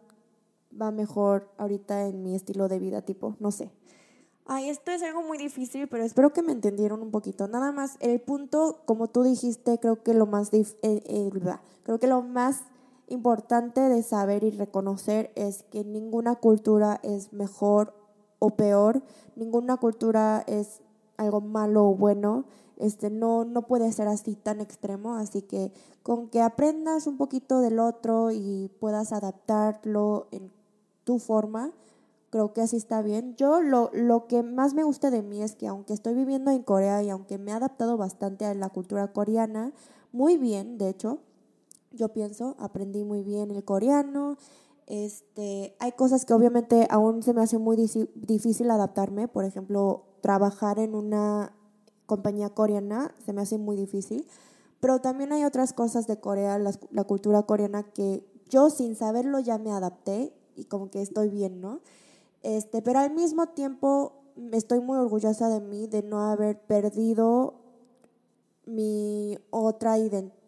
va 0.83 0.91
mejor 0.91 1.49
ahorita 1.59 2.09
en 2.09 2.25
mi 2.25 2.35
estilo 2.35 2.67
de 2.67 2.81
vida, 2.81 3.03
tipo, 3.03 3.37
no 3.39 3.53
sé. 3.53 3.71
Ay, 4.47 4.68
esto 4.68 4.90
es 4.90 5.03
algo 5.03 5.22
muy 5.22 5.38
difícil, 5.38 5.88
pero 5.88 6.05
espero 6.05 6.32
que 6.32 6.42
me 6.42 6.53
entendieron 6.53 7.01
un 7.01 7.11
poquito. 7.11 7.49
Nada 7.49 7.72
más, 7.72 7.97
el 8.01 8.20
punto, 8.20 8.82
como 8.84 9.09
tú 9.09 9.22
dijiste, 9.22 9.78
creo 9.78 10.03
que 10.03 10.12
lo 10.12 10.26
más, 10.26 10.53
eh, 10.53 10.68
eh, 10.82 11.30
creo 11.82 11.99
que 11.99 12.07
lo 12.07 12.20
más 12.22 12.61
importante 13.09 13.80
de 13.80 14.03
saber 14.03 14.45
y 14.45 14.51
reconocer 14.51 15.32
es 15.34 15.62
que 15.64 15.84
ninguna 15.84 16.36
cultura 16.36 17.01
es 17.03 17.32
mejor 17.32 17.95
o 18.38 18.51
peor, 18.51 19.03
ninguna 19.34 19.78
cultura 19.78 20.45
es 20.47 20.82
algo 21.16 21.40
malo 21.40 21.86
o 21.86 21.95
bueno 21.95 22.45
este, 22.76 23.11
no, 23.11 23.45
no 23.45 23.62
puede 23.62 23.92
ser 23.92 24.09
así 24.09 24.34
tan 24.34 24.61
extremo, 24.61 25.16
así 25.16 25.42
que 25.42 25.72
con 26.03 26.28
que 26.28 26.40
aprendas 26.40 27.07
un 27.07 27.16
poquito 27.16 27.61
del 27.61 27.78
otro 27.78 28.30
y 28.30 28.70
puedas 28.80 29.12
adaptarlo 29.12 30.26
en 30.32 30.51
tu 31.05 31.18
forma, 31.18 31.72
creo 32.35 32.53
que 32.53 32.62
así 32.62 32.76
está 32.76 33.01
bien. 33.01 33.37
Yo 33.37 33.62
lo, 33.62 33.91
lo 33.93 34.26
que 34.26 34.43
más 34.43 34.74
me 34.74 34.82
gusta 34.82 35.12
de 35.12 35.22
mí 35.22 35.41
es 35.41 35.55
que 35.55 35.68
aunque 35.68 35.93
estoy 35.93 36.14
viviendo 36.14 36.51
en 36.51 36.64
Corea 36.64 37.01
y 37.01 37.09
aunque 37.09 37.39
me 37.39 37.53
he 37.53 37.55
adaptado 37.55 37.97
bastante 37.97 38.45
a 38.45 38.55
la 38.55 38.70
cultura 38.70 39.12
coreana, 39.12 39.72
muy 40.11 40.37
bien, 40.37 40.76
de 40.76 40.89
hecho, 40.89 41.20
yo 41.93 42.09
pienso, 42.09 42.57
aprendí 42.59 43.05
muy 43.05 43.22
bien 43.22 43.53
el 43.53 43.64
coreano. 43.64 44.37
Este, 44.89 45.76
hay 45.78 45.93
cosas 45.93 46.24
que 46.24 46.35
obviamente 46.35 46.89
aún 46.91 47.22
se 47.22 47.35
me 47.35 47.41
hace 47.41 47.59
muy 47.59 47.76
difícil 47.76 48.68
adaptarme, 48.68 49.28
por 49.28 49.45
ejemplo, 49.45 50.03
trabajar 50.20 50.80
en 50.80 50.97
una 50.97 51.53
compañía 52.07 52.51
coreana, 52.51 53.14
se 53.24 53.32
me 53.32 53.43
hace 53.43 53.59
muy 53.59 53.76
difícil. 53.76 54.26
Pero 54.80 55.01
también 55.01 55.32
hay 55.32 55.45
otras 55.45 55.72
cosas 55.72 56.09
de 56.09 56.18
Corea, 56.18 56.59
la, 56.59 56.72
la, 56.91 57.05
cultura 57.05 57.45
coreana, 57.45 57.85
que 57.85 58.26
yo 58.51 58.70
sin 58.70 58.97
saberlo 58.97 59.39
ya 59.39 59.57
me 59.57 59.70
adapté 59.70 60.35
y 60.57 60.64
como 60.64 60.91
que 60.91 61.01
estoy 61.01 61.28
bien, 61.28 61.61
¿no? 61.61 61.80
Este, 62.45 62.82
pero 62.82 62.99
al 62.99 63.11
mismo 63.11 63.47
tiempo 63.47 64.12
estoy 64.53 64.78
muy 64.80 64.99
orgullosa 64.99 65.49
de 65.49 65.62
mí, 65.62 65.86
de 65.86 66.03
no 66.03 66.20
haber 66.20 66.61
perdido 66.61 67.55
mi 68.66 69.38
otra 69.49 69.97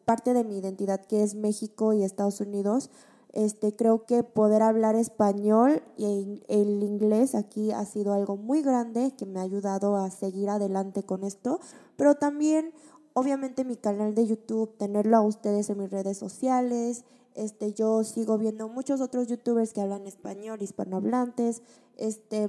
parte 0.05 0.34
de 0.34 0.44
mi 0.44 0.59
identidad, 0.59 1.01
que 1.01 1.22
es 1.22 1.34
México 1.34 1.94
y 1.94 2.03
Estados 2.03 2.42
Unidos, 2.42 2.90
este, 3.32 3.74
creo 3.74 4.05
que 4.05 4.22
poder 4.24 4.61
hablar 4.61 4.94
español 4.94 5.82
y 5.97 6.42
el 6.49 6.82
inglés 6.82 7.34
aquí 7.34 7.72
ha 7.72 7.86
sido 7.86 8.12
algo 8.12 8.36
muy 8.36 8.61
grande 8.61 9.14
que 9.16 9.24
me 9.24 9.40
ha 9.40 9.42
ayudado 9.42 9.97
a 9.97 10.11
seguir 10.11 10.51
adelante 10.51 11.03
con 11.03 11.24
esto, 11.24 11.61
pero 11.97 12.16
también 12.16 12.72
obviamente 13.14 13.64
mi 13.64 13.76
canal 13.76 14.14
de 14.14 14.26
YouTube, 14.26 14.76
tenerlo 14.76 15.16
a 15.16 15.22
ustedes 15.22 15.70
en 15.70 15.78
mis 15.78 15.90
redes 15.90 16.18
sociales, 16.18 17.05
este, 17.36 17.74
yo 17.74 18.03
sigo 18.03 18.38
viendo 18.38 18.66
muchos 18.68 19.03
otros 19.03 19.26
youtubers 19.28 19.74
que 19.74 19.82
hablan 19.82 20.07
español, 20.07 20.62
hispanohablantes, 20.62 21.62
este, 21.97 22.49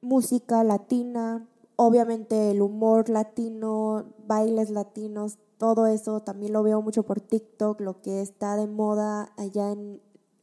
música 0.00 0.62
latina, 0.64 1.46
obviamente 1.76 2.50
el 2.50 2.62
humor 2.62 3.08
latino, 3.08 4.04
bailes 4.26 4.70
latinos, 4.70 5.38
todo 5.58 5.86
eso 5.86 6.20
también 6.20 6.52
lo 6.52 6.62
veo 6.62 6.82
mucho 6.82 7.02
por 7.02 7.20
TikTok, 7.20 7.80
lo 7.80 8.00
que 8.02 8.20
está 8.20 8.56
de 8.56 8.66
moda 8.66 9.32
allá 9.36 9.72
en, 9.72 10.00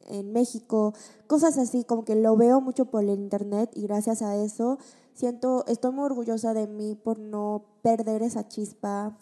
en 0.07 0.31
México, 0.31 0.93
cosas 1.27 1.57
así, 1.57 1.83
como 1.83 2.03
que 2.03 2.15
lo 2.15 2.35
veo 2.35 2.61
mucho 2.61 2.85
por 2.85 3.03
el 3.03 3.09
internet 3.11 3.71
y 3.73 3.83
gracias 3.83 4.21
a 4.21 4.35
eso 4.35 4.79
siento, 5.13 5.65
estoy 5.67 5.91
muy 5.91 6.05
orgullosa 6.05 6.53
de 6.53 6.67
mí 6.67 6.95
por 6.95 7.19
no 7.19 7.65
perder 7.81 8.23
esa 8.23 8.47
chispa 8.47 9.17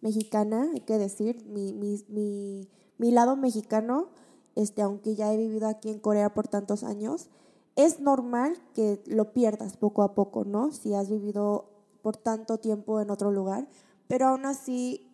mexicana, 0.00 0.68
hay 0.74 0.80
que 0.80 0.98
decir, 0.98 1.44
mi, 1.46 1.72
mi, 1.72 2.04
mi, 2.08 2.68
mi 2.98 3.10
lado 3.10 3.36
mexicano, 3.36 4.08
este, 4.54 4.82
aunque 4.82 5.14
ya 5.14 5.32
he 5.32 5.36
vivido 5.36 5.68
aquí 5.68 5.88
en 5.88 5.98
Corea 5.98 6.34
por 6.34 6.48
tantos 6.48 6.84
años, 6.84 7.30
es 7.76 8.00
normal 8.00 8.56
que 8.74 9.02
lo 9.06 9.32
pierdas 9.32 9.76
poco 9.76 10.02
a 10.02 10.14
poco, 10.14 10.44
¿no? 10.44 10.72
Si 10.72 10.94
has 10.94 11.10
vivido 11.10 11.70
por 12.02 12.16
tanto 12.16 12.58
tiempo 12.58 13.00
en 13.00 13.10
otro 13.10 13.32
lugar, 13.32 13.66
pero 14.06 14.28
aún 14.28 14.46
así 14.46 15.10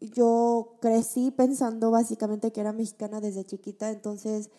yo 0.00 0.76
crecí 0.80 1.30
pensando 1.30 1.90
básicamente 1.90 2.52
que 2.52 2.60
era 2.60 2.72
mexicana 2.72 3.20
desde 3.20 3.44
chiquita, 3.44 3.90
entonces 3.90 4.50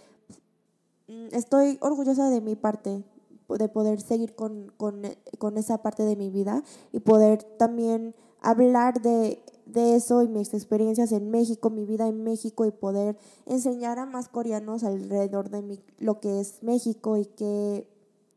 mm, 1.07 1.27
estoy 1.31 1.77
orgullosa 1.81 2.29
de 2.29 2.41
mi 2.41 2.55
parte, 2.55 3.03
de 3.47 3.69
poder 3.69 3.99
seguir 4.01 4.35
con, 4.35 4.71
con, 4.77 5.57
esa 5.57 5.81
parte 5.81 6.03
de 6.03 6.15
mi 6.15 6.29
vida 6.29 6.63
y 6.91 6.99
poder 6.99 7.41
también 7.57 8.13
hablar 8.41 9.01
de, 9.01 9.41
de, 9.73 9.95
eso 9.95 10.23
y 10.23 10.27
mis 10.27 10.53
experiencias 10.53 11.11
en 11.11 11.29
México, 11.29 11.69
mi 11.69 11.85
vida 11.85 12.07
en 12.07 12.23
México 12.23 12.65
y 12.65 12.71
poder 12.71 13.17
enseñar 13.45 13.99
a 13.99 14.05
más 14.05 14.27
coreanos 14.27 14.83
alrededor 14.83 15.49
de 15.49 15.61
mi, 15.61 15.79
lo 15.97 16.19
que 16.19 16.39
es 16.39 16.63
México 16.63 17.17
y 17.17 17.25
qué 17.25 17.87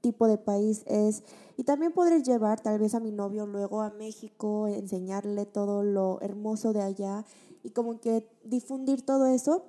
tipo 0.00 0.26
de 0.26 0.38
país 0.38 0.82
es. 0.86 1.22
Y 1.56 1.64
también 1.64 1.92
podré 1.92 2.22
llevar 2.22 2.60
tal 2.60 2.78
vez 2.78 2.94
a 2.94 3.00
mi 3.00 3.12
novio 3.12 3.46
luego 3.46 3.82
a 3.82 3.90
México, 3.90 4.68
enseñarle 4.68 5.46
todo 5.46 5.82
lo 5.82 6.20
hermoso 6.20 6.72
de 6.72 6.82
allá 6.82 7.24
y 7.62 7.70
como 7.70 8.00
que 8.00 8.28
difundir 8.44 9.04
todo 9.04 9.26
eso. 9.26 9.64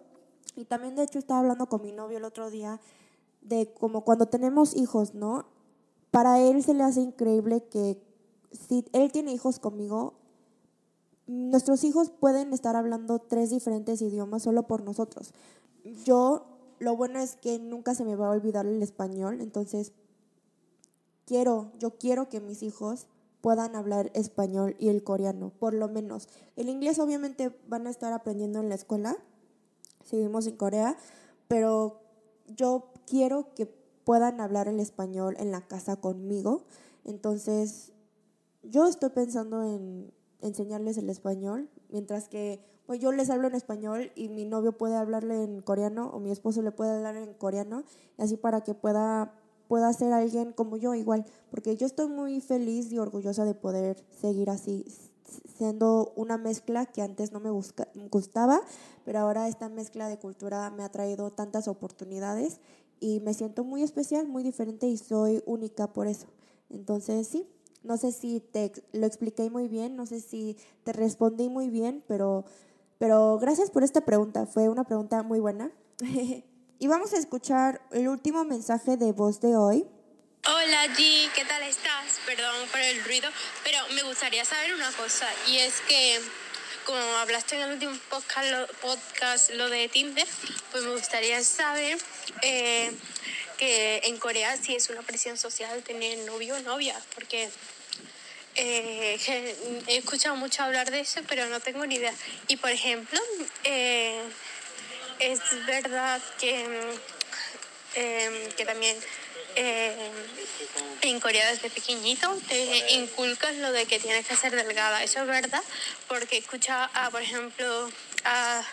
Y 0.56 0.66
también 0.66 0.96
de 0.96 1.04
hecho 1.04 1.20
estaba 1.20 1.40
hablando 1.40 1.68
con 1.68 1.82
mi 1.82 1.92
novio 1.92 2.18
el 2.18 2.26
otro 2.26 2.50
día 2.50 2.80
de 3.42 3.74
como 3.74 4.04
cuando 4.04 4.28
tenemos 4.28 4.76
hijos, 4.76 5.14
¿no? 5.14 5.46
Para 6.12 6.40
él 6.40 6.64
se 6.64 6.74
le 6.74 6.84
hace 6.84 7.02
increíble 7.02 7.64
que 7.64 8.02
si 8.52 8.86
él 8.94 9.12
tiene 9.12 9.34
hijos 9.34 9.60
conmigo, 9.60 10.14
nuestros 11.28 11.84
hijos 11.84 12.10
pueden 12.10 12.54
estar 12.54 12.76
hablando 12.76 13.20
tres 13.20 13.50
diferentes 13.50 14.02
idiomas 14.02 14.44
solo 14.44 14.64
por 14.64 14.84
nosotros. 14.84 15.34
Yo, 16.06 16.46
lo 16.80 16.96
bueno 16.96 17.20
es 17.20 17.36
que 17.36 17.60
nunca 17.60 17.96
se 17.96 18.06
me 18.06 18.16
va 18.16 18.28
a 18.28 18.32
olvidar 18.32 18.66
el 18.66 18.82
español, 18.82 19.42
entonces 19.42 19.94
quiero, 21.26 21.72
yo 21.80 21.92
quiero 21.98 22.30
que 22.30 22.42
mis 22.42 22.64
hijos 22.64 23.08
puedan 23.42 23.76
hablar 23.76 24.10
español 24.14 24.76
y 24.80 24.90
el 24.90 25.04
coreano, 25.04 25.52
por 25.60 25.74
lo 25.74 25.90
menos. 25.90 26.30
El 26.56 26.70
inglés 26.70 27.00
obviamente 27.00 27.52
van 27.68 27.88
a 27.88 27.90
estar 27.90 28.14
aprendiendo 28.14 28.60
en 28.60 28.70
la 28.70 28.76
escuela, 28.76 29.18
seguimos 30.06 30.48
en 30.48 30.56
Corea, 30.56 30.98
pero 31.48 32.02
yo 32.48 32.90
quiero 33.06 33.54
que 33.54 33.66
puedan 33.66 34.42
hablar 34.42 34.68
el 34.68 34.80
español 34.80 35.36
en 35.40 35.52
la 35.52 35.62
casa 35.62 35.96
conmigo. 35.98 36.64
Entonces, 37.06 37.92
yo 38.64 38.88
estoy 38.88 39.10
pensando 39.10 39.64
en 39.64 40.12
enseñarles 40.44 40.98
el 40.98 41.10
español, 41.10 41.70
mientras 41.90 42.28
que 42.28 42.60
pues 42.86 43.00
yo 43.00 43.12
les 43.12 43.30
hablo 43.30 43.48
en 43.48 43.56
español 43.56 44.12
y 44.16 44.30
mi 44.30 44.46
novio 44.46 44.78
puede 44.78 44.96
hablarle 44.96 45.44
en 45.44 45.62
coreano 45.62 46.10
o 46.14 46.20
mi 46.20 46.32
esposo 46.32 46.62
le 46.62 46.72
puede 46.72 46.92
hablar 46.92 47.16
en 47.16 47.34
coreano, 47.34 47.84
así 48.18 48.38
para 48.38 48.62
que 48.62 48.74
pueda 48.74 49.34
pueda 49.68 49.92
ser 49.94 50.14
alguien 50.14 50.52
como 50.52 50.78
yo 50.78 50.94
igual, 50.94 51.26
porque 51.50 51.76
yo 51.76 51.88
estoy 51.88 52.08
muy 52.08 52.42
feliz 52.42 52.92
y 52.92 53.00
orgullosa 53.00 53.46
de 53.46 53.56
poder 53.56 54.04
seguir 54.22 54.50
así, 54.50 54.86
siendo 55.58 56.14
una 56.16 56.38
mezcla 56.38 56.86
que 56.86 57.02
antes 57.02 57.32
no 57.32 57.40
me 57.40 57.50
gustaba, 57.50 58.62
pero 59.06 59.20
ahora 59.20 59.48
esta 59.48 59.70
mezcla 59.70 60.10
de 60.10 60.20
cultura 60.20 60.70
me 60.70 60.84
ha 60.84 60.90
traído 60.90 61.32
tantas 61.32 61.68
oportunidades 61.68 62.60
y 63.00 63.20
me 63.22 63.34
siento 63.34 63.64
muy 63.64 63.82
especial, 63.82 64.28
muy 64.28 64.44
diferente 64.44 64.88
y 64.88 64.98
soy 64.98 65.42
única 65.46 65.92
por 65.92 66.08
eso. 66.08 66.28
Entonces 66.70 67.28
sí, 67.28 67.48
no 67.84 67.98
sé 67.98 68.12
si 68.12 68.40
te 68.40 68.72
lo 68.92 69.06
expliqué 69.06 69.50
muy 69.50 69.68
bien, 69.68 69.96
no 69.96 70.06
sé 70.06 70.20
si 70.22 70.58
te 70.84 70.94
respondí 70.94 71.50
muy 71.50 71.70
bien, 71.70 72.04
pero 72.08 72.46
Pero 73.00 73.38
gracias 73.38 73.70
por 73.70 73.84
esta 73.84 74.02
pregunta, 74.02 74.46
fue 74.46 74.70
una 74.70 74.86
pregunta 74.86 75.24
muy 75.24 75.40
buena. 75.40 75.72
y 76.80 76.88
vamos 76.88 77.14
a 77.14 77.18
escuchar 77.18 77.82
el 77.92 78.08
último 78.08 78.46
mensaje 78.46 78.96
de 78.96 79.12
voz 79.12 79.42
de 79.42 79.58
hoy. 79.58 79.86
Hola 80.48 80.88
G, 80.88 81.30
¿qué 81.36 81.46
tal 81.46 81.64
estás? 81.64 82.20
Perdón 82.26 82.56
por 82.72 82.80
el 82.80 83.04
ruido, 83.04 83.30
pero 83.64 83.78
me 83.96 84.04
gustaría 84.04 84.46
saber 84.46 84.74
una 84.74 84.92
cosa 84.92 85.28
y 85.48 85.58
es 85.58 85.82
que 85.88 86.20
como 86.86 87.00
hablaste 87.00 87.56
en 87.56 87.62
el 87.62 87.74
último 87.74 87.94
podcast 88.82 89.50
lo, 89.52 89.70
de 89.70 89.88
Tinder, 89.88 90.28
pues 90.72 90.84
me 90.84 90.92
gustaría 90.92 91.42
saber 91.44 91.98
eh, 92.42 92.92
que 93.58 94.02
en 94.06 94.18
Corea 94.18 94.58
sí 94.58 94.76
es 94.76 94.90
una 94.90 95.02
presión 95.02 95.38
social 95.38 95.82
tener 95.84 96.18
novio 96.20 96.56
o 96.56 96.60
novia, 96.60 97.00
porque 97.16 97.50
eh, 98.56 99.18
he 99.88 99.98
escuchado 99.98 100.36
mucho 100.36 100.64
hablar 100.64 100.92
de 100.92 101.02
eso, 101.02 101.22
pero 101.28 101.46
no 101.48 101.60
tengo 101.60 101.86
ni 101.86 101.96
idea. 101.96 102.14
Y 102.48 102.58
por 102.58 102.72
ejemplo, 102.72 103.20
eh, 103.64 104.22
es 105.20 105.40
verdad 105.66 106.22
que, 106.40 106.66
que 107.94 108.66
también 108.66 108.98
eh, 109.56 110.12
en 111.02 111.20
Corea 111.20 111.52
desde 111.52 111.70
pequeñito 111.70 112.36
te 112.48 112.94
inculcas 112.94 113.56
lo 113.58 113.72
de 113.72 113.86
que 113.86 114.00
tienes 114.00 114.26
que 114.26 114.36
ser 114.36 114.56
delgada. 114.56 115.04
Eso 115.04 115.22
es 115.22 115.28
verdad, 115.28 115.64
porque 116.08 116.38
escucha, 116.38 116.86
a, 116.94 117.12
por 117.12 117.22
ejemplo, 117.22 117.90
a 118.24 118.64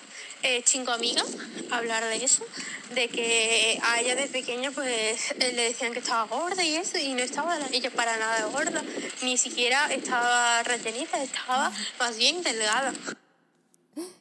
eh, 0.43 0.63
Chingo 0.63 0.93
Amiga 0.93 1.25
hablar 1.71 2.05
de 2.05 2.25
eso, 2.25 2.47
de 2.95 3.09
que 3.09 3.79
a 3.83 4.01
ella 4.01 4.17
de 4.17 4.27
pequeña 4.27 4.71
pues 4.71 5.35
le 5.39 5.53
decían 5.53 5.93
que 5.93 6.01
estaba 6.01 6.25
gorda 6.25 6.63
y 6.63 6.77
eso, 6.77 6.99
y 6.99 7.15
no 7.15 7.21
estaba 7.21 7.59
ella 7.73 7.91
para 7.91 8.17
nada 8.17 8.47
gorda, 8.47 8.83
ni 9.23 9.37
siquiera 9.37 9.87
estaba 9.93 10.63
rellenita, 10.63 11.23
estaba 11.23 11.73
más 11.99 12.17
bien 12.17 12.43
delgada. 12.43 12.93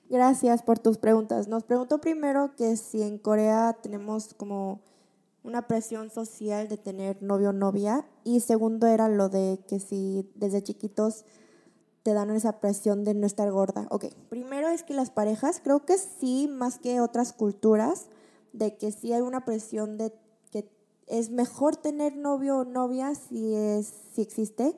Gracias 0.09 0.63
por 0.63 0.79
tus 0.79 0.97
preguntas. 0.97 1.47
Nos 1.47 1.63
preguntó 1.63 2.01
primero 2.01 2.55
que 2.55 2.77
si 2.77 3.03
en 3.03 3.19
Corea 3.19 3.77
tenemos 3.81 4.33
como 4.33 4.81
una 5.43 5.67
presión 5.67 6.09
social 6.09 6.67
de 6.67 6.77
tener 6.77 7.21
novio 7.21 7.49
o 7.49 7.53
novia 7.53 8.05
y 8.23 8.39
segundo 8.39 8.87
era 8.87 9.07
lo 9.07 9.29
de 9.29 9.59
que 9.67 9.79
si 9.79 10.29
desde 10.35 10.63
chiquitos 10.63 11.25
te 12.03 12.13
dan 12.13 12.29
esa 12.31 12.59
presión 12.59 13.03
de 13.03 13.13
no 13.13 13.27
estar 13.27 13.51
gorda. 13.51 13.87
Ok, 13.89 14.05
primero 14.29 14.69
es 14.69 14.83
que 14.83 14.93
las 14.93 15.11
parejas, 15.11 15.61
creo 15.63 15.85
que 15.85 15.97
sí, 15.97 16.47
más 16.47 16.79
que 16.79 17.01
otras 17.01 17.33
culturas, 17.33 18.07
de 18.53 18.77
que 18.77 18.91
sí 18.91 19.13
hay 19.13 19.21
una 19.21 19.45
presión 19.45 19.97
de 19.97 20.13
que 20.51 20.69
es 21.07 21.29
mejor 21.29 21.75
tener 21.75 22.15
novio 22.15 22.59
o 22.59 22.65
novia 22.65 23.15
si, 23.15 23.55
es, 23.55 23.93
si 24.13 24.21
existe, 24.21 24.75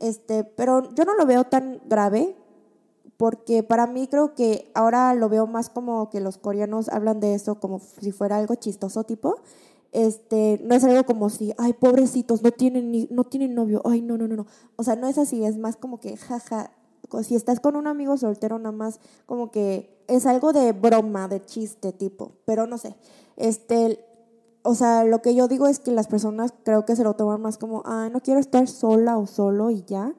este, 0.00 0.44
pero 0.44 0.92
yo 0.94 1.04
no 1.04 1.14
lo 1.14 1.26
veo 1.26 1.44
tan 1.44 1.80
grave 1.88 2.36
porque 3.16 3.62
para 3.62 3.86
mí 3.86 4.08
creo 4.08 4.34
que 4.34 4.70
ahora 4.74 5.14
lo 5.14 5.28
veo 5.28 5.46
más 5.46 5.70
como 5.70 6.10
que 6.10 6.20
los 6.20 6.38
coreanos 6.38 6.88
hablan 6.88 7.20
de 7.20 7.34
eso 7.34 7.60
como 7.60 7.78
si 7.78 8.10
fuera 8.10 8.36
algo 8.36 8.54
chistoso 8.56 9.04
tipo 9.04 9.36
este, 9.92 10.58
no 10.64 10.74
es 10.74 10.82
algo 10.84 11.04
como 11.04 11.28
si, 11.28 11.52
ay, 11.58 11.74
pobrecitos, 11.74 12.42
no 12.42 12.50
tienen, 12.50 12.90
ni, 12.90 13.06
no 13.10 13.24
tienen 13.24 13.54
novio, 13.54 13.82
ay, 13.84 14.00
no, 14.00 14.16
no, 14.16 14.26
no, 14.26 14.36
no. 14.36 14.46
O 14.76 14.82
sea, 14.82 14.96
no 14.96 15.06
es 15.06 15.18
así, 15.18 15.44
es 15.44 15.58
más 15.58 15.76
como 15.76 16.00
que, 16.00 16.16
jaja, 16.16 16.72
si 17.22 17.34
estás 17.34 17.60
con 17.60 17.76
un 17.76 17.86
amigo 17.86 18.16
soltero, 18.16 18.58
nada 18.58 18.72
más 18.72 19.00
como 19.26 19.50
que 19.50 20.04
es 20.08 20.26
algo 20.26 20.52
de 20.52 20.72
broma, 20.72 21.28
de 21.28 21.44
chiste 21.44 21.92
tipo, 21.92 22.32
pero 22.44 22.66
no 22.66 22.78
sé. 22.78 22.96
Este, 23.36 24.04
o 24.62 24.74
sea, 24.74 25.04
lo 25.04 25.22
que 25.22 25.34
yo 25.34 25.48
digo 25.48 25.66
es 25.66 25.80
que 25.80 25.90
las 25.90 26.06
personas 26.06 26.52
creo 26.64 26.84
que 26.84 26.96
se 26.96 27.04
lo 27.04 27.14
toman 27.14 27.40
más 27.40 27.58
como, 27.58 27.82
ay, 27.84 28.10
no 28.10 28.20
quiero 28.20 28.40
estar 28.40 28.66
sola 28.68 29.18
o 29.18 29.26
solo 29.26 29.70
y 29.70 29.84
ya. 29.84 30.14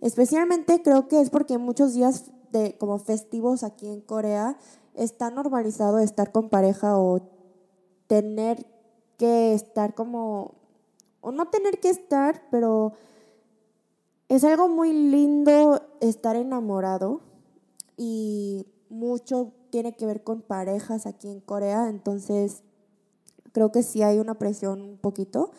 Especialmente 0.00 0.82
creo 0.82 1.08
que 1.08 1.20
es 1.20 1.30
porque 1.30 1.58
muchos 1.58 1.94
días 1.94 2.30
de 2.52 2.76
como 2.78 2.98
festivos 2.98 3.62
aquí 3.62 3.88
en 3.88 4.00
Corea 4.00 4.56
está 4.94 5.30
normalizado 5.30 5.98
estar 5.98 6.32
con 6.32 6.48
pareja 6.48 6.98
o 6.98 7.20
tener 8.06 8.66
que 9.16 9.54
estar 9.54 9.94
como, 9.94 10.54
o 11.20 11.32
no 11.32 11.48
tener 11.48 11.80
que 11.80 11.90
estar, 11.90 12.42
pero 12.50 12.92
es 14.28 14.44
algo 14.44 14.68
muy 14.68 14.92
lindo 14.92 15.82
estar 16.00 16.36
enamorado 16.36 17.20
y 17.96 18.66
mucho 18.90 19.52
tiene 19.70 19.96
que 19.96 20.06
ver 20.06 20.22
con 20.22 20.42
parejas 20.42 21.06
aquí 21.06 21.28
en 21.28 21.40
Corea, 21.40 21.88
entonces 21.88 22.62
creo 23.52 23.72
que 23.72 23.82
sí 23.82 24.02
hay 24.02 24.18
una 24.18 24.38
presión 24.38 24.82
un 24.82 24.98
poquito, 24.98 25.50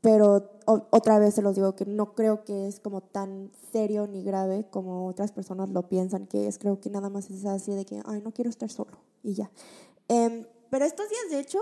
pero 0.00 0.50
otra 0.66 1.18
vez 1.18 1.34
se 1.34 1.42
los 1.42 1.54
digo 1.54 1.76
que 1.76 1.84
no 1.84 2.14
creo 2.14 2.44
que 2.44 2.66
es 2.66 2.80
como 2.80 3.02
tan 3.02 3.50
serio 3.70 4.06
ni 4.06 4.22
grave 4.22 4.66
como 4.70 5.06
otras 5.06 5.32
personas 5.32 5.70
lo 5.70 5.88
piensan 5.88 6.26
que 6.26 6.48
es, 6.48 6.58
creo 6.58 6.80
que 6.80 6.90
nada 6.90 7.08
más 7.10 7.30
es 7.30 7.44
así 7.44 7.72
de 7.72 7.84
que, 7.84 8.02
ay, 8.06 8.20
no 8.22 8.32
quiero 8.32 8.50
estar 8.50 8.70
solo 8.70 8.98
y 9.22 9.34
ya. 9.34 9.50
Em, 10.08 10.46
pero 10.70 10.84
estos 10.84 11.08
días, 11.08 11.30
de 11.30 11.40
hecho, 11.40 11.58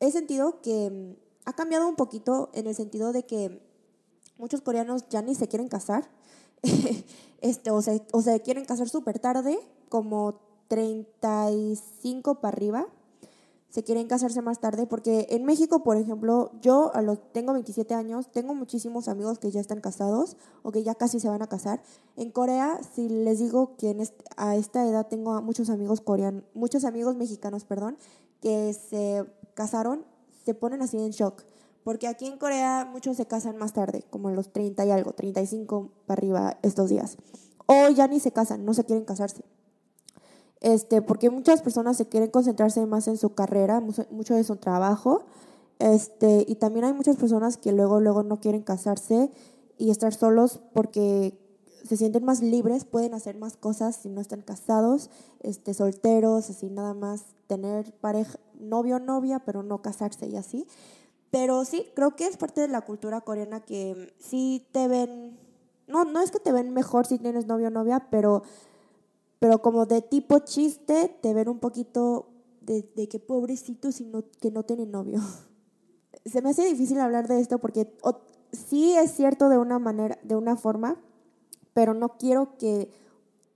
he 0.00 0.10
sentido 0.10 0.60
que 0.62 1.18
ha 1.44 1.52
cambiado 1.52 1.88
un 1.88 1.96
poquito 1.96 2.50
en 2.54 2.66
el 2.66 2.74
sentido 2.74 3.12
de 3.12 3.24
que 3.24 3.73
muchos 4.38 4.60
coreanos 4.60 5.08
ya 5.08 5.22
ni 5.22 5.34
se 5.34 5.48
quieren 5.48 5.68
casar, 5.68 6.08
este, 7.40 7.70
o, 7.70 7.82
se, 7.82 8.02
o 8.12 8.22
se 8.22 8.40
quieren 8.40 8.64
casar 8.64 8.88
súper 8.88 9.18
tarde, 9.18 9.58
como 9.88 10.40
35 10.68 12.40
para 12.40 12.56
arriba, 12.56 12.86
se 13.74 13.82
quieren 13.82 14.06
casarse 14.06 14.40
más 14.40 14.60
tarde, 14.60 14.86
porque 14.86 15.26
en 15.30 15.44
México, 15.44 15.82
por 15.82 15.96
ejemplo, 15.96 16.52
yo 16.62 16.94
a 16.94 17.02
los, 17.02 17.18
tengo 17.32 17.52
27 17.54 17.92
años, 17.92 18.30
tengo 18.30 18.54
muchísimos 18.54 19.08
amigos 19.08 19.40
que 19.40 19.50
ya 19.50 19.60
están 19.60 19.80
casados 19.80 20.36
o 20.62 20.70
que 20.70 20.84
ya 20.84 20.94
casi 20.94 21.18
se 21.18 21.28
van 21.28 21.42
a 21.42 21.48
casar. 21.48 21.82
En 22.14 22.30
Corea, 22.30 22.78
si 22.94 23.08
les 23.08 23.40
digo 23.40 23.76
que 23.76 23.96
a 24.36 24.54
esta 24.54 24.86
edad 24.86 25.08
tengo 25.08 25.42
muchos 25.42 25.70
amigos 25.70 26.00
coreanos, 26.00 26.44
muchos 26.54 26.84
amigos 26.84 27.16
mexicanos, 27.16 27.64
perdón, 27.64 27.98
que 28.40 28.72
se 28.74 29.24
casaron, 29.54 30.04
se 30.44 30.54
ponen 30.54 30.80
así 30.80 30.96
en 30.98 31.10
shock. 31.10 31.42
Porque 31.84 32.08
aquí 32.08 32.26
en 32.26 32.38
Corea 32.38 32.88
muchos 32.90 33.18
se 33.18 33.26
casan 33.26 33.58
más 33.58 33.74
tarde, 33.74 34.04
como 34.10 34.30
en 34.30 34.36
los 34.36 34.52
30 34.52 34.84
y 34.86 34.90
algo, 34.90 35.12
35 35.12 35.90
para 36.06 36.18
arriba 36.18 36.58
estos 36.62 36.88
días. 36.88 37.18
O 37.66 37.88
ya 37.90 38.08
ni 38.08 38.20
se 38.20 38.32
casan, 38.32 38.64
no 38.64 38.74
se 38.74 38.84
quieren 38.84 39.04
casarse. 39.04 39.44
Este, 40.60 41.02
porque 41.02 41.28
muchas 41.28 41.60
personas 41.60 41.98
se 41.98 42.08
quieren 42.08 42.30
concentrarse 42.30 42.86
más 42.86 43.06
en 43.06 43.18
su 43.18 43.34
carrera, 43.34 43.80
mucho, 43.80 44.34
de 44.34 44.44
su 44.44 44.56
trabajo. 44.56 45.24
Este, 45.78 46.46
y 46.48 46.54
también 46.54 46.86
hay 46.86 46.94
muchas 46.94 47.16
personas 47.16 47.58
que 47.58 47.72
luego, 47.72 48.00
luego 48.00 48.22
no 48.22 48.40
quieren 48.40 48.62
casarse 48.62 49.30
y 49.76 49.90
estar 49.90 50.14
solos 50.14 50.60
porque 50.72 51.38
se 51.84 51.98
sienten 51.98 52.24
más 52.24 52.40
libres, 52.40 52.86
pueden 52.86 53.12
hacer 53.12 53.36
más 53.36 53.58
cosas 53.58 53.96
si 53.96 54.08
no 54.08 54.22
están 54.22 54.40
casados, 54.40 55.10
este, 55.40 55.74
solteros, 55.74 56.48
así 56.48 56.70
nada 56.70 56.94
más 56.94 57.26
tener 57.46 57.92
pareja, 57.96 58.38
novio 58.58 58.96
o 58.96 59.00
novia, 59.00 59.40
pero 59.40 59.62
no 59.62 59.82
casarse 59.82 60.26
y 60.28 60.36
así. 60.36 60.66
Pero 61.34 61.64
sí, 61.64 61.90
creo 61.96 62.14
que 62.14 62.28
es 62.28 62.36
parte 62.36 62.60
de 62.60 62.68
la 62.68 62.82
cultura 62.82 63.20
coreana 63.22 63.58
que 63.58 64.14
sí 64.20 64.68
te 64.70 64.86
ven, 64.86 65.36
no, 65.88 66.04
no 66.04 66.20
es 66.20 66.30
que 66.30 66.38
te 66.38 66.52
ven 66.52 66.72
mejor 66.72 67.06
si 67.06 67.18
tienes 67.18 67.48
novio 67.48 67.66
o 67.66 67.70
novia, 67.70 68.06
pero, 68.08 68.44
pero 69.40 69.60
como 69.60 69.84
de 69.84 70.00
tipo 70.00 70.38
chiste, 70.38 71.18
te 71.20 71.34
ven 71.34 71.48
un 71.48 71.58
poquito 71.58 72.28
de, 72.60 72.88
de 72.94 73.08
que 73.08 73.18
pobrecito 73.18 73.90
si 73.90 74.04
no, 74.04 74.22
que 74.40 74.52
no 74.52 74.62
tiene 74.62 74.86
novio. 74.86 75.20
Se 76.24 76.40
me 76.40 76.50
hace 76.50 76.66
difícil 76.66 77.00
hablar 77.00 77.26
de 77.26 77.40
esto 77.40 77.58
porque 77.58 77.92
sí 78.52 78.94
es 78.94 79.10
cierto 79.10 79.48
de 79.48 79.58
una 79.58 79.80
manera, 79.80 80.20
de 80.22 80.36
una 80.36 80.54
forma, 80.54 81.02
pero 81.72 81.94
no 81.94 82.10
quiero 82.10 82.56
que 82.58 82.92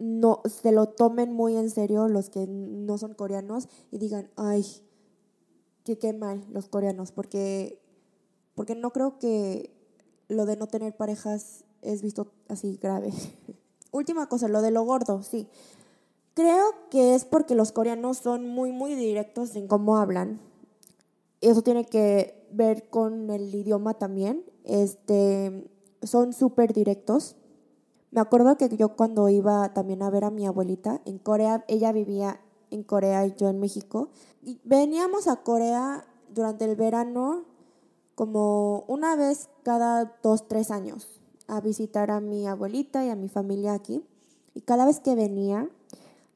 no 0.01 0.43
se 0.47 0.73
lo 0.73 0.89
tomen 0.89 1.33
muy 1.33 1.57
en 1.57 1.71
serio 1.71 2.09
los 2.09 2.29
que 2.29 2.49
no 2.49 2.99
son 2.99 3.15
coreanos 3.15 3.69
y 3.93 3.99
digan, 3.99 4.31
ay, 4.35 4.67
que 5.89 5.99
qué 5.99 6.13
mal 6.13 6.45
los 6.51 6.69
coreanos, 6.69 7.13
porque, 7.13 7.81
porque 8.55 8.75
no 8.75 8.93
creo 8.93 9.19
que 9.19 9.71
lo 10.29 10.45
de 10.45 10.57
no 10.57 10.67
tener 10.67 10.95
parejas 10.95 11.65
es 11.81 12.03
visto 12.03 12.33
así 12.49 12.77
grave. 12.77 13.11
Última 13.91 14.29
cosa, 14.29 14.49
lo 14.49 14.61
de 14.61 14.71
lo 14.71 14.83
gordo, 14.83 15.23
sí. 15.23 15.49
Creo 16.35 16.67
que 16.91 17.15
es 17.15 17.25
porque 17.25 17.55
los 17.55 17.73
coreanos 17.73 18.19
son 18.19 18.47
muy, 18.47 18.71
muy 18.71 18.95
directos 18.95 19.57
en 19.57 19.67
cómo 19.67 19.97
hablan. 19.97 20.41
Eso 21.41 21.63
tiene 21.63 21.87
que 21.87 22.47
ver 22.53 22.91
con 22.91 23.31
el 23.31 23.55
idioma 23.55 23.95
también. 23.95 24.45
Este, 24.65 25.71
son 26.03 26.35
súper 26.35 26.75
directos. 26.75 27.37
Me 28.11 28.21
acuerdo 28.21 28.57
que 28.57 28.69
yo 28.77 28.95
cuando 28.95 29.29
iba 29.31 29.73
también 29.73 30.03
a 30.03 30.11
ver 30.11 30.25
a 30.25 30.31
mi 30.31 30.47
abuelita 30.47 31.01
en 31.07 31.19
Corea, 31.19 31.65
ella 31.67 31.93
vivía 31.93 32.41
en 32.71 32.83
Corea 32.83 33.27
y 33.27 33.35
yo 33.37 33.49
en 33.49 33.61
México, 33.61 34.11
y 34.43 34.61
veníamos 34.65 35.29
a 35.29 35.37
Corea 35.37 36.05
durante 36.35 36.65
el 36.65 36.77
verano 36.77 37.45
como 38.15 38.85
una 38.89 39.17
vez 39.17 39.49
cada 39.63 40.19
dos, 40.23 40.49
tres 40.49 40.71
años 40.71 41.21
a 41.47 41.61
visitar 41.61 42.11
a 42.11 42.21
mi 42.21 42.47
abuelita 42.47 43.05
y 43.05 43.11
a 43.11 43.17
mi 43.17 43.29
familia 43.29 43.73
aquí. 43.73 44.05
Y 44.55 44.63
cada 44.63 44.85
vez 44.85 45.01
que 45.01 45.15
venía, 45.15 45.69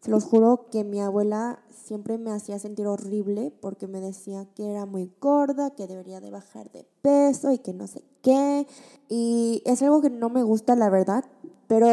se 0.00 0.10
los 0.10 0.24
juro 0.24 0.66
que 0.70 0.84
mi 0.84 1.00
abuela 1.00 1.60
siempre 1.70 2.18
me 2.18 2.32
hacía 2.32 2.58
sentir 2.58 2.86
horrible 2.86 3.52
porque 3.60 3.86
me 3.86 4.00
decía 4.00 4.46
que 4.54 4.70
era 4.70 4.86
muy 4.86 5.12
gorda, 5.20 5.70
que 5.70 5.86
debería 5.86 6.20
de 6.20 6.30
bajar 6.30 6.70
de 6.72 6.86
peso 7.02 7.52
y 7.52 7.58
que 7.58 7.72
no 7.72 7.86
sé 7.86 8.02
qué. 8.22 8.66
Y 9.08 9.62
es 9.66 9.82
algo 9.82 10.00
que 10.00 10.10
no 10.10 10.28
me 10.28 10.42
gusta, 10.42 10.74
la 10.76 10.88
verdad, 10.88 11.24
pero 11.68 11.86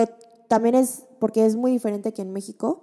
también 0.48 0.76
es 0.76 1.06
porque 1.20 1.46
es 1.46 1.56
muy 1.56 1.72
diferente 1.72 2.14
que 2.14 2.22
en 2.22 2.32
México. 2.32 2.82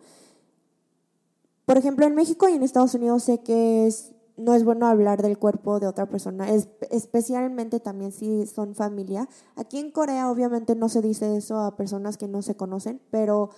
Por 1.66 1.76
ejemplo, 1.76 2.06
en 2.06 2.14
México 2.14 2.48
y 2.48 2.52
en 2.52 2.62
Estados 2.62 2.94
Unidos 2.94 3.24
sé 3.24 3.38
que 3.40 3.92
no 4.36 4.54
es 4.54 4.64
bueno 4.64 4.86
hablar 4.86 5.20
del 5.20 5.36
cuerpo 5.36 5.80
de 5.80 5.88
otra 5.88 6.08
persona, 6.08 6.46
especialmente 6.90 7.80
también 7.80 8.12
si 8.12 8.46
son 8.46 8.76
familia. 8.76 9.28
Aquí 9.56 9.78
en 9.78 9.90
Corea 9.90 10.30
obviamente 10.30 10.76
no 10.76 10.88
se 10.88 11.02
dice 11.02 11.36
eso 11.36 11.58
a 11.58 11.76
personas 11.76 12.16
que 12.18 12.28
no 12.28 12.42
se 12.42 12.54
conocen, 12.54 13.00
pero 13.10 13.50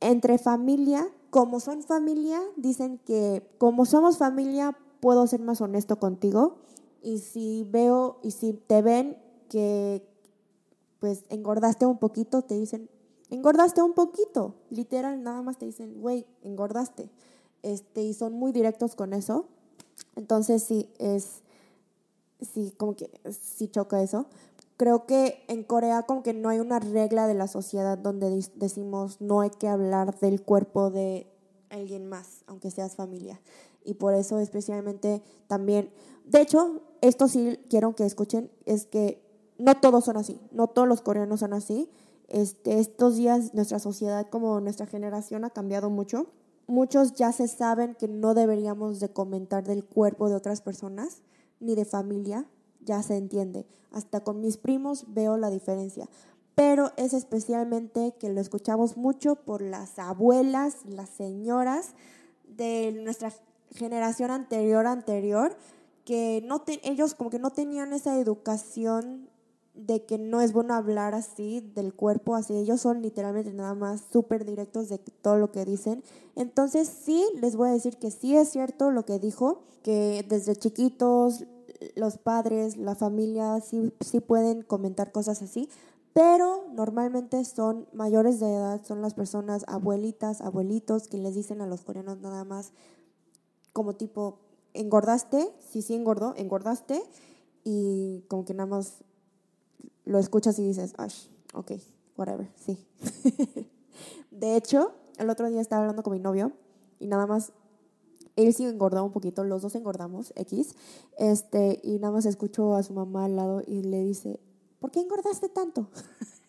entre 0.00 0.36
familia, 0.38 1.06
como 1.30 1.60
son 1.60 1.84
familia, 1.84 2.40
dicen 2.56 2.98
que 2.98 3.48
como 3.56 3.86
somos 3.86 4.18
familia 4.18 4.76
puedo 5.00 5.24
ser 5.28 5.40
más 5.40 5.60
honesto 5.60 6.00
contigo 6.00 6.56
y 7.02 7.18
si 7.18 7.64
veo 7.70 8.18
y 8.22 8.32
si 8.32 8.52
te 8.52 8.82
ven 8.82 9.16
que 9.48 10.04
pues 10.98 11.24
engordaste 11.28 11.86
un 11.86 11.98
poquito, 11.98 12.42
te 12.42 12.54
dicen, 12.54 12.88
engordaste 13.32 13.82
un 13.82 13.94
poquito, 13.94 14.54
literal, 14.70 15.22
nada 15.22 15.42
más 15.42 15.58
te 15.58 15.66
dicen, 15.66 16.00
güey, 16.00 16.26
engordaste. 16.42 17.10
Este, 17.62 18.02
y 18.02 18.12
son 18.12 18.34
muy 18.34 18.52
directos 18.52 18.94
con 18.94 19.14
eso. 19.14 19.46
Entonces 20.16 20.62
sí, 20.62 20.90
es, 20.98 21.42
sí, 22.40 22.74
como 22.76 22.94
que 22.94 23.10
sí 23.30 23.68
choca 23.68 24.02
eso. 24.02 24.26
Creo 24.76 25.06
que 25.06 25.44
en 25.48 25.64
Corea 25.64 26.02
como 26.02 26.22
que 26.22 26.34
no 26.34 26.48
hay 26.48 26.58
una 26.58 26.78
regla 26.78 27.26
de 27.26 27.34
la 27.34 27.46
sociedad 27.46 27.96
donde 27.96 28.44
decimos 28.56 29.20
no 29.20 29.40
hay 29.40 29.50
que 29.50 29.68
hablar 29.68 30.18
del 30.18 30.42
cuerpo 30.42 30.90
de 30.90 31.26
alguien 31.70 32.06
más, 32.06 32.42
aunque 32.46 32.70
seas 32.70 32.96
familia. 32.96 33.40
Y 33.84 33.94
por 33.94 34.14
eso 34.14 34.38
especialmente 34.40 35.22
también, 35.46 35.90
de 36.26 36.40
hecho, 36.40 36.82
esto 37.00 37.28
sí 37.28 37.58
quiero 37.70 37.94
que 37.94 38.04
escuchen, 38.04 38.50
es 38.66 38.86
que 38.86 39.22
no 39.58 39.74
todos 39.76 40.04
son 40.04 40.16
así, 40.16 40.40
no 40.50 40.66
todos 40.66 40.88
los 40.88 41.00
coreanos 41.00 41.40
son 41.40 41.52
así. 41.52 41.88
Este, 42.28 42.78
estos 42.78 43.16
días 43.16 43.54
nuestra 43.54 43.78
sociedad 43.78 44.28
como 44.28 44.60
nuestra 44.60 44.86
generación 44.86 45.44
ha 45.44 45.50
cambiado 45.50 45.90
mucho. 45.90 46.26
Muchos 46.66 47.14
ya 47.14 47.32
se 47.32 47.48
saben 47.48 47.94
que 47.94 48.08
no 48.08 48.34
deberíamos 48.34 49.00
de 49.00 49.10
comentar 49.10 49.64
del 49.64 49.84
cuerpo 49.84 50.28
de 50.28 50.36
otras 50.36 50.60
personas 50.60 51.22
ni 51.60 51.74
de 51.74 51.84
familia, 51.84 52.46
ya 52.80 53.02
se 53.02 53.16
entiende. 53.16 53.66
Hasta 53.90 54.20
con 54.20 54.40
mis 54.40 54.56
primos 54.56 55.04
veo 55.08 55.36
la 55.36 55.50
diferencia. 55.50 56.08
Pero 56.54 56.92
es 56.96 57.12
especialmente 57.12 58.14
que 58.18 58.32
lo 58.32 58.40
escuchamos 58.40 58.96
mucho 58.96 59.36
por 59.36 59.62
las 59.62 59.98
abuelas, 59.98 60.84
las 60.86 61.08
señoras 61.08 61.94
de 62.44 62.92
nuestra 62.92 63.32
generación 63.70 64.30
anterior 64.30 64.86
anterior 64.86 65.56
que 66.04 66.42
no 66.44 66.62
ellos 66.82 67.14
como 67.14 67.30
que 67.30 67.38
no 67.38 67.50
tenían 67.50 67.92
esa 67.92 68.18
educación 68.18 69.28
de 69.74 70.04
que 70.04 70.18
no 70.18 70.40
es 70.40 70.52
bueno 70.52 70.74
hablar 70.74 71.14
así 71.14 71.60
del 71.74 71.94
cuerpo, 71.94 72.34
así 72.34 72.54
ellos 72.54 72.80
son 72.80 73.00
literalmente 73.00 73.52
nada 73.52 73.74
más 73.74 74.02
súper 74.12 74.44
directos 74.44 74.88
de 74.88 74.98
todo 74.98 75.38
lo 75.38 75.50
que 75.50 75.64
dicen. 75.64 76.02
Entonces 76.36 76.88
sí, 76.88 77.24
les 77.40 77.56
voy 77.56 77.70
a 77.70 77.72
decir 77.72 77.96
que 77.96 78.10
sí 78.10 78.36
es 78.36 78.50
cierto 78.50 78.90
lo 78.90 79.04
que 79.04 79.18
dijo, 79.18 79.62
que 79.82 80.24
desde 80.28 80.56
chiquitos 80.56 81.46
los 81.96 82.18
padres, 82.18 82.76
la 82.76 82.94
familia 82.94 83.60
sí, 83.60 83.92
sí 84.00 84.20
pueden 84.20 84.62
comentar 84.62 85.10
cosas 85.10 85.42
así, 85.42 85.68
pero 86.12 86.66
normalmente 86.72 87.42
son 87.44 87.88
mayores 87.92 88.38
de 88.38 88.52
edad, 88.52 88.84
son 88.84 89.00
las 89.00 89.14
personas 89.14 89.64
abuelitas, 89.66 90.42
abuelitos 90.42 91.08
que 91.08 91.16
les 91.16 91.34
dicen 91.34 91.60
a 91.62 91.66
los 91.66 91.82
coreanos 91.82 92.20
nada 92.20 92.44
más 92.44 92.72
como 93.72 93.94
tipo, 93.94 94.38
engordaste, 94.74 95.50
sí, 95.60 95.80
sí 95.80 95.94
engordó, 95.94 96.34
engordaste 96.36 97.02
y 97.64 98.24
como 98.28 98.44
que 98.44 98.52
nada 98.52 98.66
más 98.66 99.02
lo 100.04 100.18
escuchas 100.18 100.58
y 100.58 100.66
dices, 100.66 100.94
Ay, 100.98 101.10
ok, 101.54 101.72
whatever, 102.16 102.48
sí. 102.56 102.78
de 104.30 104.56
hecho, 104.56 104.92
el 105.18 105.30
otro 105.30 105.48
día 105.48 105.60
estaba 105.60 105.82
hablando 105.82 106.02
con 106.02 106.12
mi 106.12 106.18
novio 106.18 106.52
y 106.98 107.06
nada 107.06 107.26
más, 107.26 107.52
él 108.36 108.54
sí 108.54 108.64
engordó 108.64 109.04
un 109.04 109.12
poquito, 109.12 109.44
los 109.44 109.62
dos 109.62 109.74
engordamos, 109.74 110.32
X, 110.36 110.74
este, 111.18 111.80
y 111.82 111.98
nada 111.98 112.12
más 112.12 112.26
escucho 112.26 112.74
a 112.74 112.82
su 112.82 112.92
mamá 112.92 113.24
al 113.24 113.36
lado 113.36 113.62
y 113.66 113.82
le 113.82 114.02
dice, 114.02 114.40
¿por 114.78 114.90
qué 114.90 115.00
engordaste 115.00 115.48
tanto? 115.48 115.88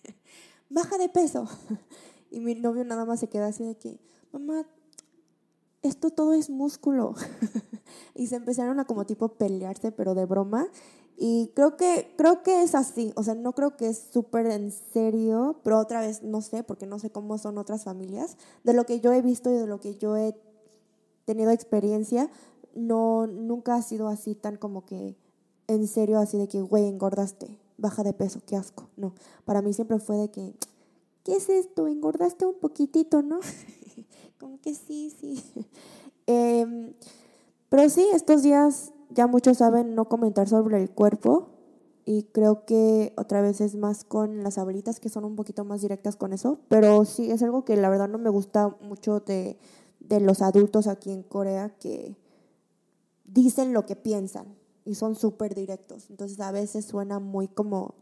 Baja 0.70 0.98
de 0.98 1.10
peso. 1.10 1.48
y 2.32 2.40
mi 2.40 2.56
novio 2.56 2.84
nada 2.84 3.06
más 3.06 3.20
se 3.20 3.30
queda 3.30 3.48
así 3.48 3.64
de 3.64 3.76
que, 3.76 4.00
mamá, 4.32 4.66
esto 5.82 6.10
todo 6.10 6.34
es 6.34 6.50
músculo. 6.50 7.14
y 8.16 8.28
se 8.28 8.38
empezaron 8.38 8.80
a 8.80 8.86
como 8.86 9.06
tipo 9.06 9.30
pelearse, 9.30 9.92
pero 9.92 10.16
de 10.16 10.26
broma. 10.26 10.68
Y 11.18 11.52
creo 11.56 11.78
que, 11.78 12.14
creo 12.18 12.42
que 12.44 12.64
es 12.64 12.74
así, 12.76 13.14
o 13.16 13.24
sea, 13.24 13.36
no 13.36 13.54
creo 13.54 13.78
que 13.78 13.88
es 13.88 14.08
súper 14.12 14.48
en 14.48 14.72
serio, 14.72 15.60
pero 15.64 15.80
otra 15.80 16.02
vez 16.02 16.24
no 16.24 16.42
sé, 16.42 16.64
porque 16.64 16.88
no 16.88 17.00
sé 17.00 17.12
cómo 17.12 17.38
son 17.38 17.58
otras 17.58 17.84
familias. 17.84 18.38
De 18.64 18.74
lo 18.74 18.86
que 18.86 19.00
yo 19.00 19.14
he 19.14 19.22
visto 19.22 19.52
y 19.52 19.54
de 19.54 19.68
lo 19.68 19.80
que 19.80 19.96
yo 19.96 20.18
he 20.18 20.36
tenido 21.26 21.52
experiencia, 21.52 22.30
no, 22.74 23.28
nunca 23.28 23.76
ha 23.76 23.82
sido 23.82 24.08
así 24.08 24.36
tan 24.36 24.58
como 24.58 24.86
que 24.86 25.16
en 25.68 25.88
serio, 25.88 26.20
así 26.20 26.38
de 26.38 26.48
que, 26.48 26.62
güey, 26.62 26.88
engordaste, 26.88 27.58
baja 27.78 28.04
de 28.04 28.14
peso, 28.14 28.42
qué 28.46 28.56
asco. 28.56 28.90
No, 28.98 29.14
para 29.46 29.62
mí 29.62 29.74
siempre 29.74 30.00
fue 30.00 30.18
de 30.18 30.30
que, 30.30 30.54
¿qué 31.24 31.36
es 31.36 31.50
esto? 31.50 31.88
Engordaste 31.88 32.46
un 32.46 32.56
poquitito, 32.56 33.22
¿no? 33.22 33.40
como 34.40 34.60
que 34.60 34.74
sí, 34.74 35.12
sí. 35.20 35.44
Em, 36.26 36.94
pero 37.68 37.90
sí, 37.90 38.08
estos 38.14 38.44
días 38.44 38.94
ya 39.14 39.28
muchos 39.28 39.58
saben 39.58 39.96
no 39.96 40.06
comentar 40.06 40.48
sobre 40.50 40.82
el 40.82 40.90
cuerpo 40.90 41.50
y 42.06 42.24
creo 42.24 42.66
que 42.66 43.14
otra 43.16 43.42
vez 43.42 43.62
es 43.62 43.76
más 43.76 44.04
con 44.04 44.44
las 44.44 44.58
abuelitas 44.58 45.00
que 45.00 45.10
son 45.10 45.24
un 45.24 45.36
poquito 45.36 45.64
más 45.64 45.82
directas 45.82 46.16
con 46.16 46.34
eso, 46.34 46.60
pero 46.68 47.06
sí 47.06 47.32
es 47.32 47.42
algo 47.44 47.64
que 47.64 47.78
la 47.78 47.90
verdad 47.90 48.10
no 48.10 48.18
me 48.18 48.30
gusta 48.30 48.76
mucho 48.82 49.22
de, 49.22 49.58
de 50.00 50.20
los 50.20 50.42
adultos 50.42 50.88
aquí 50.88 51.12
en 51.12 51.24
Corea 51.24 51.70
que 51.80 52.18
dicen 53.24 53.74
lo 53.74 53.86
que 53.86 53.96
piensan 53.96 54.56
y 54.86 54.96
son 54.96 55.16
súper 55.16 55.56
directos, 55.56 56.10
entonces 56.10 56.40
a 56.40 56.52
veces 56.52 56.86
suena 56.86 57.20
muy 57.20 57.48
como 57.48 57.96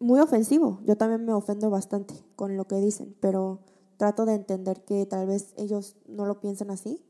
muy 0.00 0.18
ofensivo, 0.20 0.80
yo 0.84 0.96
también 0.96 1.24
me 1.24 1.32
ofendo 1.32 1.70
bastante 1.70 2.14
con 2.34 2.56
lo 2.56 2.66
que 2.66 2.76
dicen, 2.76 3.14
pero 3.20 3.60
trato 3.96 4.26
de 4.26 4.34
entender 4.34 4.84
que 4.84 5.06
tal 5.06 5.26
vez 5.26 5.54
ellos 5.56 5.96
no 6.08 6.26
lo 6.26 6.40
piensan 6.40 6.70
así, 6.70 7.02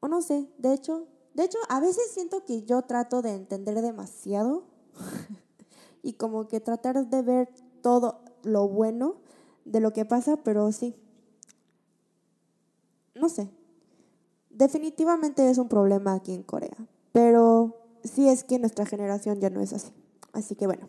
o 0.00 0.08
no 0.08 0.20
sé, 0.20 0.48
de 0.58 0.74
hecho 0.74 1.06
de 1.34 1.44
hecho, 1.44 1.58
a 1.68 1.80
veces 1.80 2.10
siento 2.12 2.44
que 2.44 2.62
yo 2.62 2.82
trato 2.82 3.22
de 3.22 3.34
entender 3.34 3.80
demasiado 3.80 4.64
y 6.02 6.14
como 6.14 6.48
que 6.48 6.60
tratar 6.60 7.06
de 7.06 7.22
ver 7.22 7.48
todo 7.80 8.20
lo 8.42 8.68
bueno 8.68 9.16
de 9.64 9.80
lo 9.80 9.92
que 9.92 10.04
pasa, 10.04 10.36
pero 10.36 10.70
sí. 10.72 10.94
No 13.14 13.28
sé. 13.28 13.48
Definitivamente 14.50 15.48
es 15.48 15.58
un 15.58 15.68
problema 15.68 16.14
aquí 16.14 16.34
en 16.34 16.42
Corea, 16.42 16.76
pero 17.12 17.76
sí 18.04 18.28
es 18.28 18.44
que 18.44 18.58
nuestra 18.58 18.84
generación 18.84 19.40
ya 19.40 19.48
no 19.48 19.60
es 19.60 19.72
así. 19.72 19.92
Así 20.32 20.54
que 20.54 20.66
bueno, 20.66 20.88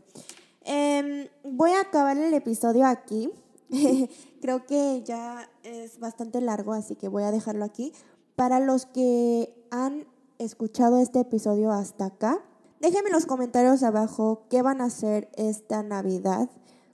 em, 0.62 1.28
voy 1.44 1.72
a 1.72 1.82
acabar 1.82 2.18
el 2.18 2.34
episodio 2.34 2.86
aquí. 2.86 3.30
Creo 4.42 4.66
que 4.66 5.04
ya 5.06 5.50
es 5.64 6.00
bastante 6.00 6.42
largo, 6.42 6.74
así 6.74 6.96
que 6.96 7.08
voy 7.08 7.24
a 7.24 7.32
dejarlo 7.32 7.64
aquí. 7.64 7.94
Para 8.36 8.60
los 8.60 8.86
que 8.86 9.54
han 9.72 10.06
escuchado 10.44 11.00
este 11.00 11.22
episodio 11.22 11.72
hasta 11.72 12.06
acá, 12.06 12.44
déjenme 12.80 13.10
en 13.10 13.14
los 13.14 13.26
comentarios 13.26 13.84
abajo 13.84 14.46
qué 14.50 14.62
van 14.62 14.82
a 14.82 14.86
hacer 14.86 15.30
esta 15.36 15.84
Navidad, 15.84 16.50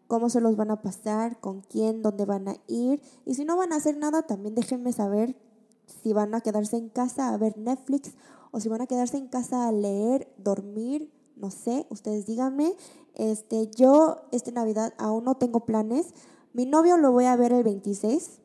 cómo 0.07 0.29
se 0.29 0.41
los 0.41 0.55
van 0.55 0.71
a 0.71 0.81
pasar, 0.81 1.39
con 1.39 1.61
quién, 1.61 2.01
dónde 2.01 2.25
van 2.25 2.47
a 2.47 2.55
ir. 2.67 3.01
Y 3.25 3.35
si 3.35 3.45
no 3.45 3.57
van 3.57 3.73
a 3.73 3.77
hacer 3.77 3.97
nada, 3.97 4.23
también 4.23 4.55
déjenme 4.55 4.93
saber 4.93 5.35
si 6.01 6.13
van 6.13 6.35
a 6.35 6.41
quedarse 6.41 6.77
en 6.77 6.89
casa 6.89 7.33
a 7.33 7.37
ver 7.37 7.57
Netflix 7.57 8.13
o 8.51 8.59
si 8.59 8.69
van 8.69 8.81
a 8.81 8.87
quedarse 8.87 9.17
en 9.17 9.27
casa 9.27 9.67
a 9.67 9.71
leer, 9.71 10.31
dormir, 10.37 11.11
no 11.35 11.51
sé, 11.51 11.87
ustedes 11.89 12.25
díganme. 12.25 12.75
Este, 13.15 13.69
yo 13.75 14.17
esta 14.31 14.51
Navidad 14.51 14.93
aún 14.97 15.23
no 15.23 15.37
tengo 15.37 15.65
planes. 15.65 16.13
Mi 16.53 16.65
novio 16.65 16.97
lo 16.97 17.11
voy 17.11 17.25
a 17.25 17.35
ver 17.35 17.53
el 17.53 17.63
26 17.63 18.39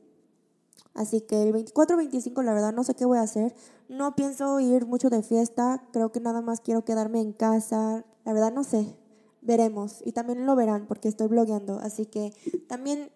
Así 0.94 1.20
que 1.20 1.42
el 1.42 1.52
24-25 1.52 2.42
la 2.42 2.54
verdad 2.54 2.72
no 2.72 2.84
sé 2.84 2.94
qué 2.94 3.04
voy 3.04 3.18
a 3.18 3.22
hacer. 3.22 3.54
No 3.88 4.14
pienso 4.14 4.60
ir 4.60 4.86
mucho 4.86 5.10
de 5.10 5.22
fiesta. 5.22 5.82
Creo 5.92 6.12
que 6.12 6.20
nada 6.20 6.40
más 6.40 6.60
quiero 6.60 6.84
quedarme 6.84 7.20
en 7.20 7.32
casa. 7.32 8.04
La 8.24 8.32
verdad 8.32 8.52
no 8.52 8.62
sé. 8.62 8.96
Veremos. 9.42 10.00
Y 10.04 10.12
también 10.12 10.46
lo 10.46 10.54
verán 10.54 10.86
porque 10.86 11.08
estoy 11.08 11.26
blogueando. 11.26 11.78
Así 11.80 12.06
que 12.06 12.32
también 12.68 13.10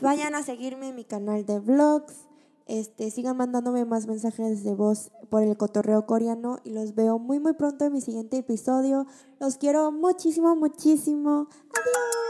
vayan 0.00 0.34
a 0.34 0.42
seguirme 0.42 0.88
en 0.88 0.96
mi 0.96 1.04
canal 1.04 1.46
de 1.46 1.60
vlogs. 1.60 2.26
Este, 2.66 3.10
sigan 3.10 3.36
mandándome 3.36 3.84
más 3.84 4.06
mensajes 4.06 4.62
de 4.62 4.74
voz 4.74 5.10
por 5.28 5.42
el 5.42 5.56
cotorreo 5.56 6.06
coreano 6.06 6.58
y 6.62 6.70
los 6.70 6.94
veo 6.94 7.18
muy 7.18 7.40
muy 7.40 7.54
pronto 7.54 7.84
en 7.84 7.92
mi 7.92 8.00
siguiente 8.00 8.38
episodio. 8.38 9.06
Los 9.40 9.56
quiero 9.56 9.90
muchísimo, 9.90 10.54
muchísimo. 10.54 11.48
Adiós. 11.70 12.29